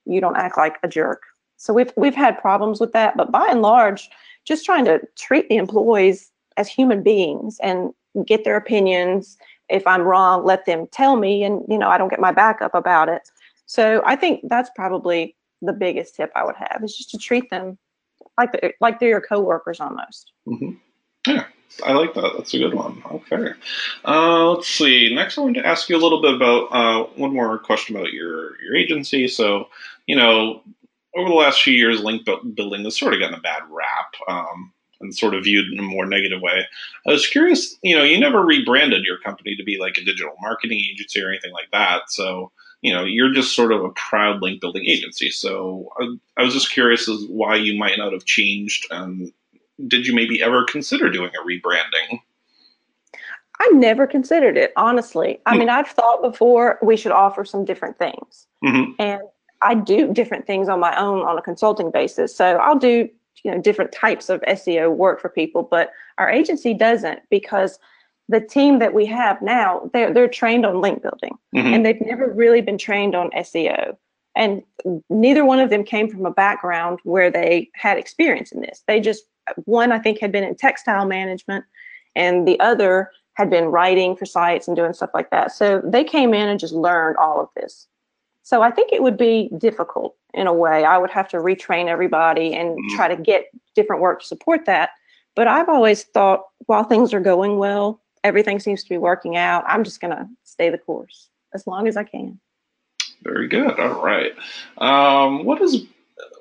you 0.07 0.21
don't 0.21 0.37
act 0.37 0.57
like 0.57 0.77
a 0.83 0.89
jerk. 0.89 1.23
So 1.57 1.73
we've 1.73 1.93
we've 1.97 2.15
had 2.15 2.39
problems 2.39 2.81
with 2.81 2.93
that, 2.93 3.17
but 3.17 3.31
by 3.31 3.47
and 3.49 3.63
large, 3.63 4.11
just 4.45 4.65
trying 4.65 4.85
to 4.85 5.01
treat 5.17 5.49
the 5.49 5.57
employees 5.57 6.31
as 6.57 6.69
human 6.69 7.03
beings 7.03 7.59
and 7.63 7.93
get 8.27 8.45
their 8.45 8.57
opinions. 8.57 9.37
If 9.69 9.87
I'm 9.87 10.03
wrong, 10.03 10.45
let 10.45 10.67
them 10.67 10.87
tell 10.93 11.17
me, 11.17 11.43
and 11.43 11.63
you 11.69 11.79
know 11.79 11.89
I 11.89 11.99
don't 11.99 12.11
get 12.11 12.21
my 12.21 12.33
back 12.33 12.61
up 12.61 12.75
about 12.75 13.09
it. 13.09 13.31
So 13.67 14.03
I 14.05 14.17
think 14.17 14.41
that's 14.45 14.71
probably 14.77 15.37
the 15.63 15.73
biggest 15.73 16.15
tip 16.15 16.31
I 16.35 16.45
would 16.45 16.57
have 16.57 16.83
is 16.85 16.97
just 16.97 17.11
to 17.11 17.19
treat 17.19 17.49
them 17.51 17.79
like 18.39 18.53
they're, 18.53 18.75
like 18.81 19.01
they're 19.01 19.09
your 19.09 19.21
coworkers 19.21 19.81
almost. 19.81 20.33
Mm-hmm. 20.47 20.73
Yeah, 21.27 21.47
I 21.85 21.93
like 21.93 22.13
that. 22.15 22.33
That's 22.37 22.53
a 22.53 22.59
good 22.59 22.75
one. 22.75 23.03
Okay. 23.11 23.53
Uh, 24.05 24.53
let's 24.53 24.69
see. 24.69 25.15
Next, 25.15 25.39
I 25.39 25.41
wanted 25.41 25.63
to 25.63 25.67
ask 25.67 25.89
you 25.89 25.97
a 25.97 25.99
little 26.03 26.21
bit 26.21 26.35
about 26.35 26.65
uh, 26.71 27.05
one 27.17 27.33
more 27.33 27.59
question 27.59 27.97
about 27.97 28.13
your 28.13 28.61
your 28.63 28.77
agency. 28.77 29.29
So, 29.29 29.69
you 30.07 30.17
know, 30.17 30.63
over 31.17 31.29
the 31.29 31.35
last 31.35 31.63
few 31.63 31.73
years, 31.73 32.03
link 32.03 32.27
building 32.27 32.85
has 32.85 32.99
sort 32.99 33.15
of 33.15 33.21
gotten 33.21 33.39
a 33.39 33.41
bad 33.41 33.63
rap. 33.71 34.13
Um, 34.29 34.73
and 35.01 35.15
sort 35.15 35.35
of 35.35 35.45
viewed 35.45 35.73
in 35.73 35.79
a 35.79 35.83
more 35.83 36.07
negative 36.07 36.41
way. 36.41 36.67
I 37.07 37.11
was 37.11 37.27
curious, 37.27 37.77
you 37.83 37.97
know, 37.97 38.03
you 38.03 38.19
never 38.19 38.43
rebranded 38.43 39.05
your 39.05 39.19
company 39.19 39.57
to 39.57 39.65
be 39.65 39.79
like 39.79 39.99
a 39.99 40.05
digital 40.05 40.35
marketing 40.41 40.81
agency 40.81 41.23
or 41.23 41.29
anything 41.29 41.53
like 41.53 41.71
that. 41.73 42.11
So, 42.11 42.53
you 42.81 42.93
know, 42.93 43.05
you're 43.05 43.33
just 43.33 43.55
sort 43.55 43.73
of 43.73 43.85
a 43.85 43.91
proud 43.91 44.43
link 44.43 44.61
building 44.61 44.85
agency. 44.87 45.31
So 45.31 45.91
I, 45.99 46.17
I 46.39 46.43
was 46.45 46.55
just 46.55 46.71
curious 46.71 47.09
as 47.09 47.25
why 47.29 47.57
you 47.57 47.79
might 47.79 47.99
not 47.99 48.13
have 48.13 48.25
changed. 48.25 48.87
And 48.91 49.33
did 49.87 50.07
you 50.07 50.15
maybe 50.15 50.43
ever 50.43 50.65
consider 50.65 51.11
doing 51.11 51.31
a 51.31 51.47
rebranding? 51.47 52.21
I 53.61 53.71
never 53.73 54.07
considered 54.07 54.57
it, 54.57 54.73
honestly. 54.77 55.41
I 55.47 55.53
hmm. 55.53 55.61
mean, 55.61 55.69
I've 55.69 55.89
thought 55.89 56.23
before 56.23 56.79
we 56.83 56.97
should 56.97 57.13
offer 57.13 57.45
some 57.45 57.65
different 57.65 57.99
things. 57.99 58.47
Mm-hmm. 58.65 58.93
And 58.99 59.23
I 59.63 59.75
do 59.75 60.13
different 60.13 60.47
things 60.47 60.69
on 60.69 60.81
my 60.81 60.95
own 60.99 61.21
on 61.21 61.39
a 61.39 61.43
consulting 61.43 61.91
basis. 61.91 62.37
So 62.37 62.57
I'll 62.57 62.79
do 62.79 63.09
you 63.45 63.51
know 63.53 63.61
different 63.61 63.93
types 63.93 64.29
of 64.29 64.41
SEO 64.43 64.95
work 64.95 65.21
for 65.21 65.29
people, 65.29 65.63
but 65.63 65.93
our 66.19 66.31
agency 66.31 66.75
doesn't 66.75 67.21
because 67.31 67.79
the 68.29 68.41
team 68.41 68.79
that 68.79 68.95
we 68.95 69.05
have 69.07 69.41
now 69.43 69.91
they're 69.93 70.13
they're 70.13 70.29
trained 70.29 70.65
on 70.65 70.81
link 70.81 71.03
building 71.03 71.37
mm-hmm. 71.55 71.67
and 71.67 71.87
they've 71.87 72.01
never 72.01 72.33
really 72.33 72.63
been 72.63 72.79
trained 72.79 73.15
on 73.15 73.31
SEO. 73.31 73.97
And 74.37 74.63
neither 75.11 75.45
one 75.45 75.61
of 75.61 75.71
them 75.71 75.85
came 75.85 76.11
from 76.11 76.27
a 76.27 76.31
background 76.31 76.99
where 77.05 77.31
they 77.31 77.71
had 77.75 77.99
experience 77.99 78.51
in 78.51 78.63
this. 78.63 78.83
They 78.89 78.99
just 78.99 79.25
one 79.67 79.93
I 79.93 79.99
think 79.99 80.19
had 80.19 80.33
been 80.33 80.43
in 80.43 80.57
textile 80.57 81.07
management 81.07 81.65
and 82.17 82.49
the 82.49 82.59
other 82.61 83.11
had 83.35 83.51
been 83.51 83.67
writing 83.67 84.17
for 84.17 84.27
sites 84.27 84.67
and 84.67 84.77
doing 84.77 84.93
stuff 84.93 85.11
like 85.13 85.31
that. 85.31 85.53
So 85.53 85.83
they 85.85 86.05
came 86.05 86.35
in 86.35 86.49
and 86.49 86.59
just 86.59 86.73
learned 86.73 87.17
all 87.17 87.41
of 87.41 87.49
this. 87.57 87.89
So 88.45 88.61
I 88.63 88.71
think 88.71 88.93
it 88.93 89.03
would 89.03 89.17
be 89.17 89.51
difficult 89.59 90.15
in 90.35 90.47
a 90.47 90.53
way. 90.53 90.85
I 90.85 90.99
would 90.99 91.11
have 91.11 91.29
to 91.29 91.39
retrain 91.39 91.87
everybody 91.87 92.55
and 92.55 92.71
mm-hmm. 92.71 92.97
try 92.97 93.09
to 93.09 93.17
get 93.17 93.47
different 93.75 94.03
work 94.03 94.21
to 94.21 94.27
support 94.27 94.67
that. 94.67 94.91
But 95.35 95.49
I've 95.49 95.69
always 95.69 96.05
thought 96.05 96.45
while 96.67 96.85
things 96.85 97.15
are 97.15 97.21
going 97.21 97.59
well, 97.59 98.01
everything 98.23 98.61
seems 98.61 98.83
to 98.85 98.89
be 98.89 98.99
working 98.99 99.37
out. 99.37 99.65
I'm 99.67 99.83
just 99.83 100.01
going 100.01 100.15
to 100.15 100.29
stay 100.45 100.69
the 100.69 100.79
course 100.79 101.31
as 101.55 101.67
long 101.67 101.89
as 101.89 101.97
I 101.97 102.05
can. 102.05 102.39
Very 103.23 103.49
good. 103.49 103.81
All 103.81 104.05
right. 104.05 104.33
Um, 104.79 105.45
what 105.47 105.63
is 105.63 105.85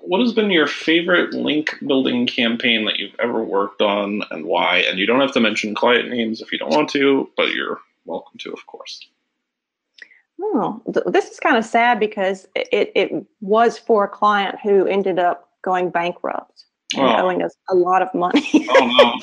what 0.02 0.20
has 0.20 0.34
been 0.34 0.52
your 0.52 0.68
favorite 0.68 1.34
link 1.34 1.76
building 1.88 2.28
campaign 2.28 2.84
that 2.86 3.00
you've 3.00 3.16
ever 3.20 3.42
worked 3.42 3.82
on 3.82 4.24
and 4.30 4.46
why? 4.46 4.80
And 4.80 5.00
you 5.00 5.06
don't 5.06 5.22
have 5.22 5.32
to 5.34 5.40
mention 5.40 5.74
client 5.74 6.10
names 6.10 6.42
if 6.42 6.52
you 6.52 6.60
don't 6.60 6.74
want 6.74 6.90
to, 6.90 7.30
but 7.38 7.54
you're 7.54 7.80
welcome 8.06 8.38
to, 8.40 8.52
of 8.52 8.66
course. 8.68 9.08
Oh, 10.46 10.82
th- 10.94 11.06
this 11.08 11.30
is 11.30 11.40
kind 11.40 11.56
of 11.56 11.64
sad 11.64 12.00
because 12.00 12.48
it, 12.54 12.92
it 12.96 13.26
was 13.40 13.78
for 13.78 14.04
a 14.04 14.10
client 14.10 14.58
who 14.62 14.86
ended 14.86 15.18
up 15.18 15.50
going 15.64 15.90
bankrupt 15.90 16.66
and 16.96 17.06
oh. 17.06 17.26
owing 17.26 17.42
us 17.42 17.56
a 17.70 17.76
lot 17.76 18.02
of 18.02 18.14
money. 18.14 18.68
oh, 18.70 19.20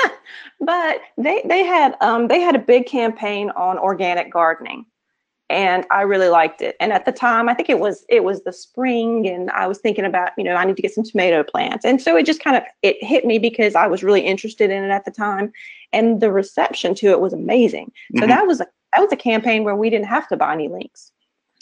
no. 0.00 0.08
but 0.60 1.00
they 1.18 1.42
they 1.44 1.64
had 1.64 1.96
um, 2.00 2.28
they 2.28 2.40
had 2.40 2.54
a 2.54 2.60
big 2.60 2.86
campaign 2.86 3.50
on 3.50 3.76
organic 3.76 4.32
gardening, 4.32 4.86
and 5.50 5.84
I 5.90 6.02
really 6.02 6.28
liked 6.28 6.62
it. 6.62 6.76
And 6.78 6.92
at 6.92 7.06
the 7.06 7.12
time, 7.12 7.48
I 7.48 7.54
think 7.54 7.68
it 7.68 7.80
was 7.80 8.04
it 8.08 8.22
was 8.22 8.44
the 8.44 8.52
spring, 8.52 9.26
and 9.26 9.50
I 9.50 9.66
was 9.66 9.78
thinking 9.78 10.04
about 10.04 10.30
you 10.38 10.44
know 10.44 10.54
I 10.54 10.64
need 10.64 10.76
to 10.76 10.82
get 10.82 10.94
some 10.94 11.04
tomato 11.04 11.42
plants, 11.42 11.84
and 11.84 12.00
so 12.00 12.16
it 12.16 12.24
just 12.24 12.42
kind 12.42 12.56
of 12.56 12.62
it 12.82 13.02
hit 13.02 13.26
me 13.26 13.40
because 13.40 13.74
I 13.74 13.88
was 13.88 14.04
really 14.04 14.22
interested 14.22 14.70
in 14.70 14.84
it 14.84 14.90
at 14.90 15.04
the 15.04 15.10
time, 15.10 15.52
and 15.92 16.20
the 16.20 16.30
reception 16.30 16.94
to 16.96 17.08
it 17.08 17.20
was 17.20 17.32
amazing. 17.32 17.90
So 18.14 18.20
mm-hmm. 18.20 18.30
that 18.30 18.46
was 18.46 18.60
a 18.60 18.66
that 18.94 19.00
was 19.02 19.12
a 19.12 19.16
campaign 19.16 19.64
where 19.64 19.76
we 19.76 19.90
didn't 19.90 20.06
have 20.06 20.28
to 20.28 20.36
buy 20.36 20.52
any 20.52 20.68
links. 20.68 21.12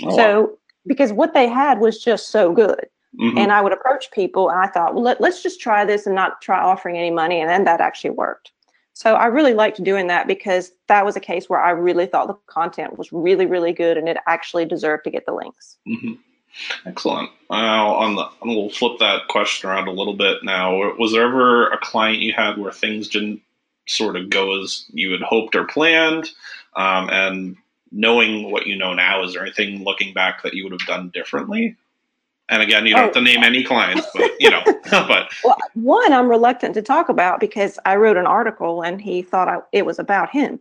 Oh, 0.02 0.16
so 0.16 0.40
wow. 0.40 0.50
because 0.86 1.12
what 1.12 1.34
they 1.34 1.48
had 1.48 1.78
was 1.78 2.02
just 2.02 2.28
so 2.28 2.52
good. 2.52 2.86
Mm-hmm. 3.20 3.38
And 3.38 3.52
I 3.52 3.60
would 3.60 3.72
approach 3.72 4.10
people 4.12 4.50
and 4.50 4.60
I 4.60 4.68
thought, 4.68 4.94
well, 4.94 5.02
let, 5.02 5.20
let's 5.20 5.42
just 5.42 5.60
try 5.60 5.84
this 5.84 6.06
and 6.06 6.14
not 6.14 6.40
try 6.40 6.60
offering 6.60 6.96
any 6.96 7.10
money. 7.10 7.40
And 7.40 7.50
then 7.50 7.64
that 7.64 7.80
actually 7.80 8.10
worked. 8.10 8.52
So 8.92 9.14
I 9.14 9.26
really 9.26 9.54
liked 9.54 9.82
doing 9.82 10.08
that 10.08 10.26
because 10.26 10.72
that 10.88 11.04
was 11.04 11.16
a 11.16 11.20
case 11.20 11.48
where 11.48 11.60
I 11.60 11.70
really 11.70 12.06
thought 12.06 12.28
the 12.28 12.36
content 12.46 12.98
was 12.98 13.12
really, 13.12 13.46
really 13.46 13.72
good 13.72 13.96
and 13.96 14.08
it 14.08 14.18
actually 14.26 14.64
deserved 14.64 15.04
to 15.04 15.10
get 15.10 15.26
the 15.26 15.32
links. 15.32 15.76
Mm-hmm. 15.88 16.12
Excellent. 16.86 17.30
Now, 17.50 17.94
on 17.94 18.16
the, 18.16 18.24
I'm 18.42 18.48
going 18.48 18.68
to 18.68 18.74
flip 18.74 18.98
that 18.98 19.28
question 19.28 19.70
around 19.70 19.88
a 19.88 19.92
little 19.92 20.14
bit 20.14 20.42
now. 20.42 20.76
Was 20.98 21.12
there 21.12 21.26
ever 21.26 21.68
a 21.68 21.78
client 21.78 22.18
you 22.18 22.32
had 22.32 22.58
where 22.58 22.72
things 22.72 23.08
didn't 23.08 23.40
sort 23.86 24.16
of 24.16 24.30
go 24.30 24.60
as 24.60 24.84
you 24.90 25.12
had 25.12 25.22
hoped 25.22 25.54
or 25.56 25.64
planned? 25.64 26.30
Um, 26.76 27.08
and 27.10 27.56
knowing 27.92 28.50
what 28.50 28.66
you 28.66 28.76
know 28.76 28.94
now, 28.94 29.24
is 29.24 29.34
there 29.34 29.42
anything 29.42 29.82
looking 29.84 30.14
back 30.14 30.42
that 30.42 30.54
you 30.54 30.64
would 30.64 30.72
have 30.72 30.86
done 30.86 31.10
differently? 31.10 31.76
And 32.48 32.62
again, 32.62 32.84
you 32.84 32.94
don't 32.94 33.02
oh, 33.02 33.04
have 33.04 33.14
to 33.14 33.20
name 33.20 33.44
any 33.44 33.62
clients, 33.62 34.06
but 34.12 34.32
you 34.40 34.50
know, 34.50 34.62
but 34.90 35.30
well, 35.44 35.56
one 35.74 36.12
I'm 36.12 36.28
reluctant 36.28 36.74
to 36.74 36.82
talk 36.82 37.08
about 37.08 37.38
because 37.38 37.78
I 37.84 37.96
wrote 37.96 38.16
an 38.16 38.26
article 38.26 38.82
and 38.82 39.00
he 39.00 39.22
thought 39.22 39.48
I, 39.48 39.58
it 39.72 39.86
was 39.86 39.98
about 39.98 40.30
him, 40.30 40.58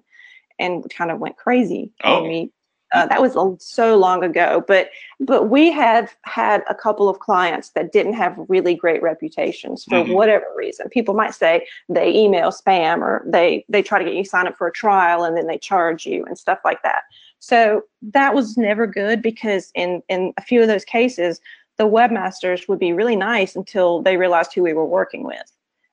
and 0.59 0.87
kind 0.91 1.09
of 1.09 1.19
went 1.19 1.37
crazy 1.37 1.91
oh. 2.03 2.17
on 2.17 2.27
me 2.27 2.51
uh, 2.91 3.05
that 3.05 3.21
was 3.21 3.35
so 3.63 3.97
long 3.97 4.23
ago, 4.23 4.63
but 4.67 4.89
but 5.19 5.49
we 5.49 5.71
have 5.71 6.15
had 6.23 6.63
a 6.69 6.73
couple 6.73 7.07
of 7.07 7.19
clients 7.19 7.69
that 7.71 7.91
didn't 7.91 8.13
have 8.13 8.35
really 8.47 8.73
great 8.73 9.01
reputations 9.03 9.83
for 9.83 9.95
mm-hmm. 10.03 10.13
whatever 10.13 10.45
reason. 10.55 10.89
People 10.89 11.13
might 11.13 11.35
say 11.35 11.67
they 11.87 12.13
email 12.13 12.49
spam 12.49 13.01
or 13.01 13.23
they 13.27 13.63
they 13.69 13.83
try 13.83 13.99
to 13.99 14.05
get 14.05 14.15
you 14.15 14.25
sign 14.25 14.47
up 14.47 14.57
for 14.57 14.67
a 14.67 14.71
trial 14.71 15.23
and 15.23 15.37
then 15.37 15.45
they 15.45 15.57
charge 15.57 16.07
you 16.07 16.25
and 16.25 16.37
stuff 16.37 16.59
like 16.65 16.81
that. 16.81 17.03
So 17.37 17.83
that 18.01 18.33
was 18.33 18.57
never 18.57 18.87
good 18.87 19.21
because 19.21 19.71
in 19.75 20.01
in 20.09 20.33
a 20.37 20.41
few 20.41 20.61
of 20.61 20.67
those 20.67 20.85
cases, 20.85 21.39
the 21.77 21.87
webmasters 21.87 22.67
would 22.67 22.79
be 22.79 22.91
really 22.91 23.15
nice 23.15 23.55
until 23.55 24.01
they 24.01 24.17
realized 24.17 24.53
who 24.53 24.63
we 24.63 24.73
were 24.73 24.85
working 24.85 25.23
with. 25.23 25.51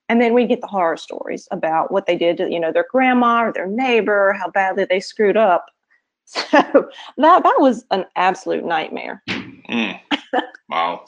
And 0.09 0.21
then 0.21 0.35
we 0.35 0.47
get 0.47 0.61
the 0.61 0.67
horror 0.67 0.97
stories 0.97 1.49
about 1.51 1.91
what 1.91 2.07
they 2.07 2.17
did 2.17 2.37
to, 2.39 2.51
you 2.51 2.61
know, 2.61 2.73
their 2.73 2.87
grandma 2.91 3.47
or 3.47 3.53
their 3.53 3.67
neighbor, 3.67 4.33
how 4.33 4.49
badly 4.51 4.85
they 4.85 5.01
screwed 5.01 5.37
up 5.37 5.67
So 6.53 6.89
that 7.19 7.43
that 7.45 7.57
was 7.61 7.85
an 7.93 8.05
absolute 8.17 8.65
nightmare. 8.65 9.23
Mm. 9.29 10.01
Wow. 10.69 11.05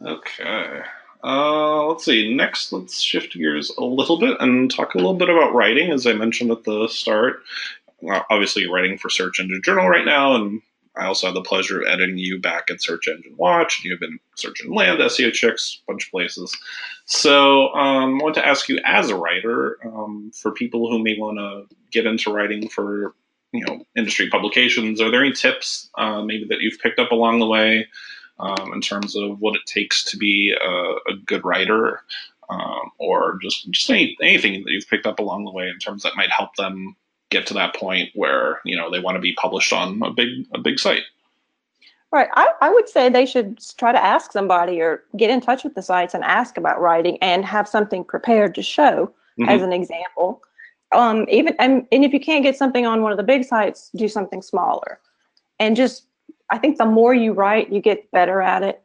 Okay. 0.00 0.82
Uh, 1.24 1.86
let's 1.86 2.04
see. 2.04 2.32
Next, 2.34 2.72
let's 2.72 3.00
shift 3.00 3.34
gears 3.34 3.72
a 3.78 3.84
little 3.84 4.18
bit 4.18 4.36
and 4.40 4.70
talk 4.70 4.94
a 4.94 4.98
little 4.98 5.14
bit 5.14 5.28
about 5.28 5.54
writing. 5.54 5.90
As 5.90 6.06
I 6.06 6.12
mentioned 6.12 6.52
at 6.52 6.62
the 6.62 6.86
start, 6.86 7.42
obviously 8.30 8.62
you're 8.62 8.72
writing 8.72 8.98
for 8.98 9.10
Search 9.10 9.40
Engine 9.40 9.60
Journal 9.64 9.88
right 9.88 10.04
now, 10.04 10.36
and 10.36 10.62
I 10.96 11.06
also 11.06 11.26
have 11.26 11.34
the 11.34 11.42
pleasure 11.42 11.80
of 11.80 11.88
editing 11.88 12.18
you 12.18 12.40
back 12.40 12.70
at 12.70 12.82
Search 12.82 13.08
Engine 13.08 13.34
Watch. 13.36 13.82
You've 13.84 14.00
been 14.00 14.18
Search 14.36 14.60
Engine 14.60 14.74
Land, 14.74 15.00
SEO 15.00 15.32
Chicks, 15.32 15.80
a 15.82 15.92
bunch 15.92 16.06
of 16.06 16.10
places. 16.10 16.56
So 17.04 17.74
um, 17.74 18.20
I 18.20 18.22
want 18.22 18.34
to 18.36 18.46
ask 18.46 18.68
you, 18.68 18.78
as 18.84 19.10
a 19.10 19.16
writer, 19.16 19.78
um, 19.84 20.30
for 20.34 20.52
people 20.52 20.90
who 20.90 21.02
may 21.02 21.18
want 21.18 21.38
to 21.38 21.74
get 21.90 22.06
into 22.06 22.32
writing 22.32 22.68
for 22.68 23.14
you 23.56 23.66
know 23.66 23.84
industry 23.96 24.28
publications. 24.28 25.00
Are 25.00 25.10
there 25.10 25.24
any 25.24 25.32
tips 25.32 25.90
uh, 25.96 26.22
maybe 26.22 26.46
that 26.48 26.60
you've 26.60 26.80
picked 26.80 26.98
up 26.98 27.12
along 27.12 27.40
the 27.40 27.46
way 27.46 27.88
um, 28.38 28.72
in 28.72 28.80
terms 28.80 29.16
of 29.16 29.40
what 29.40 29.56
it 29.56 29.62
takes 29.66 30.04
to 30.10 30.16
be 30.16 30.54
a, 30.60 31.12
a 31.12 31.16
good 31.24 31.44
writer? 31.44 32.02
um, 32.48 32.90
or 32.98 33.38
just 33.42 33.70
just 33.70 33.90
any, 33.90 34.16
anything 34.22 34.64
that 34.64 34.70
you've 34.70 34.88
picked 34.88 35.06
up 35.06 35.18
along 35.18 35.44
the 35.44 35.50
way 35.50 35.68
in 35.68 35.78
terms 35.78 36.02
that 36.02 36.16
might 36.16 36.30
help 36.30 36.54
them 36.56 36.96
get 37.30 37.46
to 37.48 37.54
that 37.54 37.74
point 37.74 38.10
where 38.14 38.60
you 38.64 38.76
know 38.76 38.90
they 38.90 39.00
want 39.00 39.16
to 39.16 39.20
be 39.20 39.34
published 39.34 39.72
on 39.72 40.00
a 40.02 40.10
big 40.10 40.28
a 40.54 40.58
big 40.58 40.78
site. 40.78 41.02
Right. 42.12 42.28
I, 42.34 42.48
I 42.60 42.70
would 42.70 42.88
say 42.88 43.08
they 43.08 43.26
should 43.26 43.58
try 43.76 43.90
to 43.90 44.02
ask 44.02 44.32
somebody 44.32 44.80
or 44.80 45.02
get 45.16 45.28
in 45.28 45.40
touch 45.40 45.64
with 45.64 45.74
the 45.74 45.82
sites 45.82 46.14
and 46.14 46.22
ask 46.22 46.56
about 46.56 46.80
writing 46.80 47.18
and 47.20 47.44
have 47.44 47.68
something 47.68 48.04
prepared 48.04 48.54
to 48.54 48.62
show 48.62 49.12
mm-hmm. 49.38 49.48
as 49.48 49.60
an 49.60 49.72
example. 49.72 50.40
Um, 50.96 51.26
even 51.28 51.54
and, 51.58 51.86
and 51.92 52.04
if 52.04 52.12
you 52.14 52.20
can't 52.20 52.42
get 52.42 52.56
something 52.56 52.86
on 52.86 53.02
one 53.02 53.12
of 53.12 53.18
the 53.18 53.22
big 53.22 53.44
sites, 53.44 53.90
do 53.94 54.08
something 54.08 54.40
smaller. 54.40 54.98
And 55.60 55.76
just 55.76 56.06
I 56.50 56.58
think 56.58 56.78
the 56.78 56.86
more 56.86 57.12
you 57.12 57.32
write, 57.32 57.70
you 57.70 57.80
get 57.80 58.10
better 58.12 58.40
at 58.40 58.62
it. 58.62 58.82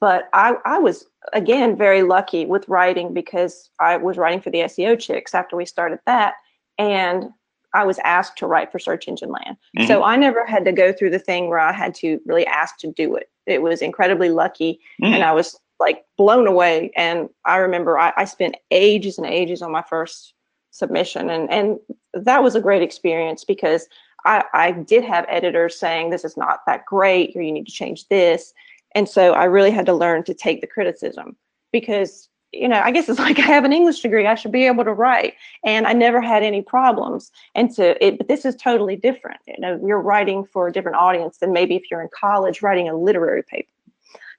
But 0.00 0.28
I, 0.34 0.56
I 0.64 0.78
was 0.78 1.06
again 1.32 1.76
very 1.76 2.02
lucky 2.02 2.44
with 2.44 2.68
writing 2.68 3.14
because 3.14 3.70
I 3.80 3.96
was 3.96 4.18
writing 4.18 4.40
for 4.40 4.50
the 4.50 4.60
SEO 4.60 4.98
chicks 4.98 5.34
after 5.34 5.56
we 5.56 5.64
started 5.64 5.98
that. 6.06 6.34
And 6.78 7.30
I 7.72 7.84
was 7.84 7.98
asked 8.00 8.36
to 8.38 8.46
write 8.46 8.70
for 8.70 8.78
Search 8.78 9.08
Engine 9.08 9.30
Land. 9.30 9.56
Mm-hmm. 9.78 9.86
So 9.86 10.02
I 10.02 10.16
never 10.16 10.44
had 10.44 10.64
to 10.66 10.72
go 10.72 10.92
through 10.92 11.10
the 11.10 11.18
thing 11.18 11.48
where 11.48 11.58
I 11.58 11.72
had 11.72 11.94
to 11.96 12.20
really 12.26 12.46
ask 12.46 12.78
to 12.78 12.92
do 12.92 13.16
it. 13.16 13.30
It 13.46 13.62
was 13.62 13.80
incredibly 13.80 14.28
lucky. 14.28 14.80
Mm-hmm. 15.02 15.14
And 15.14 15.22
I 15.22 15.32
was 15.32 15.58
like 15.78 16.04
blown 16.18 16.46
away. 16.46 16.90
And 16.96 17.30
I 17.46 17.56
remember 17.56 17.98
I, 17.98 18.12
I 18.16 18.24
spent 18.24 18.56
ages 18.70 19.16
and 19.16 19.26
ages 19.26 19.62
on 19.62 19.72
my 19.72 19.82
first 19.88 20.34
submission. 20.70 21.30
And, 21.30 21.50
and 21.50 21.78
that 22.14 22.42
was 22.42 22.54
a 22.54 22.60
great 22.60 22.82
experience 22.82 23.44
because 23.44 23.88
I, 24.24 24.44
I 24.52 24.72
did 24.72 25.04
have 25.04 25.24
editors 25.28 25.78
saying, 25.78 26.10
this 26.10 26.24
is 26.24 26.36
not 26.36 26.60
that 26.66 26.84
great, 26.86 27.34
or 27.34 27.42
you 27.42 27.52
need 27.52 27.66
to 27.66 27.72
change 27.72 28.08
this. 28.08 28.52
And 28.94 29.08
so 29.08 29.32
I 29.32 29.44
really 29.44 29.70
had 29.70 29.86
to 29.86 29.94
learn 29.94 30.24
to 30.24 30.34
take 30.34 30.60
the 30.60 30.66
criticism 30.66 31.36
because 31.72 32.28
you 32.52 32.66
know, 32.68 32.80
I 32.80 32.90
guess 32.90 33.08
it's 33.08 33.18
like 33.18 33.38
I 33.38 33.42
have 33.42 33.64
an 33.64 33.72
English 33.72 34.00
degree. 34.00 34.26
I 34.26 34.34
should 34.34 34.52
be 34.52 34.66
able 34.66 34.84
to 34.84 34.92
write, 34.92 35.34
and 35.64 35.86
I 35.86 35.92
never 35.92 36.20
had 36.20 36.42
any 36.42 36.62
problems. 36.62 37.30
And 37.54 37.72
so, 37.72 37.94
it, 38.00 38.18
but 38.18 38.28
this 38.28 38.44
is 38.44 38.56
totally 38.56 38.96
different. 38.96 39.40
You 39.46 39.54
know, 39.58 39.80
you're 39.86 40.00
writing 40.00 40.44
for 40.44 40.68
a 40.68 40.72
different 40.72 40.96
audience 40.96 41.38
than 41.38 41.52
maybe 41.52 41.76
if 41.76 41.90
you're 41.90 42.02
in 42.02 42.08
college 42.12 42.62
writing 42.62 42.88
a 42.88 42.96
literary 42.96 43.42
paper. 43.42 43.70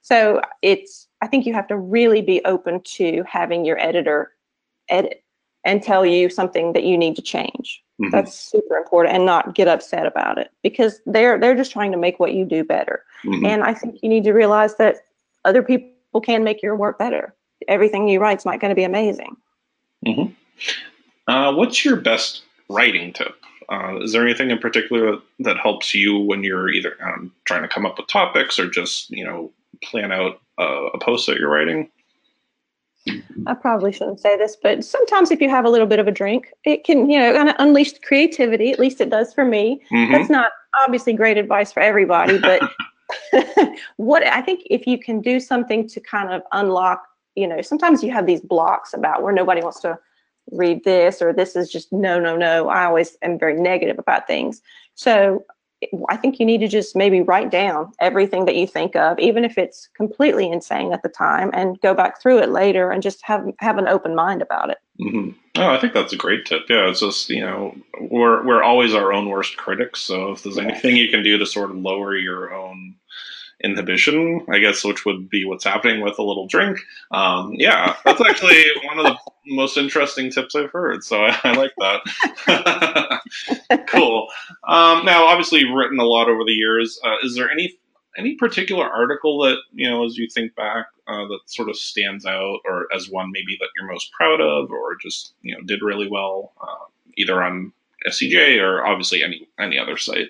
So 0.02 0.42
it's, 0.62 1.08
I 1.20 1.28
think 1.28 1.46
you 1.46 1.54
have 1.54 1.68
to 1.68 1.78
really 1.78 2.22
be 2.22 2.44
open 2.44 2.80
to 2.82 3.22
having 3.26 3.64
your 3.64 3.78
editor 3.78 4.32
edit 4.88 5.22
and 5.64 5.82
tell 5.82 6.04
you 6.04 6.28
something 6.28 6.72
that 6.72 6.84
you 6.84 6.98
need 6.98 7.16
to 7.16 7.22
change. 7.22 7.82
Mm-hmm. 8.00 8.10
That's 8.10 8.34
super 8.34 8.76
important, 8.76 9.14
and 9.14 9.26
not 9.26 9.54
get 9.54 9.68
upset 9.68 10.06
about 10.06 10.38
it 10.38 10.50
because 10.62 11.00
they're 11.06 11.38
they're 11.38 11.54
just 11.54 11.72
trying 11.72 11.92
to 11.92 11.98
make 11.98 12.18
what 12.18 12.34
you 12.34 12.44
do 12.44 12.64
better. 12.64 13.04
Mm-hmm. 13.24 13.46
And 13.46 13.62
I 13.62 13.74
think 13.74 14.00
you 14.02 14.08
need 14.08 14.24
to 14.24 14.32
realize 14.32 14.76
that 14.76 14.96
other 15.44 15.62
people 15.62 16.20
can 16.22 16.44
make 16.44 16.62
your 16.62 16.76
work 16.76 16.98
better 16.98 17.34
everything 17.68 18.08
you 18.08 18.20
write 18.20 18.38
is 18.38 18.44
not 18.44 18.60
going 18.60 18.70
to 18.70 18.74
be 18.74 18.84
amazing. 18.84 19.36
Mm-hmm. 20.06 20.32
Uh, 21.28 21.54
what's 21.54 21.84
your 21.84 21.96
best 21.96 22.42
writing 22.68 23.12
tip? 23.12 23.36
Uh, 23.68 24.00
is 24.02 24.12
there 24.12 24.22
anything 24.22 24.50
in 24.50 24.58
particular 24.58 25.18
that 25.40 25.56
helps 25.56 25.94
you 25.94 26.18
when 26.18 26.42
you're 26.42 26.70
either 26.70 26.96
um, 27.02 27.32
trying 27.44 27.62
to 27.62 27.68
come 27.68 27.86
up 27.86 27.96
with 27.96 28.08
topics 28.08 28.58
or 28.58 28.68
just 28.68 29.10
you 29.10 29.24
know 29.24 29.50
plan 29.82 30.12
out 30.12 30.40
uh, 30.58 30.86
a 30.92 30.98
post 30.98 31.26
that 31.26 31.38
you're 31.38 31.50
writing? 31.50 31.90
I 33.46 33.54
probably 33.54 33.92
shouldn't 33.92 34.20
say 34.20 34.36
this, 34.36 34.56
but 34.62 34.84
sometimes 34.84 35.30
if 35.30 35.40
you 35.40 35.48
have 35.48 35.64
a 35.64 35.70
little 35.70 35.86
bit 35.86 35.98
of 35.98 36.06
a 36.06 36.12
drink, 36.12 36.52
it 36.64 36.84
can, 36.84 37.10
you 37.10 37.18
know, 37.18 37.34
kind 37.34 37.48
of 37.48 37.56
unleash 37.58 37.98
creativity. 37.98 38.70
At 38.70 38.78
least 38.78 39.00
it 39.00 39.10
does 39.10 39.34
for 39.34 39.44
me. 39.44 39.82
Mm-hmm. 39.92 40.12
That's 40.12 40.30
not 40.30 40.52
obviously 40.84 41.12
great 41.12 41.36
advice 41.36 41.72
for 41.72 41.80
everybody, 41.80 42.38
but 42.38 42.62
what 43.96 44.24
I 44.24 44.40
think 44.40 44.62
if 44.70 44.86
you 44.86 44.98
can 44.98 45.20
do 45.20 45.40
something 45.40 45.88
to 45.88 46.00
kind 46.00 46.32
of 46.32 46.42
unlock 46.52 47.02
you 47.34 47.46
know, 47.46 47.62
sometimes 47.62 48.02
you 48.02 48.12
have 48.12 48.26
these 48.26 48.40
blocks 48.40 48.92
about 48.92 49.22
where 49.22 49.32
nobody 49.32 49.62
wants 49.62 49.80
to 49.80 49.98
read 50.50 50.84
this 50.84 51.22
or 51.22 51.32
this 51.32 51.56
is 51.56 51.70
just 51.70 51.92
no, 51.92 52.20
no, 52.20 52.36
no. 52.36 52.68
I 52.68 52.84
always 52.84 53.16
am 53.22 53.38
very 53.38 53.58
negative 53.58 53.98
about 53.98 54.26
things. 54.26 54.60
So 54.94 55.44
I 56.08 56.16
think 56.16 56.38
you 56.38 56.46
need 56.46 56.58
to 56.58 56.68
just 56.68 56.94
maybe 56.94 57.20
write 57.20 57.50
down 57.50 57.92
everything 58.00 58.44
that 58.44 58.56
you 58.56 58.66
think 58.66 58.96
of, 58.96 59.18
even 59.18 59.44
if 59.44 59.58
it's 59.58 59.88
completely 59.94 60.50
insane 60.50 60.92
at 60.92 61.02
the 61.02 61.08
time, 61.08 61.50
and 61.52 61.80
go 61.80 61.94
back 61.94 62.20
through 62.20 62.38
it 62.38 62.50
later 62.50 62.90
and 62.90 63.02
just 63.02 63.22
have 63.24 63.44
have 63.58 63.78
an 63.78 63.88
open 63.88 64.14
mind 64.14 64.42
about 64.42 64.70
it. 64.70 64.78
Mm-hmm. 65.00 65.30
Oh, 65.56 65.68
I 65.68 65.80
think 65.80 65.92
that's 65.92 66.12
a 66.12 66.16
great 66.16 66.46
tip. 66.46 66.62
Yeah, 66.68 66.88
it's 66.88 67.00
just 67.00 67.28
you 67.28 67.40
know 67.40 67.74
we're 68.00 68.44
we're 68.44 68.62
always 68.62 68.94
our 68.94 69.12
own 69.12 69.28
worst 69.28 69.56
critics. 69.56 70.00
So 70.00 70.32
if 70.32 70.42
there's 70.42 70.58
anything 70.58 70.96
you 70.96 71.08
can 71.08 71.22
do 71.22 71.38
to 71.38 71.46
sort 71.46 71.70
of 71.70 71.76
lower 71.76 72.16
your 72.16 72.54
own 72.54 72.94
inhibition, 73.62 74.44
I 74.50 74.58
guess, 74.58 74.84
which 74.84 75.04
would 75.04 75.28
be 75.28 75.44
what's 75.44 75.64
happening 75.64 76.00
with 76.00 76.18
a 76.18 76.22
little 76.22 76.46
drink. 76.46 76.78
Um, 77.10 77.54
yeah, 77.56 77.96
that's 78.04 78.20
actually 78.20 78.64
one 78.84 78.98
of 78.98 79.04
the 79.04 79.18
most 79.46 79.76
interesting 79.76 80.30
tips 80.30 80.54
I've 80.54 80.70
heard. 80.70 81.04
So 81.04 81.24
I, 81.24 81.38
I 81.44 81.52
like 81.52 81.72
that. 81.78 83.20
cool. 83.88 84.28
Um, 84.66 85.04
now, 85.04 85.24
obviously, 85.26 85.60
you've 85.60 85.74
written 85.74 85.98
a 85.98 86.04
lot 86.04 86.28
over 86.28 86.44
the 86.44 86.52
years. 86.52 86.98
Uh, 87.04 87.16
is 87.22 87.34
there 87.34 87.50
any 87.50 87.78
any 88.16 88.34
particular 88.34 88.84
article 88.84 89.42
that 89.42 89.56
you 89.72 89.88
know, 89.88 90.04
as 90.04 90.18
you 90.18 90.28
think 90.28 90.54
back, 90.54 90.86
uh, 91.06 91.26
that 91.26 91.40
sort 91.46 91.68
of 91.70 91.76
stands 91.76 92.26
out, 92.26 92.58
or 92.66 92.86
as 92.94 93.08
one 93.08 93.30
maybe 93.32 93.56
that 93.60 93.68
you're 93.76 93.90
most 93.90 94.12
proud 94.12 94.40
of, 94.40 94.70
or 94.70 94.96
just 95.00 95.34
you 95.42 95.54
know 95.54 95.62
did 95.62 95.82
really 95.82 96.08
well, 96.08 96.52
uh, 96.60 96.84
either 97.16 97.42
on 97.42 97.72
SEJ 98.08 98.60
or 98.60 98.84
obviously 98.84 99.22
any 99.22 99.48
any 99.58 99.78
other 99.78 99.96
site? 99.96 100.28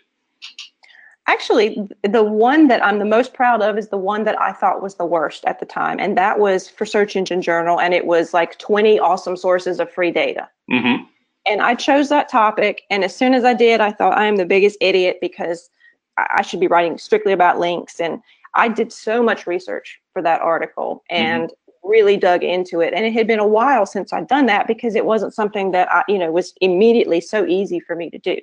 Actually, 1.29 1.89
the 2.03 2.23
one 2.25 2.67
that 2.69 2.85
I'm 2.85 2.99
the 2.99 3.05
most 3.05 3.33
proud 3.33 3.63
of 3.63 3.79
is 3.79 3.89
the 3.89 3.97
one 3.97 4.25
that 4.25 4.41
I 4.41 4.53
thought 4.53 4.83
was 4.83 4.97
the 4.97 5.07
worst 5.07 5.45
at 5.45 5.61
the 5.61 5.67
time. 5.67 6.01
And 6.01 6.17
that 6.19 6.41
was 6.41 6.69
for 6.69 6.85
Search 6.85 7.15
Engine 7.15 7.41
Journal. 7.41 7.81
And 7.81 7.95
it 7.95 8.07
was 8.07 8.35
like 8.35 8.59
20 8.59 8.99
awesome 8.99 9.37
sources 9.37 9.79
of 9.79 9.91
free 9.91 10.11
data. 10.11 10.49
Mm-hmm. 10.71 11.05
And 11.47 11.63
I 11.63 11.75
chose 11.75 12.09
that 12.09 12.29
topic. 12.29 12.83
And 12.91 13.05
as 13.05 13.15
soon 13.15 13.35
as 13.35 13.45
I 13.45 13.55
did, 13.55 13.81
I 13.81 13.93
thought 13.93 14.19
I 14.19 14.27
am 14.27 14.37
the 14.37 14.45
biggest 14.45 14.77
idiot 14.81 15.19
because 15.21 15.71
I 16.17 16.43
should 16.43 16.61
be 16.61 16.67
writing 16.67 16.99
strictly 16.99 17.33
about 17.33 17.59
links. 17.59 18.01
And 18.01 18.21
I 18.55 18.69
did 18.69 18.93
so 18.93 19.23
much 19.23 19.47
research 19.47 20.01
for 20.13 20.23
that 20.23 20.41
article 20.41 21.03
and 21.09 21.45
mm-hmm. 21.45 21.89
really 21.89 22.17
dug 22.17 22.43
into 22.43 22.81
it. 22.81 22.95
And 22.95 23.07
it 23.07 23.13
had 23.13 23.27
been 23.27 23.39
a 23.39 23.47
while 23.47 23.87
since 23.87 24.13
I'd 24.13 24.29
done 24.29 24.47
that 24.47 24.67
because 24.67 24.95
it 24.95 25.07
wasn't 25.07 25.35
something 25.35 25.71
that 25.71 25.91
I, 25.91 26.03
you 26.09 26.19
know, 26.19 26.33
was 26.33 26.53
immediately 26.61 27.21
so 27.21 27.47
easy 27.47 27.81
for 27.81 27.97
me 27.97 28.11
to 28.11 28.19
do. 28.19 28.39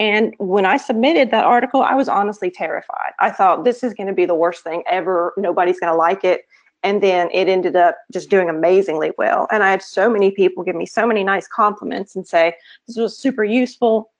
And 0.00 0.34
when 0.38 0.64
I 0.64 0.76
submitted 0.76 1.30
that 1.30 1.44
article, 1.44 1.82
I 1.82 1.94
was 1.94 2.08
honestly 2.08 2.50
terrified. 2.50 3.12
I 3.18 3.30
thought 3.30 3.64
this 3.64 3.82
is 3.82 3.94
going 3.94 4.06
to 4.06 4.12
be 4.12 4.26
the 4.26 4.34
worst 4.34 4.62
thing 4.62 4.84
ever. 4.86 5.32
Nobody's 5.36 5.80
going 5.80 5.92
to 5.92 5.96
like 5.96 6.24
it. 6.24 6.42
And 6.84 7.02
then 7.02 7.28
it 7.32 7.48
ended 7.48 7.74
up 7.74 7.96
just 8.12 8.30
doing 8.30 8.48
amazingly 8.48 9.10
well. 9.18 9.48
And 9.50 9.64
I 9.64 9.70
had 9.70 9.82
so 9.82 10.08
many 10.08 10.30
people 10.30 10.62
give 10.62 10.76
me 10.76 10.86
so 10.86 11.06
many 11.06 11.24
nice 11.24 11.48
compliments 11.48 12.14
and 12.14 12.26
say, 12.26 12.54
this 12.86 12.96
was 12.96 13.18
super 13.18 13.42
useful 13.42 14.10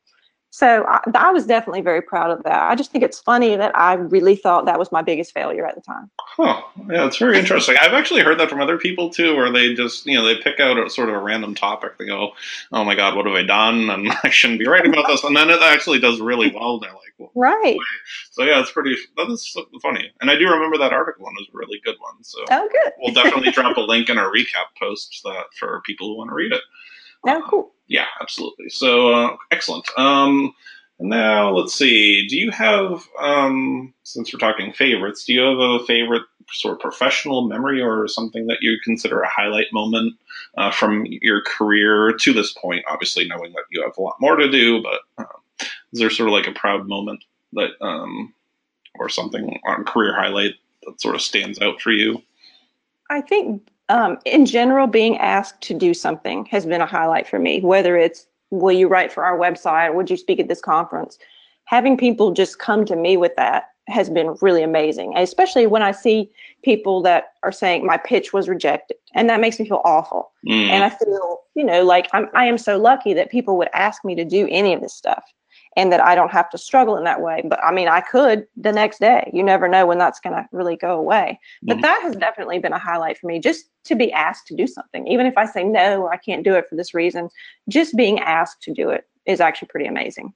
so 0.51 0.85
I, 0.89 1.01
I, 1.15 1.31
was 1.31 1.45
definitely 1.45 1.83
very 1.83 2.01
proud 2.01 2.31
of 2.31 2.43
that. 2.45 2.71
I 2.71 2.75
just 2.75 2.91
think 2.91 3.05
it's 3.05 3.19
funny 3.21 3.55
that 3.55 3.77
I 3.77 3.95
really 3.95 4.35
thought 4.35 4.65
that 4.65 4.79
was 4.79 4.91
my 4.91 5.03
biggest 5.03 5.35
failure 5.35 5.67
at 5.67 5.75
the 5.75 5.83
time. 5.83 6.11
Huh. 6.21 6.63
Yeah, 6.89 7.07
it's 7.07 7.19
very 7.19 7.39
interesting. 7.39 7.77
I've 7.81 7.93
actually 7.93 8.23
heard 8.23 8.41
that 8.41 8.49
from 8.49 8.63
other 8.63 8.79
people 8.79 9.11
too, 9.11 9.37
where 9.37 9.53
they 9.53 9.75
just, 9.75 10.07
you 10.07 10.17
know, 10.17 10.25
they 10.25 10.41
pick 10.41 10.59
out 10.59 10.79
a 10.79 10.89
sort 10.89 11.11
of 11.11 11.17
a 11.17 11.19
random 11.19 11.55
topic. 11.55 11.99
They 11.99 12.07
go, 12.07 12.31
oh 12.73 12.83
my 12.83 12.95
God, 12.95 13.15
what 13.15 13.27
have 13.27 13.35
I 13.35 13.43
done? 13.43 13.91
And 13.91 14.11
I 14.25 14.31
shouldn't 14.31 14.59
be 14.59 14.67
writing 14.67 14.93
about 14.93 15.07
this. 15.07 15.23
And 15.23 15.37
then 15.37 15.51
it 15.51 15.61
actually 15.61 15.99
does 15.99 16.19
really 16.19 16.51
well. 16.55 16.81
They're 16.81 16.93
like, 16.93 17.15
well, 17.19 17.31
right. 17.35 17.77
So 18.31 18.43
yeah, 18.43 18.61
it's 18.61 18.73
pretty, 18.73 18.97
that 19.19 19.29
is 19.29 19.55
funny. 19.83 20.11
And 20.23 20.31
I 20.31 20.37
do 20.37 20.49
remember 20.49 20.79
that 20.79 20.95
article 20.95 21.27
and 21.27 21.37
it 21.37 21.43
was 21.43 21.49
a 21.55 21.59
really 21.59 21.81
good 21.85 21.97
one. 22.01 22.25
So 22.25 22.39
oh, 22.51 22.69
good. 22.73 22.93
we'll 23.01 23.13
definitely 23.13 23.51
drop 23.51 23.77
a 23.77 23.83
link 23.83 24.09
in 24.09 24.17
our 24.17 24.33
recap 24.33 24.73
post 24.81 25.21
that 25.25 25.45
for 25.59 25.83
people 25.85 26.09
who 26.09 26.17
want 26.17 26.31
to 26.31 26.35
read 26.35 26.53
it. 26.53 26.63
Oh, 27.27 27.31
um, 27.33 27.43
cool. 27.51 27.73
Yeah, 27.89 28.07
absolutely. 28.21 28.69
So 28.69 29.13
uh, 29.13 29.37
excellent. 29.51 29.89
Um, 29.99 30.55
now 31.01 31.53
let's 31.55 31.75
see. 31.75 32.27
Do 32.29 32.37
you 32.37 32.51
have, 32.51 33.03
um, 33.19 33.95
since 34.03 34.33
we're 34.33 34.39
talking 34.39 34.73
favorites, 34.73 35.25
do 35.25 35.33
you 35.33 35.41
have 35.41 35.59
a 35.59 35.85
favorite 35.87 36.23
sort 36.53 36.75
of 36.75 36.81
professional 36.81 37.47
memory 37.47 37.81
or 37.81 38.09
something 38.09 38.47
that 38.47 38.59
you 38.61 38.79
consider 38.83 39.21
a 39.21 39.29
highlight 39.29 39.67
moment 39.73 40.15
uh, 40.57 40.71
from 40.71 41.07
your 41.07 41.43
career 41.43 42.15
to 42.21 42.33
this 42.33 42.53
point? 42.53 42.85
Obviously, 42.91 43.27
knowing 43.27 43.53
that 43.53 43.65
you 43.71 43.83
have 43.83 43.97
a 43.97 44.03
lot 44.03 44.17
more 44.21 44.37
to 44.37 44.51
do, 44.51 44.83
but 44.83 45.01
uh, 45.19 45.67
is 45.93 46.01
there 46.01 46.11
sort 46.11 46.29
of 46.29 46.35
like 46.35 46.47
a 46.47 46.59
proud 46.59 46.87
moment 46.87 47.25
that, 47.53 47.71
um, 47.81 48.35
or 48.99 49.09
something 49.09 49.59
on 49.67 49.85
career 49.85 50.15
highlight 50.15 50.55
that 50.85 51.01
sort 51.01 51.15
of 51.15 51.23
stands 51.23 51.61
out 51.61 51.81
for 51.81 51.93
you? 51.93 52.23
I 53.09 53.21
think 53.21 53.69
um, 53.89 54.19
in 54.25 54.47
general, 54.47 54.87
being 54.87 55.17
asked 55.19 55.61
to 55.63 55.75
do 55.75 55.95
something 55.95 56.45
has 56.47 56.67
been 56.67 56.81
a 56.81 56.87
highlight 56.87 57.27
for 57.27 57.39
me, 57.39 57.61
whether 57.61 57.97
it's 57.97 58.27
will 58.51 58.73
you 58.73 58.89
write 58.89 59.13
for 59.13 59.25
our 59.25 59.39
website? 59.39 59.95
Would 59.95 60.11
you 60.11 60.17
speak 60.17 60.41
at 60.41 60.49
this 60.49 60.61
conference? 60.61 61.19
Having 61.65 61.99
people 61.99 62.33
just 62.33 62.59
come 62.59 62.85
to 62.87 62.97
me 62.97 63.17
with 63.17 63.37
that 63.37 63.65
has 63.89 64.11
been 64.11 64.37
really 64.41 64.63
amazing, 64.63 65.17
especially 65.17 65.67
when 65.67 65.83
I 65.83 65.93
see 65.93 66.31
people 66.63 67.03
that 67.03 67.33
are 67.43 67.53
saying 67.53 67.87
my 67.87 67.97
pitch 67.97 68.33
was 68.33 68.49
rejected, 68.49 68.97
and 69.15 69.29
that 69.31 69.41
makes 69.41 69.59
me 69.59 69.67
feel 69.67 69.83
awful. 69.85 70.31
Mm. 70.47 70.69
And 70.69 70.85
I 70.85 70.91
feel, 70.91 71.41
you 71.55 71.65
know, 71.65 71.83
like 71.85 72.09
I'm 72.13 72.29
I 72.35 72.45
am 72.47 72.59
so 72.59 72.79
lucky 72.79 73.15
that 73.15 73.31
people 73.31 73.57
would 73.59 73.69
ask 73.73 74.05
me 74.05 74.15
to 74.15 74.25
do 74.25 74.47
any 74.51 74.75
of 74.75 74.81
this 74.81 74.95
stuff. 74.95 75.25
And 75.79 75.93
that 75.93 76.01
I 76.01 76.17
don't 76.17 76.33
have 76.33 76.51
to 76.51 76.59
struggle 76.59 76.97
in 76.97 77.05
that 77.05 77.23
way. 77.23 77.41
But 77.45 77.63
I 77.63 77.71
mean, 77.71 77.87
I 77.87 78.01
could 78.01 78.49
the 78.57 78.73
next 78.73 78.99
day. 78.99 79.31
You 79.33 79.45
never 79.45 79.69
know 79.69 79.87
when 79.87 79.97
that's 79.97 80.19
going 80.19 80.35
to 80.35 80.45
really 80.51 80.77
go 80.77 80.99
away. 80.99 81.39
But 81.63 81.75
mm-hmm. 81.75 81.83
that 81.83 82.03
has 82.03 82.17
definitely 82.17 82.59
been 82.59 82.73
a 82.73 82.79
highlight 82.81 83.17
for 83.17 83.29
me 83.29 83.39
just 83.39 83.67
to 83.85 83.95
be 83.95 84.13
asked 84.13 84.49
to 84.49 84.57
do 84.57 84.67
something. 84.67 85.07
Even 85.07 85.25
if 85.25 85.39
I 85.39 85.47
say 85.47 85.63
no, 85.63 86.09
I 86.09 86.17
can't 86.17 86.43
do 86.43 86.55
it 86.55 86.69
for 86.69 86.75
this 86.75 86.95
reason, 86.95 87.29
just 87.69 87.97
being 87.97 88.19
asked 88.19 88.61
to 88.63 88.75
do 88.75 88.91
it 88.91 89.07
is 89.25 89.41
actually 89.41 89.69
pretty 89.69 89.87
amazing. 89.87 90.35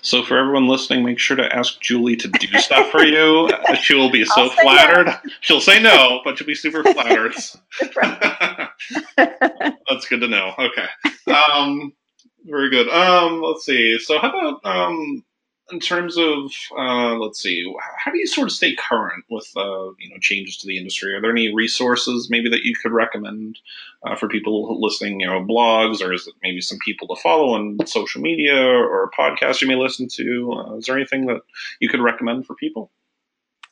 So 0.00 0.22
for 0.22 0.38
everyone 0.38 0.66
listening, 0.66 1.04
make 1.04 1.18
sure 1.18 1.36
to 1.36 1.54
ask 1.54 1.78
Julie 1.82 2.16
to 2.16 2.28
do 2.28 2.46
stuff 2.58 2.90
for 2.90 3.04
you. 3.04 3.50
She 3.82 3.94
will 3.94 4.10
be 4.10 4.24
so 4.24 4.48
flattered. 4.48 5.06
No. 5.08 5.16
She'll 5.42 5.60
say 5.60 5.78
no, 5.78 6.22
but 6.24 6.38
she'll 6.38 6.46
be 6.46 6.54
super 6.54 6.82
flattered. 6.82 7.34
That's 9.18 10.08
good 10.08 10.20
to 10.20 10.28
know. 10.28 10.54
Okay. 10.58 10.86
Um, 11.26 11.92
very 12.44 12.70
good. 12.70 12.88
Um, 12.88 13.42
let's 13.42 13.64
see. 13.64 13.98
So 13.98 14.18
how 14.18 14.30
about 14.30 14.64
um, 14.64 15.24
in 15.72 15.80
terms 15.80 16.16
of 16.16 16.52
uh, 16.76 17.14
let's 17.16 17.40
see, 17.40 17.72
how 17.98 18.10
do 18.10 18.18
you 18.18 18.26
sort 18.26 18.48
of 18.48 18.52
stay 18.52 18.74
current 18.74 19.24
with 19.30 19.48
uh, 19.56 19.90
you 19.98 20.10
know 20.10 20.18
changes 20.20 20.56
to 20.58 20.66
the 20.66 20.78
industry? 20.78 21.14
Are 21.14 21.20
there 21.20 21.30
any 21.30 21.54
resources 21.54 22.28
maybe 22.30 22.48
that 22.50 22.64
you 22.64 22.74
could 22.80 22.92
recommend 22.92 23.58
uh, 24.04 24.16
for 24.16 24.28
people 24.28 24.80
listening? 24.80 25.20
You 25.20 25.26
know, 25.26 25.44
blogs, 25.44 26.00
or 26.00 26.12
is 26.12 26.26
it 26.26 26.34
maybe 26.42 26.60
some 26.60 26.78
people 26.84 27.08
to 27.08 27.20
follow 27.22 27.54
on 27.54 27.78
social 27.86 28.20
media 28.20 28.56
or 28.56 29.10
podcasts 29.18 29.60
you 29.60 29.68
may 29.68 29.76
listen 29.76 30.08
to? 30.08 30.52
Uh, 30.52 30.76
is 30.76 30.86
there 30.86 30.96
anything 30.96 31.26
that 31.26 31.40
you 31.80 31.88
could 31.88 32.00
recommend 32.00 32.46
for 32.46 32.54
people? 32.54 32.90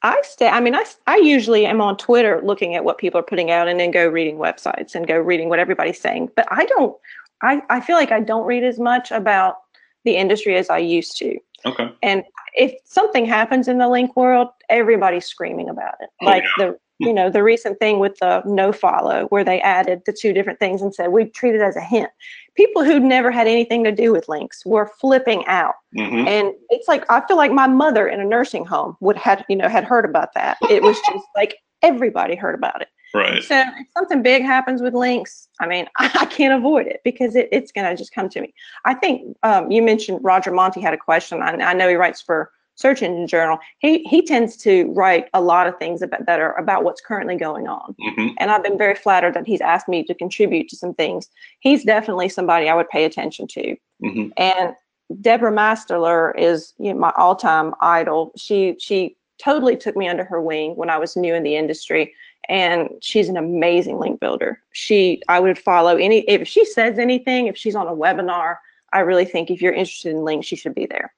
I 0.02 0.20
stay. 0.22 0.48
I 0.48 0.60
mean, 0.60 0.74
I 0.74 0.84
I 1.06 1.16
usually 1.16 1.66
am 1.66 1.80
on 1.80 1.96
Twitter 1.96 2.40
looking 2.42 2.74
at 2.76 2.84
what 2.84 2.98
people 2.98 3.18
are 3.18 3.24
putting 3.24 3.50
out, 3.50 3.68
and 3.68 3.80
then 3.80 3.90
go 3.90 4.06
reading 4.06 4.36
websites 4.36 4.94
and 4.94 5.06
go 5.06 5.16
reading 5.16 5.48
what 5.48 5.58
everybody's 5.58 6.00
saying. 6.00 6.30
But 6.36 6.46
I 6.50 6.64
don't. 6.66 6.96
I 7.42 7.62
I 7.70 7.80
feel 7.80 7.96
like 7.96 8.12
I 8.12 8.20
don't 8.20 8.46
read 8.46 8.64
as 8.64 8.78
much 8.78 9.10
about 9.10 9.56
the 10.04 10.16
industry 10.16 10.56
as 10.56 10.70
I 10.70 10.78
used 10.78 11.16
to. 11.18 11.38
Okay. 11.66 11.90
And 12.02 12.24
if 12.54 12.74
something 12.84 13.26
happens 13.26 13.68
in 13.68 13.78
the 13.78 13.88
link 13.88 14.16
world, 14.16 14.48
everybody's 14.68 15.26
screaming 15.26 15.68
about 15.68 15.94
it. 16.00 16.08
Oh, 16.22 16.26
like 16.26 16.44
yeah. 16.58 16.66
the 16.66 16.78
you 16.98 17.12
know 17.12 17.30
the 17.30 17.42
recent 17.42 17.78
thing 17.78 17.98
with 17.98 18.18
the 18.18 18.42
no 18.44 18.72
follow 18.72 19.26
where 19.26 19.44
they 19.44 19.60
added 19.60 20.02
the 20.04 20.12
two 20.12 20.32
different 20.32 20.58
things 20.58 20.82
and 20.82 20.94
said 20.94 21.08
we 21.08 21.26
treat 21.26 21.54
it 21.54 21.60
as 21.60 21.76
a 21.76 21.80
hint 21.80 22.10
people 22.56 22.84
who 22.84 22.98
never 22.98 23.30
had 23.30 23.46
anything 23.46 23.84
to 23.84 23.92
do 23.92 24.12
with 24.12 24.28
links 24.28 24.66
were 24.66 24.90
flipping 25.00 25.46
out 25.46 25.74
mm-hmm. 25.96 26.26
and 26.26 26.52
it's 26.70 26.88
like 26.88 27.04
i 27.10 27.20
feel 27.26 27.36
like 27.36 27.52
my 27.52 27.66
mother 27.66 28.08
in 28.08 28.20
a 28.20 28.24
nursing 28.24 28.64
home 28.64 28.96
would 29.00 29.16
had 29.16 29.44
you 29.48 29.56
know 29.56 29.68
had 29.68 29.84
heard 29.84 30.04
about 30.04 30.34
that 30.34 30.58
it 30.68 30.82
was 30.82 30.96
just 31.06 31.24
like 31.36 31.58
everybody 31.82 32.34
heard 32.34 32.54
about 32.54 32.82
it 32.82 32.88
right. 33.14 33.42
So 33.42 33.60
if 33.60 33.86
something 33.96 34.22
big 34.22 34.42
happens 34.42 34.82
with 34.82 34.94
links 34.94 35.48
i 35.60 35.66
mean 35.66 35.86
i, 35.96 36.10
I 36.20 36.26
can't 36.26 36.54
avoid 36.54 36.86
it 36.86 37.00
because 37.04 37.36
it, 37.36 37.48
it's 37.52 37.72
going 37.72 37.86
to 37.86 37.96
just 37.96 38.14
come 38.14 38.28
to 38.30 38.40
me. 38.40 38.54
I 38.84 38.94
think 38.94 39.36
um, 39.42 39.70
you 39.70 39.82
mentioned 39.82 40.20
roger 40.22 40.50
Montti 40.50 40.82
had 40.82 40.94
a 40.94 40.98
question. 40.98 41.42
I, 41.42 41.52
I 41.52 41.74
know 41.74 41.88
he 41.88 41.94
writes 41.94 42.20
for 42.22 42.50
search 42.78 43.02
engine 43.02 43.26
journal. 43.26 43.58
He 43.78 44.04
he 44.04 44.22
tends 44.22 44.56
to 44.58 44.90
write 44.92 45.28
a 45.34 45.42
lot 45.42 45.66
of 45.66 45.76
things 45.78 46.00
about 46.00 46.26
that 46.26 46.40
are 46.40 46.56
about 46.58 46.84
what's 46.84 47.00
currently 47.00 47.36
going 47.36 47.66
on. 47.68 47.94
Mm-hmm. 48.00 48.28
and 48.38 48.50
i've 48.50 48.62
been 48.62 48.78
very 48.78 48.94
flattered 48.94 49.34
that 49.34 49.46
he's 49.46 49.60
asked 49.60 49.88
me 49.88 50.04
to 50.04 50.14
contribute 50.14 50.68
to 50.68 50.76
some 50.76 50.94
things. 50.94 51.28
He's 51.60 51.84
definitely 51.84 52.28
somebody 52.28 52.68
i 52.68 52.74
would 52.74 52.88
pay 52.88 53.04
attention 53.04 53.46
to. 53.48 53.76
Mm-hmm. 54.04 54.28
and 54.36 54.74
Debra 55.22 55.50
Mastaler 55.50 56.38
is 56.38 56.74
you 56.78 56.92
know, 56.92 57.00
my 57.00 57.12
all-time 57.16 57.74
idol. 57.80 58.32
She 58.36 58.76
she 58.78 59.16
totally 59.42 59.76
took 59.76 59.96
me 59.96 60.08
under 60.08 60.24
her 60.24 60.40
wing 60.40 60.74
when 60.76 60.90
i 60.90 60.98
was 60.98 61.16
new 61.16 61.32
in 61.32 61.44
the 61.44 61.56
industry 61.56 62.12
and 62.48 62.88
she's 63.00 63.28
an 63.28 63.36
amazing 63.36 63.98
link 63.98 64.20
builder 64.20 64.60
she 64.72 65.22
i 65.28 65.38
would 65.38 65.58
follow 65.58 65.96
any 65.96 66.20
if 66.20 66.46
she 66.46 66.64
says 66.64 66.98
anything 66.98 67.46
if 67.46 67.56
she's 67.56 67.74
on 67.74 67.86
a 67.86 67.94
webinar 67.94 68.56
i 68.92 69.00
really 69.00 69.24
think 69.24 69.50
if 69.50 69.60
you're 69.60 69.72
interested 69.72 70.10
in 70.10 70.24
links 70.24 70.46
she 70.46 70.56
should 70.56 70.74
be 70.74 70.86
there 70.86 71.12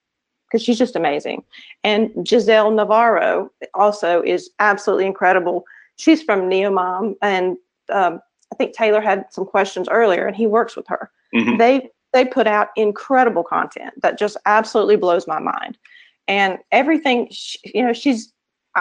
because 0.50 0.62
she's 0.64 0.78
just 0.78 0.96
amazing. 0.96 1.44
And 1.84 2.10
Gisele 2.24 2.70
Navarro 2.72 3.50
also 3.74 4.22
is 4.22 4.50
absolutely 4.58 5.06
incredible. 5.06 5.64
She's 5.96 6.22
from 6.22 6.42
NeoMam, 6.42 7.14
and 7.22 7.56
um, 7.92 8.20
I 8.52 8.56
think 8.56 8.74
Taylor 8.74 9.00
had 9.00 9.26
some 9.30 9.46
questions 9.46 9.88
earlier, 9.88 10.26
and 10.26 10.36
he 10.36 10.46
works 10.46 10.76
with 10.76 10.88
her. 10.88 11.10
Mm-hmm. 11.34 11.58
They 11.58 11.90
they 12.12 12.24
put 12.24 12.48
out 12.48 12.70
incredible 12.74 13.44
content 13.44 13.94
that 14.02 14.18
just 14.18 14.36
absolutely 14.46 14.96
blows 14.96 15.28
my 15.28 15.38
mind, 15.38 15.78
and 16.26 16.58
everything. 16.72 17.28
She, 17.30 17.58
you 17.74 17.84
know, 17.84 17.92
she's 17.92 18.32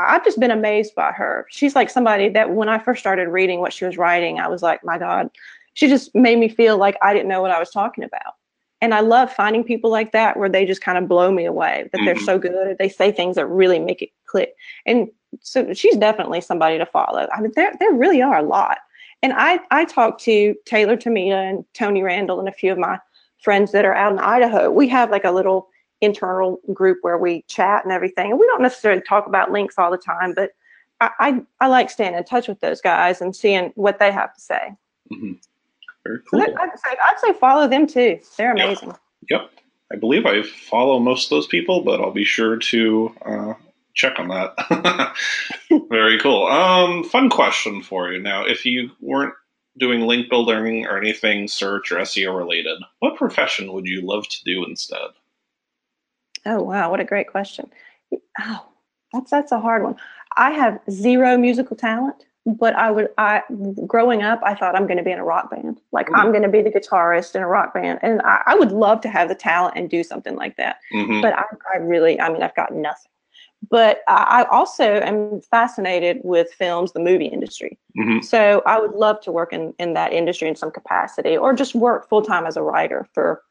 I've 0.07 0.23
just 0.23 0.39
been 0.39 0.51
amazed 0.51 0.95
by 0.95 1.11
her. 1.11 1.47
She's 1.49 1.75
like 1.75 1.89
somebody 1.89 2.29
that 2.29 2.51
when 2.51 2.69
I 2.69 2.79
first 2.79 2.99
started 2.99 3.29
reading 3.29 3.59
what 3.59 3.73
she 3.73 3.85
was 3.85 3.97
writing, 3.97 4.39
I 4.39 4.47
was 4.47 4.61
like, 4.61 4.83
my 4.83 4.97
God, 4.97 5.29
she 5.73 5.87
just 5.87 6.13
made 6.15 6.37
me 6.37 6.49
feel 6.49 6.77
like 6.77 6.97
I 7.01 7.13
didn't 7.13 7.29
know 7.29 7.41
what 7.41 7.51
I 7.51 7.59
was 7.59 7.71
talking 7.71 8.03
about 8.03 8.33
and 8.81 8.93
I 8.93 9.01
love 9.01 9.31
finding 9.31 9.63
people 9.63 9.89
like 9.89 10.11
that 10.13 10.37
where 10.37 10.49
they 10.49 10.65
just 10.65 10.81
kind 10.81 10.97
of 10.97 11.07
blow 11.07 11.31
me 11.31 11.45
away 11.45 11.89
that 11.91 11.97
mm-hmm. 11.97 12.05
they're 12.05 12.19
so 12.19 12.39
good 12.39 12.77
they 12.77 12.89
say 12.89 13.11
things 13.11 13.35
that 13.35 13.45
really 13.45 13.79
make 13.79 14.01
it 14.01 14.09
click. 14.25 14.53
And 14.85 15.09
so 15.41 15.73
she's 15.73 15.97
definitely 15.97 16.41
somebody 16.41 16.77
to 16.77 16.85
follow. 16.85 17.27
I 17.33 17.41
mean, 17.41 17.51
there 17.55 17.73
there 17.79 17.93
really 17.93 18.21
are 18.21 18.37
a 18.37 18.43
lot. 18.43 18.77
And 19.21 19.33
I 19.33 19.59
I 19.71 19.85
talked 19.85 20.21
to 20.23 20.55
Taylor 20.65 20.95
Tomita 20.95 21.49
and 21.49 21.65
Tony 21.73 22.03
Randall 22.03 22.39
and 22.39 22.47
a 22.47 22.53
few 22.53 22.71
of 22.71 22.77
my 22.77 22.99
friends 23.43 23.71
that 23.71 23.85
are 23.85 23.93
out 23.93 24.13
in 24.13 24.19
Idaho. 24.19 24.69
We 24.71 24.87
have 24.89 25.11
like 25.11 25.25
a 25.25 25.31
little 25.31 25.69
internal 26.01 26.59
group 26.73 26.99
where 27.01 27.17
we 27.17 27.43
chat 27.43 27.83
and 27.83 27.91
everything. 27.91 28.31
And 28.31 28.39
we 28.39 28.45
don't 28.47 28.61
necessarily 28.61 29.01
talk 29.01 29.27
about 29.27 29.51
links 29.51 29.75
all 29.77 29.91
the 29.91 29.97
time, 29.97 30.33
but 30.33 30.51
I 31.01 31.09
I, 31.19 31.41
I 31.61 31.67
like 31.67 31.89
staying 31.89 32.15
in 32.15 32.23
touch 32.23 32.47
with 32.47 32.59
those 32.59 32.81
guys 32.81 33.21
and 33.21 33.35
seeing 33.35 33.71
what 33.75 33.99
they 33.99 34.11
have 34.11 34.33
to 34.33 34.41
say. 34.41 34.73
Mm-hmm. 35.11 35.33
Very 36.05 36.19
cool. 36.29 36.41
I'd 36.41 36.79
say, 36.79 36.95
I'd 37.03 37.19
say 37.19 37.33
follow 37.33 37.67
them 37.67 37.85
too. 37.87 38.19
They're 38.37 38.53
amazing. 38.53 38.89
Yep. 38.89 38.97
yep. 39.29 39.51
I 39.91 39.95
believe 39.95 40.25
I 40.25 40.43
follow 40.43 40.99
most 40.99 41.25
of 41.25 41.29
those 41.31 41.47
people, 41.47 41.81
but 41.81 41.99
I'll 41.99 42.11
be 42.11 42.23
sure 42.23 42.57
to 42.57 43.15
uh, 43.25 43.53
check 43.95 44.19
on 44.19 44.27
that. 44.29 45.15
Very 45.89 46.19
cool. 46.19 46.45
Um, 46.47 47.03
fun 47.03 47.29
question 47.29 47.81
for 47.81 48.11
you. 48.11 48.21
Now, 48.21 48.45
if 48.45 48.65
you 48.65 48.91
weren't 49.01 49.33
doing 49.77 50.01
link 50.01 50.29
building 50.29 50.85
or 50.85 50.97
anything 50.97 51.47
search 51.47 51.91
or 51.91 51.97
SEO 51.97 52.37
related, 52.37 52.79
what 52.99 53.17
profession 53.17 53.73
would 53.73 53.85
you 53.85 54.01
love 54.01 54.27
to 54.27 54.43
do 54.43 54.63
instead? 54.63 55.09
Oh 56.49 56.61
wow, 56.61 56.89
what 56.89 56.99
a 56.99 57.05
great 57.05 57.27
question. 57.27 57.69
Oh, 58.39 58.65
that's 59.13 59.31
that's 59.31 59.51
a 59.51 59.59
hard 59.59 59.83
one. 59.83 59.95
I 60.35 60.51
have 60.51 60.79
zero 60.89 61.37
musical 61.37 61.75
talent 61.75 62.25
but 62.45 62.75
I 62.75 62.91
would 62.91 63.09
I 63.17 63.43
growing 63.85 64.23
up 64.23 64.39
I 64.43 64.55
thought 64.55 64.75
I'm 64.75 64.87
going 64.87 64.97
to 64.97 65.03
be 65.03 65.11
in 65.11 65.19
a 65.19 65.23
rock 65.23 65.51
band. 65.51 65.79
Like 65.91 66.07
mm-hmm. 66.07 66.15
I'm 66.15 66.31
going 66.31 66.43
to 66.43 66.49
be 66.49 66.61
the 66.61 66.71
guitarist 66.71 67.35
in 67.35 67.41
a 67.41 67.47
rock 67.47 67.73
band, 67.73 67.99
and 68.01 68.21
I, 68.23 68.41
I, 68.47 68.55
would 68.55 68.71
love 68.71 69.01
to 69.01 69.09
have 69.09 69.29
the 69.29 69.35
talent 69.35 69.75
and 69.77 69.89
do 69.89 70.03
something 70.03 70.35
like 70.35 70.55
that. 70.57 70.77
Mm-hmm. 70.93 71.21
But 71.21 71.33
I, 71.33 71.43
I, 71.73 71.77
really, 71.77 72.19
I 72.19 72.31
mean, 72.31 72.41
I've 72.41 72.55
got 72.55 72.73
nothing. 72.73 73.11
But 73.69 74.01
I, 74.07 74.43
I 74.43 74.49
also 74.49 74.85
am 74.85 75.41
fascinated 75.41 76.21
with 76.23 76.51
films, 76.53 76.93
the 76.93 76.99
movie 76.99 77.25
industry. 77.25 77.77
Mm-hmm. 77.97 78.21
So 78.21 78.63
I 78.65 78.79
would 78.79 78.93
love 78.93 79.19
to 79.21 79.31
work 79.31 79.53
in 79.53 79.73
in 79.79 79.93
that 79.93 80.13
industry 80.13 80.47
in 80.47 80.55
some 80.55 80.71
capacity, 80.71 81.37
or 81.37 81.53
just 81.53 81.75
work 81.75 82.07
full 82.09 82.21
time 82.21 82.45
as 82.45 82.57
a 82.57 82.63
writer 82.63 83.07
for 83.13 83.43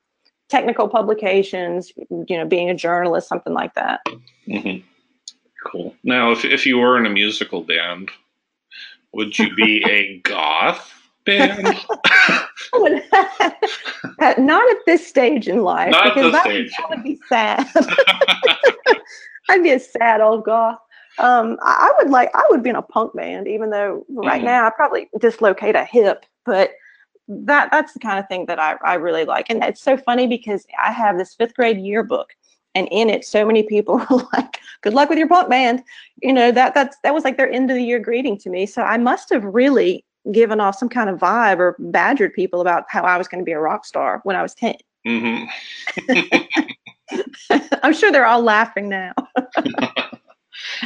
technical 0.49 0.89
publications. 0.89 1.93
You 2.11 2.39
know, 2.39 2.47
being 2.47 2.71
a 2.71 2.75
journalist, 2.75 3.29
something 3.29 3.53
like 3.53 3.75
that. 3.75 4.01
Mm-hmm. 4.47 4.87
Cool. 5.67 5.95
Now, 6.05 6.31
if 6.33 6.45
if 6.45 6.67
you 6.67 6.79
were 6.79 6.97
in 6.99 7.07
a 7.07 7.11
musical 7.11 7.63
band, 7.63 8.11
would 9.13 9.39
you 9.39 9.55
be 9.55 9.85
a 9.89 10.19
goth 10.25 10.93
band? 11.25 11.63
Not 14.39 14.71
at 14.71 14.79
this 14.87 15.07
stage 15.07 15.49
in 15.49 15.63
life 15.63 15.91
Not 15.91 16.15
because 16.15 16.33
that, 16.33 16.47
would, 16.47 16.71
that 16.71 16.91
would 16.91 17.03
be 17.03 17.19
sad. 17.29 17.67
I'd 19.49 19.63
be 19.63 19.71
a 19.71 19.81
sad 19.81 20.21
old 20.21 20.45
goth. 20.45 20.79
Um, 21.19 21.59
I, 21.63 21.91
I 21.91 21.93
would 21.99 22.11
like 22.11 22.31
I 22.35 22.45
would 22.51 22.63
be 22.63 22.71
in 22.71 22.77
a 22.77 22.83
punk 22.83 23.15
band, 23.15 23.49
even 23.49 23.71
though 23.71 24.05
right 24.09 24.41
mm. 24.41 24.45
now 24.45 24.67
I 24.67 24.71
probably 24.71 25.09
dislocate 25.19 25.75
a 25.75 25.85
hip, 25.85 26.25
but 26.45 26.73
that 27.29 27.71
that's 27.71 27.93
the 27.93 27.99
kind 27.99 28.19
of 28.19 28.27
thing 28.29 28.47
that 28.47 28.59
I, 28.59 28.77
I 28.85 28.95
really 28.95 29.25
like. 29.25 29.51
And 29.51 29.63
it's 29.63 29.83
so 29.83 29.97
funny 29.97 30.27
because 30.27 30.67
I 30.83 30.93
have 30.93 31.19
this 31.19 31.35
fifth 31.35 31.55
grade 31.55 31.79
yearbook 31.79 32.35
and 32.75 32.89
in 32.91 33.11
it 33.11 33.25
so 33.25 33.45
many 33.45 33.63
people 33.63 33.97
were 34.11 34.23
like 34.33 34.61
good 34.83 34.95
luck 34.95 35.09
with 35.09 35.19
your 35.19 35.29
punk 35.29 35.51
band 35.51 35.83
you 36.23 36.33
know 36.33 36.51
that 36.53 36.75
that's 36.75 36.97
that 37.03 37.15
was 37.15 37.25
like 37.25 37.37
their 37.37 37.51
end 37.51 37.71
of 37.71 37.77
the 37.77 37.83
year 37.83 37.99
greeting 37.99 38.39
to 38.39 38.51
me 38.51 38.67
so 38.67 38.83
i 38.83 38.97
must 38.97 39.31
have 39.31 39.45
really 39.45 40.05
given 40.33 40.61
off 40.61 40.77
some 40.77 40.89
kind 40.89 41.09
of 41.09 41.19
vibe 41.19 41.59
or 41.59 41.77
badgered 41.79 42.33
people 42.35 42.61
about 42.61 42.85
how 42.89 43.03
i 43.03 43.17
was 43.17 43.29
going 43.29 43.41
to 43.41 43.45
be 43.45 43.53
a 43.53 43.61
rock 43.61 43.85
star 43.85 44.21
when 44.25 44.37
i 44.37 44.43
was 44.43 44.55
10 44.55 44.75
mm-hmm. 45.07 45.45
i'm 47.83 47.93
sure 47.93 48.13
they're 48.13 48.27
all 48.27 48.43
laughing 48.43 48.89
now 48.89 49.13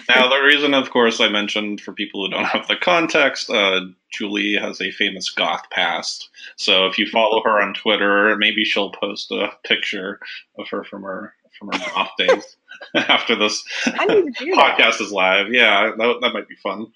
now 0.08 0.28
the 0.28 0.42
reason 0.42 0.74
of 0.74 0.90
course 0.90 1.20
i 1.20 1.28
mentioned 1.28 1.80
for 1.80 1.92
people 1.92 2.24
who 2.24 2.30
don't 2.30 2.44
have 2.44 2.66
the 2.68 2.76
context 2.76 3.50
uh, 3.50 3.80
julie 4.12 4.54
has 4.54 4.80
a 4.80 4.90
famous 4.90 5.30
goth 5.30 5.68
past 5.70 6.28
so 6.56 6.86
if 6.86 6.98
you 6.98 7.06
follow 7.06 7.42
her 7.42 7.60
on 7.60 7.74
twitter 7.74 8.36
maybe 8.36 8.64
she'll 8.64 8.90
post 8.90 9.30
a 9.30 9.48
picture 9.64 10.18
of 10.58 10.68
her 10.68 10.84
from 10.84 11.02
her 11.02 11.34
from 11.58 11.70
our 11.70 11.98
off 11.98 12.10
days 12.18 12.56
after 12.94 13.36
this 13.36 13.62
podcast 13.84 15.00
is 15.00 15.12
live. 15.12 15.52
Yeah, 15.52 15.92
that, 15.96 16.18
that 16.20 16.32
might 16.32 16.48
be 16.48 16.56
fun. 16.56 16.86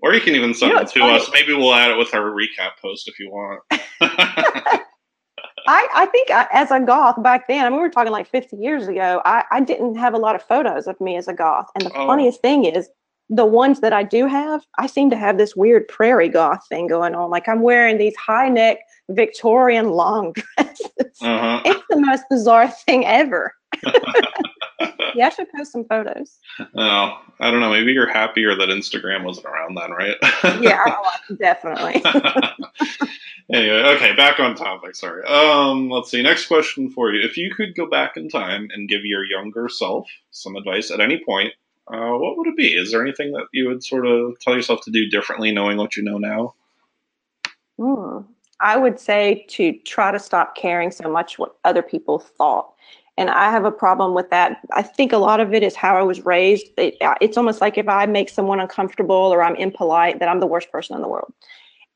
Or 0.00 0.14
you 0.14 0.20
can 0.20 0.34
even 0.34 0.54
send 0.54 0.70
you 0.70 0.76
know, 0.76 0.82
it 0.82 0.88
to 0.88 1.00
funny. 1.00 1.16
us. 1.16 1.30
Maybe 1.32 1.52
we'll 1.54 1.74
add 1.74 1.90
it 1.90 1.98
with 1.98 2.14
our 2.14 2.30
recap 2.30 2.80
post 2.80 3.08
if 3.08 3.18
you 3.18 3.30
want. 3.30 3.62
I, 5.68 5.86
I 5.94 6.06
think 6.06 6.30
I, 6.30 6.46
as 6.50 6.70
a 6.70 6.80
goth 6.80 7.22
back 7.22 7.46
then, 7.46 7.64
I 7.66 7.68
mean, 7.68 7.76
we 7.76 7.82
were 7.82 7.90
talking 7.90 8.10
like 8.10 8.26
50 8.26 8.56
years 8.56 8.88
ago, 8.88 9.20
I, 9.26 9.44
I 9.50 9.60
didn't 9.60 9.96
have 9.96 10.14
a 10.14 10.16
lot 10.16 10.34
of 10.34 10.42
photos 10.42 10.86
of 10.86 10.98
me 10.98 11.16
as 11.16 11.28
a 11.28 11.34
goth. 11.34 11.66
And 11.74 11.84
the 11.84 11.90
Oh. 11.94 12.06
funniest 12.06 12.40
thing 12.40 12.64
is, 12.64 12.88
the 13.28 13.44
ones 13.44 13.80
that 13.80 13.92
I 13.92 14.02
do 14.02 14.26
have, 14.26 14.64
I 14.78 14.86
seem 14.86 15.10
to 15.10 15.16
have 15.16 15.36
this 15.36 15.54
weird 15.54 15.86
prairie 15.88 16.30
goth 16.30 16.66
thing 16.70 16.86
going 16.86 17.14
on. 17.14 17.28
Like 17.28 17.46
I'm 17.46 17.60
wearing 17.60 17.98
these 17.98 18.16
high 18.16 18.48
neck 18.48 18.78
Victorian 19.10 19.90
long 19.90 20.32
dresses. 20.56 20.88
Uh-huh. 21.20 21.60
It's 21.66 21.84
the 21.90 22.00
most 22.00 22.24
bizarre 22.30 22.68
thing 22.68 23.04
ever. 23.04 23.54
yeah, 25.14 25.26
I 25.26 25.28
should 25.28 25.52
post 25.54 25.72
some 25.72 25.84
photos. 25.84 26.38
Oh, 26.74 27.20
I 27.40 27.50
don't 27.50 27.60
know. 27.60 27.68
Maybe 27.70 27.92
you're 27.92 28.06
happier 28.10 28.54
that 28.54 28.70
Instagram 28.70 29.24
wasn't 29.24 29.44
around 29.44 29.76
then, 29.76 29.90
right? 29.90 30.16
Yeah, 30.62 30.82
oh, 30.86 31.34
definitely. 31.38 32.02
Anyway, 33.52 33.94
okay, 33.96 34.14
back 34.14 34.40
on 34.40 34.54
topic. 34.54 34.94
Sorry. 34.94 35.24
Um, 35.24 35.90
let's 35.90 36.10
see. 36.10 36.22
Next 36.22 36.46
question 36.46 36.90
for 36.90 37.12
you: 37.12 37.24
If 37.24 37.36
you 37.36 37.54
could 37.54 37.74
go 37.74 37.88
back 37.88 38.16
in 38.16 38.28
time 38.28 38.68
and 38.72 38.88
give 38.88 39.04
your 39.04 39.24
younger 39.24 39.68
self 39.68 40.08
some 40.30 40.56
advice 40.56 40.90
at 40.90 41.00
any 41.00 41.22
point, 41.24 41.52
uh, 41.88 42.12
what 42.12 42.36
would 42.36 42.48
it 42.48 42.56
be? 42.56 42.74
Is 42.74 42.92
there 42.92 43.02
anything 43.02 43.32
that 43.32 43.46
you 43.52 43.68
would 43.68 43.82
sort 43.82 44.06
of 44.06 44.38
tell 44.40 44.54
yourself 44.54 44.80
to 44.82 44.90
do 44.90 45.08
differently, 45.08 45.52
knowing 45.52 45.78
what 45.78 45.96
you 45.96 46.02
know 46.02 46.18
now? 46.18 46.54
Hmm. 47.78 48.18
I 48.60 48.76
would 48.76 48.98
say 48.98 49.46
to 49.50 49.72
try 49.84 50.10
to 50.10 50.18
stop 50.18 50.56
caring 50.56 50.90
so 50.90 51.08
much 51.10 51.38
what 51.38 51.54
other 51.64 51.82
people 51.82 52.18
thought. 52.18 52.74
And 53.16 53.30
I 53.30 53.50
have 53.50 53.64
a 53.64 53.70
problem 53.70 54.14
with 54.14 54.30
that. 54.30 54.60
I 54.72 54.82
think 54.82 55.12
a 55.12 55.18
lot 55.18 55.40
of 55.40 55.52
it 55.52 55.62
is 55.62 55.74
how 55.74 55.96
I 55.96 56.02
was 56.02 56.24
raised. 56.24 56.66
It, 56.76 56.96
uh, 57.00 57.14
it's 57.20 57.36
almost 57.36 57.60
like 57.60 57.78
if 57.78 57.88
I 57.88 58.06
make 58.06 58.28
someone 58.28 58.60
uncomfortable 58.60 59.16
or 59.16 59.42
I'm 59.42 59.56
impolite, 59.56 60.20
that 60.20 60.28
I'm 60.28 60.40
the 60.40 60.46
worst 60.46 60.70
person 60.70 60.94
in 60.94 61.02
the 61.02 61.08
world. 61.08 61.32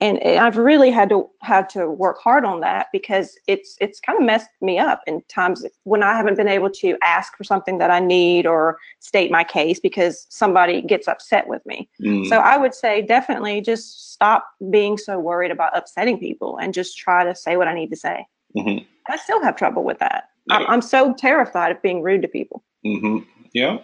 And, 0.02 0.18
and 0.24 0.40
I've 0.44 0.56
really 0.56 0.90
had 0.90 1.08
to 1.10 1.30
had 1.42 1.68
to 1.70 1.88
work 1.88 2.18
hard 2.18 2.44
on 2.44 2.58
that 2.60 2.88
because 2.92 3.38
it's 3.46 3.76
it's 3.80 4.00
kind 4.00 4.18
of 4.18 4.24
messed 4.24 4.48
me 4.60 4.76
up 4.78 5.00
in 5.06 5.22
times 5.28 5.64
when 5.84 6.02
I 6.02 6.16
haven't 6.16 6.36
been 6.36 6.48
able 6.48 6.70
to 6.70 6.96
ask 7.04 7.36
for 7.36 7.44
something 7.44 7.78
that 7.78 7.90
I 7.90 8.00
need 8.00 8.44
or 8.44 8.78
state 8.98 9.30
my 9.30 9.44
case 9.44 9.78
because 9.78 10.26
somebody 10.28 10.82
gets 10.82 11.06
upset 11.06 11.46
with 11.46 11.64
me. 11.66 11.88
Mm, 12.02 12.26
So 12.26 12.38
I 12.38 12.56
would 12.56 12.74
say 12.74 13.00
definitely 13.02 13.60
just 13.60 14.12
stop 14.12 14.40
being 14.70 14.98
so 14.98 15.20
worried 15.20 15.52
about 15.52 15.76
upsetting 15.76 16.18
people 16.18 16.58
and 16.58 16.74
just 16.74 16.98
try 16.98 17.22
to 17.24 17.34
say 17.34 17.56
what 17.56 17.68
I 17.68 17.74
need 17.74 17.90
to 17.90 17.96
say. 17.96 18.26
mhm, 18.56 18.84
I 19.08 19.16
still 19.18 19.40
have 19.42 19.54
trouble 19.56 19.84
with 19.84 20.00
that. 20.00 20.24
I'm, 20.50 20.62
Yeah. 20.62 20.66
I'm 20.68 20.82
so 20.82 21.14
terrified 21.14 21.70
of 21.70 21.80
being 21.80 22.02
rude 22.02 22.22
to 22.22 22.28
people. 22.28 22.64
mhm. 22.84 23.24
Yeah, 23.54 23.78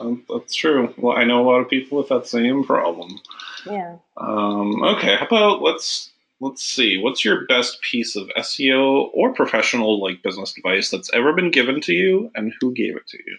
um, 0.00 0.24
that's 0.28 0.54
true. 0.54 0.94
Well, 0.96 1.16
I 1.16 1.24
know 1.24 1.42
a 1.42 1.48
lot 1.48 1.60
of 1.60 1.68
people 1.68 1.98
with 1.98 2.08
that 2.08 2.26
same 2.26 2.64
problem. 2.64 3.20
Yeah. 3.66 3.96
Um, 4.16 4.82
okay, 4.82 5.16
how 5.16 5.26
about 5.26 5.62
let's 5.62 6.10
let's 6.40 6.62
see. 6.62 6.98
What's 6.98 7.24
your 7.24 7.46
best 7.46 7.80
piece 7.82 8.16
of 8.16 8.28
SEO 8.36 9.10
or 9.12 9.32
professional 9.34 10.02
like 10.02 10.22
business 10.22 10.56
advice 10.56 10.90
that's 10.90 11.12
ever 11.12 11.32
been 11.32 11.50
given 11.50 11.80
to 11.82 11.92
you, 11.92 12.30
and 12.34 12.52
who 12.60 12.72
gave 12.72 12.96
it 12.96 13.06
to 13.08 13.18
you? 13.26 13.38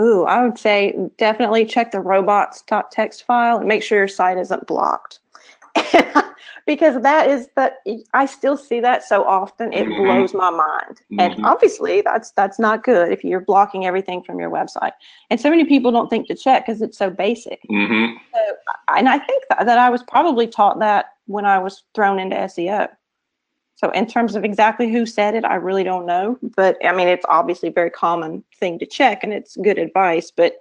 Ooh, 0.00 0.24
I 0.24 0.42
would 0.42 0.58
say 0.58 0.94
definitely 1.18 1.64
check 1.64 1.92
the 1.92 2.00
robots.txt 2.00 3.22
file 3.22 3.58
and 3.58 3.68
make 3.68 3.82
sure 3.82 3.98
your 3.98 4.08
site 4.08 4.38
isn't 4.38 4.66
blocked. 4.66 5.20
because 6.66 7.00
that 7.02 7.28
is 7.28 7.48
that 7.56 7.78
I 8.12 8.26
still 8.26 8.56
see 8.56 8.80
that 8.80 9.02
so 9.04 9.24
often 9.24 9.72
it 9.72 9.86
Mhm. 9.86 9.96
blows 9.96 10.34
my 10.34 10.50
mind. 10.50 11.00
And 11.18 11.34
Mhm. 11.34 11.44
obviously 11.44 12.00
that's 12.00 12.30
that's 12.32 12.58
not 12.58 12.84
good 12.84 13.12
if 13.12 13.24
you're 13.24 13.40
blocking 13.40 13.86
everything 13.86 14.22
from 14.22 14.38
your 14.38 14.50
website. 14.50 14.92
And 15.30 15.40
so 15.40 15.50
many 15.50 15.64
people 15.64 15.90
don't 15.90 16.08
think 16.08 16.28
to 16.28 16.34
check 16.34 16.66
because 16.66 16.80
it's 16.82 16.98
so 16.98 17.10
basic. 17.10 17.60
Mm-hmm. 17.70 18.16
and 18.96 19.08
I 19.08 19.18
think 19.18 19.44
that, 19.50 19.66
that 19.66 19.78
I 19.78 19.90
was 19.90 20.02
probably 20.02 20.46
taught 20.46 20.78
that 20.80 21.06
when 21.26 21.44
I 21.46 21.58
was 21.58 21.84
thrown 21.94 22.18
into 22.18 22.36
SEO. 22.36 22.88
So 23.76 23.90
in 23.90 24.06
terms 24.06 24.36
of 24.36 24.44
exactly 24.44 24.90
who 24.92 25.04
said 25.06 25.34
it, 25.34 25.44
I 25.44 25.56
really 25.56 25.82
don't 25.84 26.06
know. 26.06 26.38
But 26.56 26.76
I 26.84 26.92
mean, 26.94 27.08
it's 27.08 27.24
obviously 27.28 27.68
a 27.70 27.72
very 27.72 27.90
common 27.90 28.44
thing 28.58 28.78
to 28.78 28.86
check, 28.86 29.24
and 29.24 29.32
it's 29.32 29.56
good 29.56 29.78
advice. 29.78 30.30
But 30.30 30.54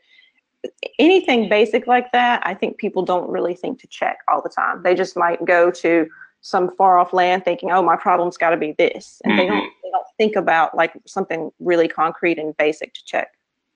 anything 1.00 1.50
basic 1.50 1.88
like 1.88 2.12
that, 2.12 2.42
I 2.46 2.54
think 2.54 2.78
people 2.78 3.04
don't 3.04 3.30
really 3.30 3.54
think 3.54 3.80
to 3.82 3.88
check 3.88 4.20
all 4.32 4.42
the 4.42 4.50
time. 4.50 4.84
They 4.84 4.96
just 4.96 5.18
might 5.18 5.44
go 5.46 5.72
to 5.72 6.08
some 6.42 6.76
far 6.76 6.98
off 6.98 7.14
land 7.14 7.46
thinking, 7.46 7.72
"Oh, 7.72 7.82
my 7.82 7.96
problem's 7.96 8.38
got 8.38 8.52
to 8.52 8.58
be 8.58 8.74
this," 8.78 9.22
and 9.24 9.40
they 9.40 9.46
don't 9.46 9.58
mm-hmm. 9.58 9.80
they 9.84 9.90
don't 9.90 10.08
think 10.18 10.36
about 10.36 10.76
like 10.76 10.94
something 11.06 11.52
really 11.60 11.88
concrete 11.88 12.38
and 12.38 12.56
basic 12.58 12.94
to 12.94 13.06
check. 13.06 13.30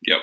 Yep. 0.06 0.20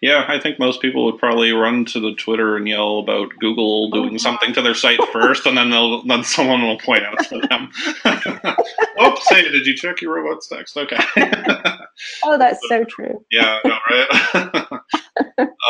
Yeah, 0.00 0.24
I 0.28 0.38
think 0.38 0.58
most 0.60 0.80
people 0.80 1.04
would 1.06 1.18
probably 1.18 1.50
run 1.52 1.84
to 1.86 1.98
the 2.00 2.14
Twitter 2.14 2.56
and 2.56 2.68
yell 2.68 3.00
about 3.00 3.30
Google 3.40 3.90
doing 3.90 4.14
Mhm. 4.14 4.20
something 4.20 4.52
to 4.54 4.62
their 4.62 4.74
site 4.74 5.00
first, 5.12 5.44
and 5.44 5.56
then 5.58 5.70
they'll 5.70 6.02
then 6.04 6.22
someone 6.24 6.62
will 6.62 6.78
point 6.78 7.02
out 7.04 7.18
to 7.28 7.40
them. 7.40 7.70
Oops! 9.04 9.28
Hey, 9.28 9.42
did 9.50 9.66
you 9.66 9.74
check 9.76 10.00
your 10.00 10.14
robots 10.14 10.46
text? 10.48 10.76
Okay. 10.76 10.96
Oh, 12.22 12.38
that's 12.38 12.60
so 12.68 12.84
true. 12.84 13.24
yeah. 13.32 13.58
No, 13.64 13.76
right. 13.90 14.62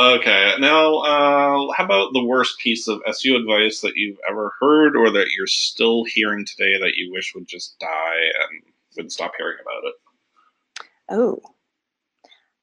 okay. 0.01 0.53
Now, 0.59 0.97
uh, 0.99 1.73
how 1.75 1.85
about 1.85 2.13
the 2.13 2.23
worst 2.23 2.59
piece 2.59 2.87
of 2.87 3.01
SEO 3.09 3.37
advice 3.41 3.81
that 3.81 3.97
you've 3.97 4.19
ever 4.29 4.53
heard, 4.61 4.95
or 4.95 5.11
that 5.11 5.29
you're 5.37 5.47
still 5.47 6.05
hearing 6.05 6.45
today 6.45 6.79
that 6.81 6.97
you 6.97 7.11
wish 7.11 7.35
would 7.35 7.47
just 7.49 7.79
die 7.79 7.89
and 8.51 8.63
would 8.99 9.11
stop 9.11 9.33
hearing 9.39 9.57
about 9.63 9.85
it? 9.89 9.95
Oh, 11.09 11.41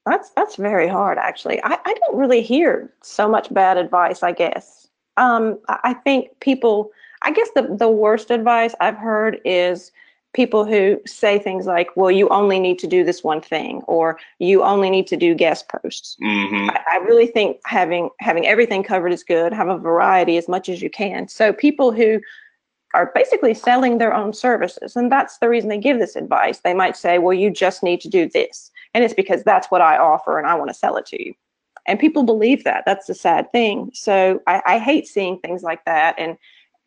that's 0.06 0.30
that's 0.32 0.56
very 0.56 0.88
hard, 0.88 1.18
actually. 1.18 1.62
I, 1.64 1.80
I 1.84 1.94
don't 1.94 2.18
really 2.18 2.42
hear 2.42 2.92
so 3.02 3.28
much 3.28 3.54
bad 3.54 3.78
advice. 3.78 4.24
I 4.24 4.32
guess. 4.32 4.88
Um, 5.18 5.60
I, 5.68 5.80
I 5.84 5.94
think 5.94 6.40
people. 6.40 6.92
I 7.24 7.32
guess 7.32 7.50
the 7.56 7.64
the 7.64 7.90
worst 7.90 8.30
advice 8.30 8.76
I've 8.80 8.98
heard 8.98 9.42
is 9.46 9.92
people 10.34 10.66
who 10.66 11.02
say 11.08 11.40
things 11.40 11.66
like, 11.66 11.90
"Well, 11.96 12.12
you 12.12 12.30
only 12.30 12.60
need 12.60 12.78
to 12.80 12.88
do 12.88 13.04
this 13.04 13.24
one 13.24 13.42
thing," 13.42 13.82
or 13.88 14.20
"You 14.38 14.64
only 14.64 14.92
need 14.92 15.08
to 15.08 15.18
do 15.18 15.34
guest 15.34 15.70
posts." 15.70 16.18
Mm-hmm. 16.22 16.70
I, 16.70 16.82
I 16.92 16.98
really 16.98 17.26
think 17.26 17.58
having 17.66 18.10
having 18.20 18.46
everything 18.46 18.84
covered 18.84 19.14
is 19.14 19.24
good. 19.24 19.54
Have 19.54 19.70
a 19.70 19.78
variety 19.78 20.38
as 20.38 20.48
much 20.48 20.70
as 20.70 20.82
you 20.84 20.90
can. 20.90 21.28
So 21.28 21.52
people 21.52 21.92
who 21.92 22.20
are 22.94 23.12
basically 23.16 23.54
selling 23.54 23.98
their 23.98 24.14
own 24.14 24.34
services, 24.34 24.96
and 24.96 25.12
that's 25.12 25.40
the 25.40 25.50
reason 25.50 25.70
they 25.70 25.78
give 25.80 26.00
this 26.00 26.16
advice. 26.16 26.60
They 26.60 26.76
might 26.76 26.96
say, 26.96 27.18
"Well, 27.18 27.34
you 27.34 27.50
just 27.50 27.82
need 27.82 28.02
to 28.02 28.10
do 28.10 28.30
this," 28.30 28.72
and 28.96 29.04
it's 29.04 29.14
because 29.14 29.44
that's 29.44 29.70
what 29.70 29.82
I 29.82 29.98
offer, 29.98 30.40
and 30.40 30.48
I 30.48 30.56
want 30.56 30.70
to 30.70 30.74
sell 30.74 30.96
it 30.96 31.06
to 31.08 31.22
you. 31.24 31.34
And 31.86 32.00
people 32.00 32.24
believe 32.24 32.64
that. 32.64 32.84
That's 32.86 33.08
the 33.08 33.14
sad 33.14 33.52
thing. 33.52 33.92
So 33.94 34.42
I, 34.48 34.62
I 34.66 34.80
hate 34.80 35.06
seeing 35.06 35.38
things 35.38 35.64
like 35.64 35.84
that. 35.84 36.16
And 36.18 36.38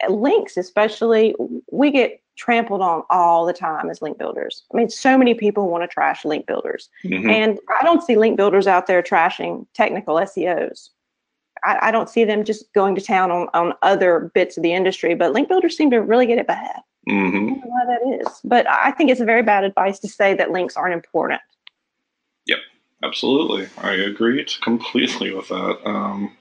links, 0.09 0.57
especially, 0.57 1.35
we 1.71 1.91
get 1.91 2.21
trampled 2.37 2.81
on 2.81 3.03
all 3.11 3.45
the 3.45 3.53
time 3.53 3.91
as 3.91 4.01
link 4.01 4.17
builders. 4.17 4.65
I 4.73 4.77
mean, 4.79 4.89
so 4.89 5.19
many 5.19 5.35
people 5.35 5.69
want 5.69 5.83
to 5.83 5.89
trash 5.89 6.25
link 6.25 6.47
builders. 6.47 6.89
Mm-hmm. 7.05 7.29
And 7.29 7.59
I 7.79 7.85
don't 7.85 8.03
see 8.03 8.17
link 8.17 8.39
builders 8.39 8.67
out 8.67 8.87
there 8.87 9.03
trashing 9.03 9.67
technical 9.75 10.15
SEOs. 10.17 10.89
I, 11.63 11.89
I 11.89 11.91
don't 11.91 12.09
see 12.09 12.25
them 12.25 12.43
just 12.43 12.73
going 12.73 12.95
to 12.95 13.03
town 13.03 13.31
on, 13.31 13.49
on 13.53 13.75
other 13.83 14.31
bits 14.35 14.57
of 14.57 14.63
the 14.63 14.73
industry, 14.73 15.15
but 15.15 15.33
link 15.33 15.49
builders 15.49 15.77
seem 15.77 15.91
to 15.91 16.01
really 16.01 16.27
get 16.27 16.39
it 16.39 16.47
bad. 16.47 16.81
Mm-hmm. 17.09 17.49
don't 17.49 17.61
know 17.61 17.63
why 17.65 17.87
that 17.87 18.21
is. 18.21 18.41
But 18.45 18.69
I 18.69 18.93
think 18.93 19.11
it's 19.11 19.21
a 19.21 19.25
very 19.25 19.43
bad 19.43 19.65
advice 19.65 19.99
to 20.01 20.09
say 20.09 20.35
that 20.35 20.51
links 20.51 20.77
aren't 20.77 20.95
important. 20.95 21.41
Absolutely, 23.03 23.69
I 23.79 23.93
agree 23.93 24.45
completely 24.61 25.33
with 25.33 25.49
that. 25.49 25.79
Um, 25.85 26.37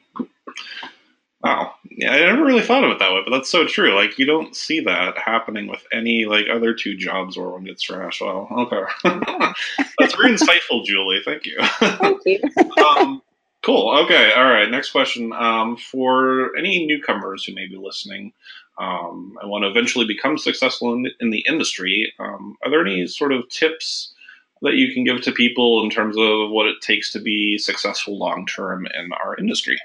wow, 1.43 1.73
yeah, 1.91 2.11
I 2.11 2.19
never 2.19 2.43
really 2.43 2.63
thought 2.63 2.83
of 2.83 2.91
it 2.91 2.99
that 2.99 3.13
way, 3.13 3.21
but 3.23 3.31
that's 3.31 3.49
so 3.49 3.67
true. 3.67 3.93
Like, 3.93 4.17
you 4.17 4.25
don't 4.25 4.55
see 4.55 4.79
that 4.81 5.17
happening 5.19 5.67
with 5.67 5.85
any 5.93 6.25
like 6.25 6.45
other 6.51 6.73
two 6.73 6.95
jobs 6.95 7.37
where 7.37 7.49
one 7.49 7.63
gets 7.63 7.85
trashed. 7.85 8.21
Well, 8.21 8.47
okay, 8.51 8.81
that's 9.99 10.15
very 10.15 10.33
insightful, 10.33 10.83
Julie. 10.83 11.21
Thank 11.23 11.45
you. 11.45 11.57
Thank 11.79 12.21
you. 12.25 12.39
um, 12.83 13.21
cool. 13.61 13.95
Okay. 14.05 14.31
All 14.33 14.45
right. 14.45 14.69
Next 14.69 14.91
question. 14.91 15.33
Um, 15.33 15.77
for 15.77 16.57
any 16.57 16.87
newcomers 16.87 17.43
who 17.43 17.53
may 17.53 17.67
be 17.67 17.77
listening 17.77 18.33
um, 18.79 19.37
and 19.41 19.51
want 19.51 19.63
to 19.63 19.69
eventually 19.69 20.05
become 20.05 20.39
successful 20.39 20.93
in, 20.93 21.05
in 21.19 21.29
the 21.29 21.45
industry, 21.47 22.11
um, 22.17 22.57
are 22.63 22.71
there 22.71 22.81
any 22.81 23.05
sort 23.05 23.31
of 23.31 23.47
tips 23.49 24.13
that 24.61 24.75
you 24.75 24.93
can 24.93 25.03
give 25.03 25.21
to 25.21 25.31
people 25.31 25.83
in 25.83 25.89
terms 25.89 26.15
of 26.17 26.49
what 26.49 26.67
it 26.67 26.81
takes 26.81 27.11
to 27.13 27.19
be 27.19 27.57
successful 27.57 28.17
long 28.17 28.45
term 28.45 28.87
in 28.87 29.11
our 29.23 29.35
industry? 29.37 29.79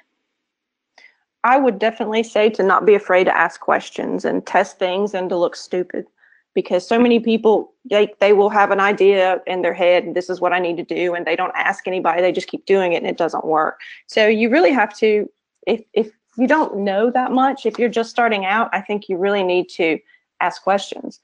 I 1.44 1.58
would 1.58 1.78
definitely 1.78 2.22
say 2.22 2.50
to 2.50 2.62
not 2.62 2.86
be 2.86 2.94
afraid 2.94 3.24
to 3.24 3.36
ask 3.36 3.60
questions 3.60 4.24
and 4.24 4.46
test 4.46 4.78
things 4.78 5.12
and 5.14 5.28
to 5.28 5.36
look 5.36 5.56
stupid 5.56 6.06
because 6.54 6.86
so 6.86 6.98
many 6.98 7.18
people 7.18 7.72
they, 7.90 8.12
they 8.20 8.32
will 8.32 8.50
have 8.50 8.70
an 8.70 8.80
idea 8.80 9.40
in 9.46 9.62
their 9.62 9.74
head 9.74 10.14
this 10.14 10.28
is 10.28 10.40
what 10.40 10.52
i 10.52 10.58
need 10.58 10.76
to 10.76 10.84
do 10.84 11.14
and 11.14 11.26
they 11.26 11.36
don't 11.36 11.52
ask 11.54 11.86
anybody 11.86 12.20
they 12.20 12.32
just 12.32 12.48
keep 12.48 12.66
doing 12.66 12.92
it 12.92 12.96
and 12.96 13.06
it 13.06 13.16
doesn't 13.16 13.44
work 13.44 13.80
so 14.06 14.26
you 14.26 14.50
really 14.50 14.72
have 14.72 14.96
to 14.96 15.28
if 15.66 15.82
if 15.94 16.10
you 16.36 16.46
don't 16.46 16.76
know 16.76 17.10
that 17.10 17.32
much 17.32 17.66
if 17.66 17.78
you're 17.78 17.88
just 17.88 18.10
starting 18.10 18.44
out 18.44 18.68
i 18.72 18.80
think 18.80 19.08
you 19.08 19.16
really 19.16 19.42
need 19.42 19.68
to 19.68 19.98
ask 20.40 20.62
questions 20.62 21.20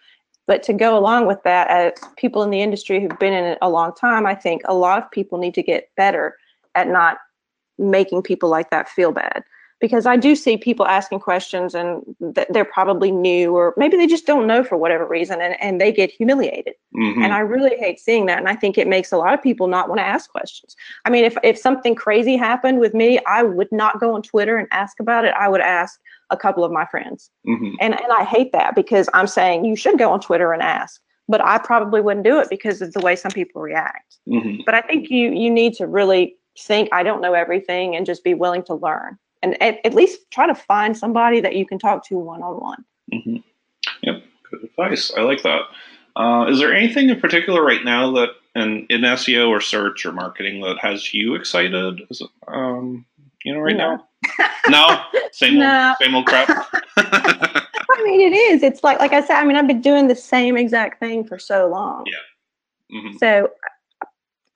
but 0.49 0.65
to 0.65 0.73
go 0.73 0.99
along 0.99 1.27
with 1.27 1.41
that 1.45 1.69
as 1.69 1.93
people 2.17 2.43
in 2.43 2.51
the 2.51 2.61
industry 2.61 3.01
who've 3.01 3.19
been 3.21 3.33
in 3.33 3.45
it 3.45 3.59
a 3.63 3.71
long 3.71 3.95
time 3.95 4.27
i 4.27 4.35
think 4.35 4.63
a 4.65 4.75
lot 4.75 5.01
of 5.01 5.09
people 5.13 5.39
need 5.39 5.55
to 5.55 5.63
get 5.63 5.91
better 5.97 6.37
at 6.75 6.89
not 6.89 7.19
making 7.79 8.23
people 8.23 8.49
like 8.49 8.71
that 8.71 8.89
feel 8.89 9.13
bad 9.13 9.45
because 9.81 10.07
I 10.07 10.17
do 10.17 10.35
see 10.35 10.57
people 10.57 10.87
asking 10.87 11.21
questions 11.21 11.75
and 11.75 12.03
th- 12.35 12.49
they're 12.51 12.65
probably 12.65 13.13
new 13.13 13.55
or 13.55 13.75
maybe 13.77 13.97
they 13.97 14.07
just 14.07 14.27
don't 14.27 14.47
know 14.47 14.65
for 14.65 14.77
whatever 14.77 15.07
reason 15.07 15.41
and, 15.41 15.61
and 15.61 15.81
they 15.81 15.93
get 15.93 16.11
humiliated. 16.11 16.75
Mm-hmm. 16.97 17.23
And 17.23 17.33
I 17.33 17.41
really 17.41 17.77
hate 17.77 18.01
seeing 18.01 18.27
that. 18.27 18.39
And 18.39 18.49
I 18.49 18.57
think 18.57 18.77
it 18.77 18.89
makes 18.89 19.13
a 19.13 19.17
lot 19.17 19.35
of 19.35 19.43
people 19.43 19.69
not 19.69 19.89
want 19.89 20.01
to 20.01 20.07
ask 20.07 20.31
questions. 20.31 20.75
I 21.05 21.11
mean, 21.11 21.25
if, 21.25 21.37
if 21.45 21.57
something 21.57 21.95
crazy 21.95 22.37
happened 22.37 22.81
with 22.81 22.95
me, 22.95 23.21
I 23.27 23.43
would 23.45 23.71
not 23.71 24.01
go 24.01 24.15
on 24.15 24.23
Twitter 24.23 24.57
and 24.57 24.67
ask 24.73 24.99
about 24.99 25.25
it. 25.25 25.35
I 25.39 25.49
would 25.49 25.61
ask 25.61 26.01
a 26.31 26.37
couple 26.37 26.65
of 26.65 26.73
my 26.73 26.87
friends. 26.87 27.31
Mm-hmm. 27.47 27.75
And, 27.81 27.95
and 27.95 28.13
I 28.13 28.25
hate 28.25 28.53
that 28.53 28.75
because 28.75 29.09
I'm 29.15 29.27
saying 29.27 29.65
you 29.65 29.77
should 29.77 29.99
go 29.99 30.11
on 30.11 30.21
Twitter 30.21 30.53
and 30.53 30.63
ask. 30.63 31.01
But 31.31 31.45
I 31.45 31.59
probably 31.59 32.01
wouldn't 32.01 32.25
do 32.25 32.39
it 32.41 32.49
because 32.49 32.81
of 32.81 32.95
the 32.95 33.01
way 33.01 33.15
some 33.15 33.33
people 33.33 33.61
react. 33.61 34.17
Mm-hmm. 34.27 34.63
But 34.65 34.75
I 34.75 34.81
think 34.81 35.11
you 35.11 35.31
you 35.31 35.51
need 35.51 35.75
to 35.75 35.87
really 35.87 36.37
think 36.59 36.89
I 36.91 37.03
don't 37.03 37.21
know 37.21 37.35
everything 37.35 37.95
and 37.95 38.07
just 38.07 38.25
be 38.25 38.33
willing 38.33 38.63
to 38.65 38.75
learn 38.75 39.19
and 39.43 39.61
at, 39.63 39.79
at 39.85 39.95
least 39.95 40.31
try 40.31 40.47
to 40.47 40.55
find 40.55 40.97
somebody 40.97 41.41
that 41.41 41.57
you 41.57 41.67
can 41.67 41.79
talk 41.79 42.07
to 42.09 42.17
one 42.17 42.43
on 42.43 42.57
one. 42.57 42.85
Yep, 44.03 44.23
good 44.51 44.65
advice. 44.65 45.13
I 45.17 45.23
like 45.23 45.43
that. 45.43 45.63
Uh, 46.17 46.47
is 46.49 46.59
there 46.59 46.75
anything 46.75 47.11
in 47.11 47.21
particular 47.21 47.65
right 47.65 47.85
now 47.85 48.11
that 48.13 48.31
in, 48.55 48.87
in 48.91 49.03
SEO 49.03 49.49
or 49.49 49.61
search 49.61 50.05
or 50.05 50.13
marketing 50.13 50.61
that 50.63 50.79
has 50.81 51.15
you 51.15 51.35
excited? 51.35 52.01
It, 52.11 52.23
um, 52.49 53.07
you 53.45 53.55
know, 53.55 53.61
right 53.61 53.77
no. 53.77 53.97
now? 53.97 54.49
no, 54.69 55.23
same 55.33 55.59
no. 55.59 55.89
old, 55.89 55.97
same 56.01 56.15
old 56.15 56.27
crap. 56.27 56.49
I 56.97 58.03
mean, 58.05 58.21
it 58.21 58.35
is. 58.35 58.63
It's 58.63 58.85
like, 58.85 58.99
like 58.99 59.13
I 59.13 59.21
said. 59.21 59.37
I 59.37 59.45
mean, 59.45 59.57
I've 59.57 59.67
been 59.67 59.81
doing 59.81 60.09
the 60.09 60.15
same 60.15 60.57
exact 60.57 61.01
thing 61.01 61.25
for 61.25 61.39
so 61.39 61.69
long. 61.69 62.05
Yeah. 62.07 62.99
Mm-hmm. 62.99 63.17
So 63.19 63.51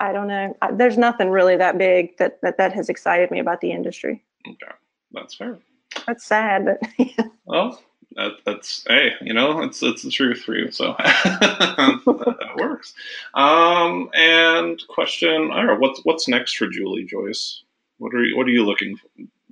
I 0.03 0.13
don't 0.13 0.27
know. 0.27 0.57
There's 0.73 0.99
nothing 0.99 1.31
really 1.31 1.57
that 1.57 1.79
big 1.79 2.17
that, 2.19 2.41
that 2.43 2.59
that 2.59 2.73
has 2.73 2.89
excited 2.89 3.31
me 3.31 3.39
about 3.39 3.61
the 3.61 3.71
industry. 3.71 4.23
Okay, 4.49 4.73
that's 5.13 5.35
fair. 5.35 5.61
That's 6.07 6.25
sad, 6.25 6.65
but 6.65 6.91
yeah. 6.99 7.27
well, 7.45 7.81
that, 8.17 8.33
that's 8.45 8.85
hey, 8.89 9.13
you 9.21 9.33
know, 9.33 9.61
it's 9.61 9.81
it's 9.81 10.03
the 10.03 10.11
truth 10.11 10.43
for 10.43 10.57
you, 10.57 10.73
so 10.73 10.97
that 10.99 12.55
works. 12.57 12.95
Um, 13.35 14.11
and 14.15 14.83
question, 14.89 15.51
I 15.53 15.59
don't 15.59 15.67
know, 15.67 15.77
what's 15.77 16.01
what's 16.05 16.27
next 16.27 16.57
for 16.57 16.67
Julie 16.67 17.05
Joyce? 17.05 17.63
What 18.03 18.15
are 18.15 18.25
you 18.25 18.37
what 18.37 18.49
are 18.49 18.51
you 18.51 18.65
looking 18.65 18.99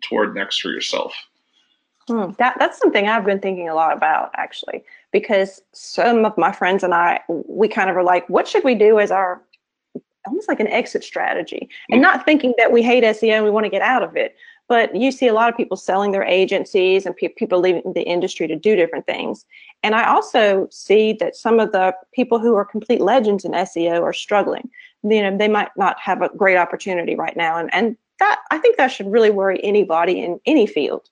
toward 0.03 0.35
next 0.35 0.61
for 0.61 0.71
yourself? 0.71 1.15
Hmm, 2.09 2.33
that 2.39 2.57
that's 2.59 2.79
something 2.79 3.07
I've 3.07 3.25
been 3.25 3.39
thinking 3.39 3.69
a 3.69 3.75
lot 3.75 3.97
about 3.97 4.33
actually, 4.35 4.83
because 5.13 5.63
some 5.73 6.25
of 6.25 6.37
my 6.37 6.51
friends 6.51 6.83
and 6.83 6.93
I, 6.93 7.21
we 7.29 7.69
kind 7.69 7.89
of 7.89 7.97
are 7.97 8.03
like, 8.03 8.29
what 8.29 8.49
should 8.49 8.65
we 8.65 8.75
do 8.75 8.99
as 8.99 9.13
our 9.13 9.41
almost 10.27 10.49
like 10.49 10.59
an 10.59 10.67
exit 10.67 11.05
strategy, 11.05 11.69
and 11.91 12.01
mm. 12.01 12.03
not 12.03 12.25
thinking 12.25 12.53
that 12.59 12.73
we 12.73 12.83
hate 12.83 13.05
SEO 13.05 13.37
and 13.37 13.45
we 13.45 13.53
want 13.53 13.67
to 13.67 13.71
get 13.71 13.83
out 13.83 14.03
of 14.03 14.17
it, 14.17 14.35
but 14.67 14.97
you 14.97 15.13
see 15.13 15.29
a 15.29 15.33
lot 15.33 15.49
of 15.49 15.57
people 15.57 15.77
selling 15.77 16.11
their 16.11 16.25
agencies 16.25 17.07
and 17.07 17.17
pe- 17.17 17.29
people 17.29 17.61
leaving 17.61 17.93
the 17.93 18.03
industry 18.03 18.49
to 18.49 18.57
do 18.57 18.75
different 18.75 19.07
things. 19.07 19.47
And 19.85 19.95
I 19.95 20.09
also 20.09 20.67
see 20.73 21.13
that 21.21 21.37
some 21.37 21.61
of 21.61 21.71
the 21.71 21.95
people 22.13 22.41
who 22.41 22.57
are 22.57 22.65
complete 22.65 23.01
legends 23.01 23.45
in 23.45 23.53
SEO 23.53 24.03
are 24.03 24.13
struggling. 24.13 24.69
You 25.05 25.23
know, 25.23 25.37
they 25.37 25.49
might 25.49 25.71
not 25.77 26.01
have 26.01 26.21
a 26.21 26.31
great 26.37 26.57
opportunity 26.57 27.15
right 27.15 27.37
now. 27.37 27.57
And, 27.57 27.73
and 27.73 27.97
that, 28.21 28.41
I 28.51 28.59
think 28.59 28.77
that 28.77 28.89
should 28.89 29.11
really 29.11 29.31
worry 29.31 29.63
anybody 29.63 30.23
in 30.23 30.41
any 30.47 30.67
field. 30.67 31.09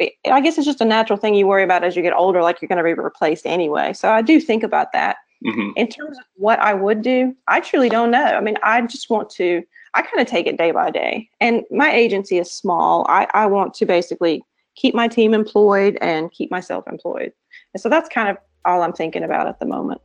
I 0.00 0.40
guess 0.40 0.58
it's 0.58 0.66
just 0.66 0.80
a 0.80 0.84
natural 0.84 1.18
thing 1.18 1.34
you 1.34 1.46
worry 1.46 1.64
about 1.64 1.82
as 1.82 1.96
you 1.96 2.02
get 2.02 2.12
older, 2.12 2.42
like 2.42 2.62
you're 2.62 2.68
going 2.68 2.78
to 2.78 2.84
be 2.84 2.94
replaced 2.94 3.46
anyway. 3.46 3.92
So 3.92 4.10
I 4.10 4.22
do 4.22 4.40
think 4.40 4.62
about 4.62 4.92
that. 4.92 5.16
Mm-hmm. 5.44 5.70
In 5.76 5.88
terms 5.88 6.18
of 6.18 6.24
what 6.34 6.58
I 6.60 6.74
would 6.74 7.02
do, 7.02 7.34
I 7.48 7.60
truly 7.60 7.88
don't 7.88 8.10
know. 8.10 8.24
I 8.24 8.40
mean, 8.40 8.56
I 8.62 8.80
just 8.82 9.10
want 9.10 9.30
to 9.30 9.62
I 9.96 10.02
kind 10.02 10.20
of 10.20 10.26
take 10.26 10.46
it 10.46 10.58
day 10.58 10.72
by 10.72 10.90
day. 10.90 11.28
And 11.40 11.64
my 11.70 11.90
agency 11.90 12.38
is 12.38 12.52
small. 12.52 13.06
I, 13.08 13.26
I 13.32 13.46
want 13.46 13.72
to 13.74 13.86
basically 13.86 14.42
keep 14.76 14.94
my 14.94 15.08
team 15.08 15.32
employed 15.32 15.96
and 16.02 16.30
keep 16.30 16.50
myself 16.50 16.84
employed. 16.86 17.32
And 17.72 17.80
so 17.80 17.88
that's 17.88 18.08
kind 18.10 18.28
of 18.28 18.36
all 18.66 18.82
I'm 18.82 18.92
thinking 18.92 19.22
about 19.22 19.48
at 19.48 19.58
the 19.58 19.64
moment. 19.64 20.02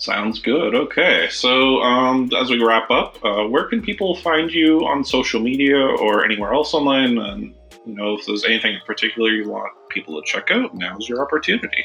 Sounds 0.00 0.38
good. 0.38 0.74
Okay. 0.74 1.28
So, 1.30 1.82
um, 1.82 2.30
as 2.40 2.48
we 2.48 2.64
wrap 2.64 2.90
up, 2.90 3.22
uh, 3.22 3.44
where 3.44 3.64
can 3.64 3.82
people 3.82 4.16
find 4.16 4.50
you 4.50 4.86
on 4.86 5.04
social 5.04 5.40
media 5.40 5.76
or 5.76 6.24
anywhere 6.24 6.54
else 6.54 6.72
online? 6.72 7.18
And, 7.18 7.54
you 7.84 7.94
know, 7.94 8.14
if 8.14 8.24
there's 8.24 8.46
anything 8.46 8.76
in 8.76 8.80
particular 8.86 9.28
you 9.28 9.50
want 9.50 9.70
people 9.90 10.18
to 10.18 10.26
check 10.26 10.50
out, 10.50 10.74
now's 10.74 11.06
your 11.06 11.20
opportunity 11.20 11.84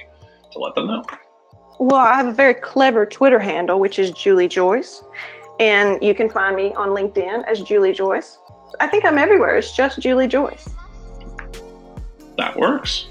to 0.54 0.60
let 0.60 0.76
them 0.76 0.88
know. 0.88 1.04
Well, 1.78 2.00
I 2.00 2.14
have 2.16 2.28
a 2.28 2.32
very 2.32 2.54
clever 2.54 3.06
Twitter 3.06 3.38
handle, 3.38 3.82
which 3.82 4.00
is 4.00 4.12
Julie 4.12 4.48
Joyce. 4.48 5.04
And 5.60 6.02
you 6.02 6.16
can 6.16 6.30
find 6.30 6.56
me 6.56 6.74
on 6.76 6.92
LinkedIn 6.92 7.46
as 7.50 7.64
Julie 7.64 7.92
Joyce. 7.92 8.38
I 8.80 8.88
think 8.88 9.04
I'm 9.04 9.18
everywhere. 9.18 9.58
It's 9.58 9.76
just 9.76 10.00
Julie 10.00 10.30
Joyce. 10.30 10.70
That 12.38 12.56
works. 12.56 13.08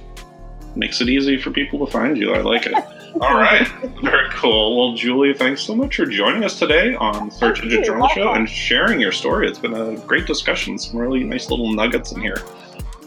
Makes 0.75 1.03
it 1.03 1.11
easy 1.11 1.37
for 1.37 1.51
people 1.51 1.85
to 1.85 1.93
find 1.93 2.17
you. 2.17 2.33
I 2.33 2.41
like 2.41 2.65
it. 2.65 2.73
All 3.21 3.35
right. 3.35 3.67
Very 4.03 4.29
cool. 4.31 4.77
Well, 4.77 4.97
Julie, 4.97 5.35
thanks 5.35 5.62
so 5.62 5.75
much 5.75 5.97
for 5.97 6.07
joining 6.07 6.43
us 6.43 6.59
today 6.59 6.95
on 6.97 7.31
Search 7.31 7.62
Engine 7.62 7.85
Journal 7.85 8.09
Show 8.09 8.33
and 8.33 8.49
sharing 8.49 9.01
your 9.01 9.12
story. 9.12 9.47
It's 9.47 9.59
been 9.59 9.75
a 9.75 9.97
great 10.01 10.27
discussion. 10.27 10.79
Some 10.79 10.99
really 10.99 11.23
nice 11.23 11.49
little 11.49 11.73
nuggets 11.73 12.11
in 12.11 12.21
here. 12.21 12.37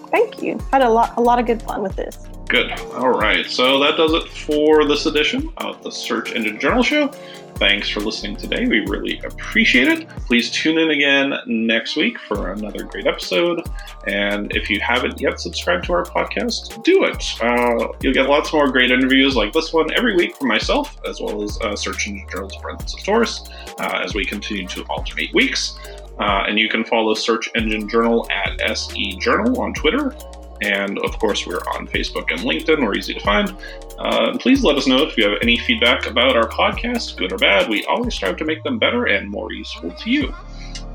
Thank 0.10 0.42
you. 0.42 0.58
Had 0.72 0.82
a 0.82 0.90
lot 0.90 1.14
a 1.18 1.22
lot 1.22 1.40
of 1.40 1.46
good 1.46 1.62
fun 1.62 1.84
with 1.84 1.96
this. 1.98 2.18
Good. 2.48 2.72
All 2.94 3.10
right. 3.10 3.46
So 3.46 3.80
that 3.80 3.98
does 3.98 4.14
it 4.14 4.30
for 4.30 4.86
this 4.86 5.06
edition 5.06 5.52
of 5.58 5.84
the 5.84 5.92
Search 5.92 6.32
Engine 6.32 6.58
Journal 6.58 6.84
Show. 6.84 7.12
Thanks 7.58 7.90
for 7.90 8.02
listening 8.02 8.36
today. 8.36 8.68
We 8.68 8.82
really 8.82 9.20
appreciate 9.26 9.88
it. 9.88 10.08
Please 10.28 10.52
tune 10.52 10.78
in 10.78 10.92
again 10.92 11.34
next 11.48 11.96
week 11.96 12.20
for 12.20 12.52
another 12.52 12.84
great 12.84 13.08
episode. 13.08 13.68
And 14.06 14.56
if 14.56 14.70
you 14.70 14.80
haven't 14.80 15.20
yet 15.20 15.40
subscribed 15.40 15.86
to 15.86 15.94
our 15.94 16.04
podcast, 16.04 16.84
do 16.84 17.06
it. 17.06 17.24
Uh, 17.42 17.88
you'll 18.00 18.14
get 18.14 18.30
lots 18.30 18.54
more 18.54 18.70
great 18.70 18.92
interviews 18.92 19.36
like 19.36 19.54
this 19.54 19.74
one 19.74 19.92
every 19.96 20.16
week 20.16 20.38
from 20.38 20.50
myself, 20.50 21.00
as 21.08 21.20
well 21.20 21.42
as 21.42 21.60
uh, 21.62 21.76
Search 21.76 22.08
Engine 22.08 22.30
Journal's 22.30 22.56
Francis 22.58 23.02
Torres, 23.02 23.50
uh, 23.80 24.02
as 24.04 24.14
we 24.14 24.24
continue 24.24 24.68
to 24.68 24.84
alternate 24.84 25.34
weeks. 25.34 25.80
Uh, 26.20 26.44
and 26.48 26.60
you 26.60 26.70
can 26.70 26.84
follow 26.84 27.16
Search 27.16 27.50
Engine 27.56 27.90
Journal 27.90 28.28
at 28.30 28.62
SE 28.62 29.18
Journal 29.18 29.60
on 29.60 29.74
Twitter 29.74 30.16
and 30.62 30.98
of 31.00 31.18
course, 31.20 31.46
we're 31.46 31.64
on 31.76 31.88
Facebook 31.88 32.32
and 32.32 32.42
LinkedIn. 32.42 32.84
We're 32.84 32.96
easy 32.96 33.14
to 33.14 33.20
find. 33.22 33.56
Uh, 34.00 34.38
please 34.38 34.64
let 34.64 34.78
us 34.78 34.88
know 34.88 35.04
if 35.04 35.18
you 35.18 35.28
have 35.28 35.40
any 35.42 35.58
feedback 35.58 36.06
about 36.06 36.36
our 36.36 36.48
podcast, 36.48 37.18
good 37.18 37.32
or 37.32 37.38
bad. 37.38 37.70
We 37.70 37.86
always 37.86 38.14
strive 38.14 38.38
to 38.38 38.46
make 38.46 38.64
them 38.64 38.78
better 38.80 39.06
and 39.06 39.30
more 39.30 39.52
useful 39.52 39.92
to 39.92 40.10
you. 40.10 40.34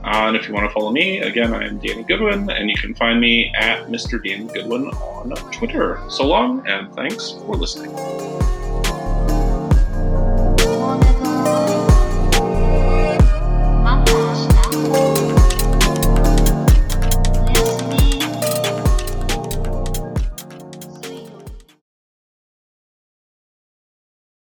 Uh, 0.04 0.26
and 0.26 0.36
if 0.36 0.48
you 0.48 0.54
want 0.54 0.68
to 0.68 0.72
follow 0.72 0.90
me, 0.90 1.20
again, 1.20 1.54
I 1.54 1.64
am 1.66 1.78
Danny 1.78 2.02
Goodwin, 2.02 2.50
and 2.50 2.68
you 2.68 2.76
can 2.76 2.92
find 2.94 3.20
me 3.20 3.52
at 3.56 3.86
Mr. 3.86 4.22
Danny 4.22 4.46
Goodwin 4.52 4.88
on 4.88 5.30
Twitter. 5.52 6.00
So 6.08 6.26
long, 6.26 6.66
and 6.66 6.92
thanks 6.94 7.30
for 7.30 7.54
listening. 7.54 7.92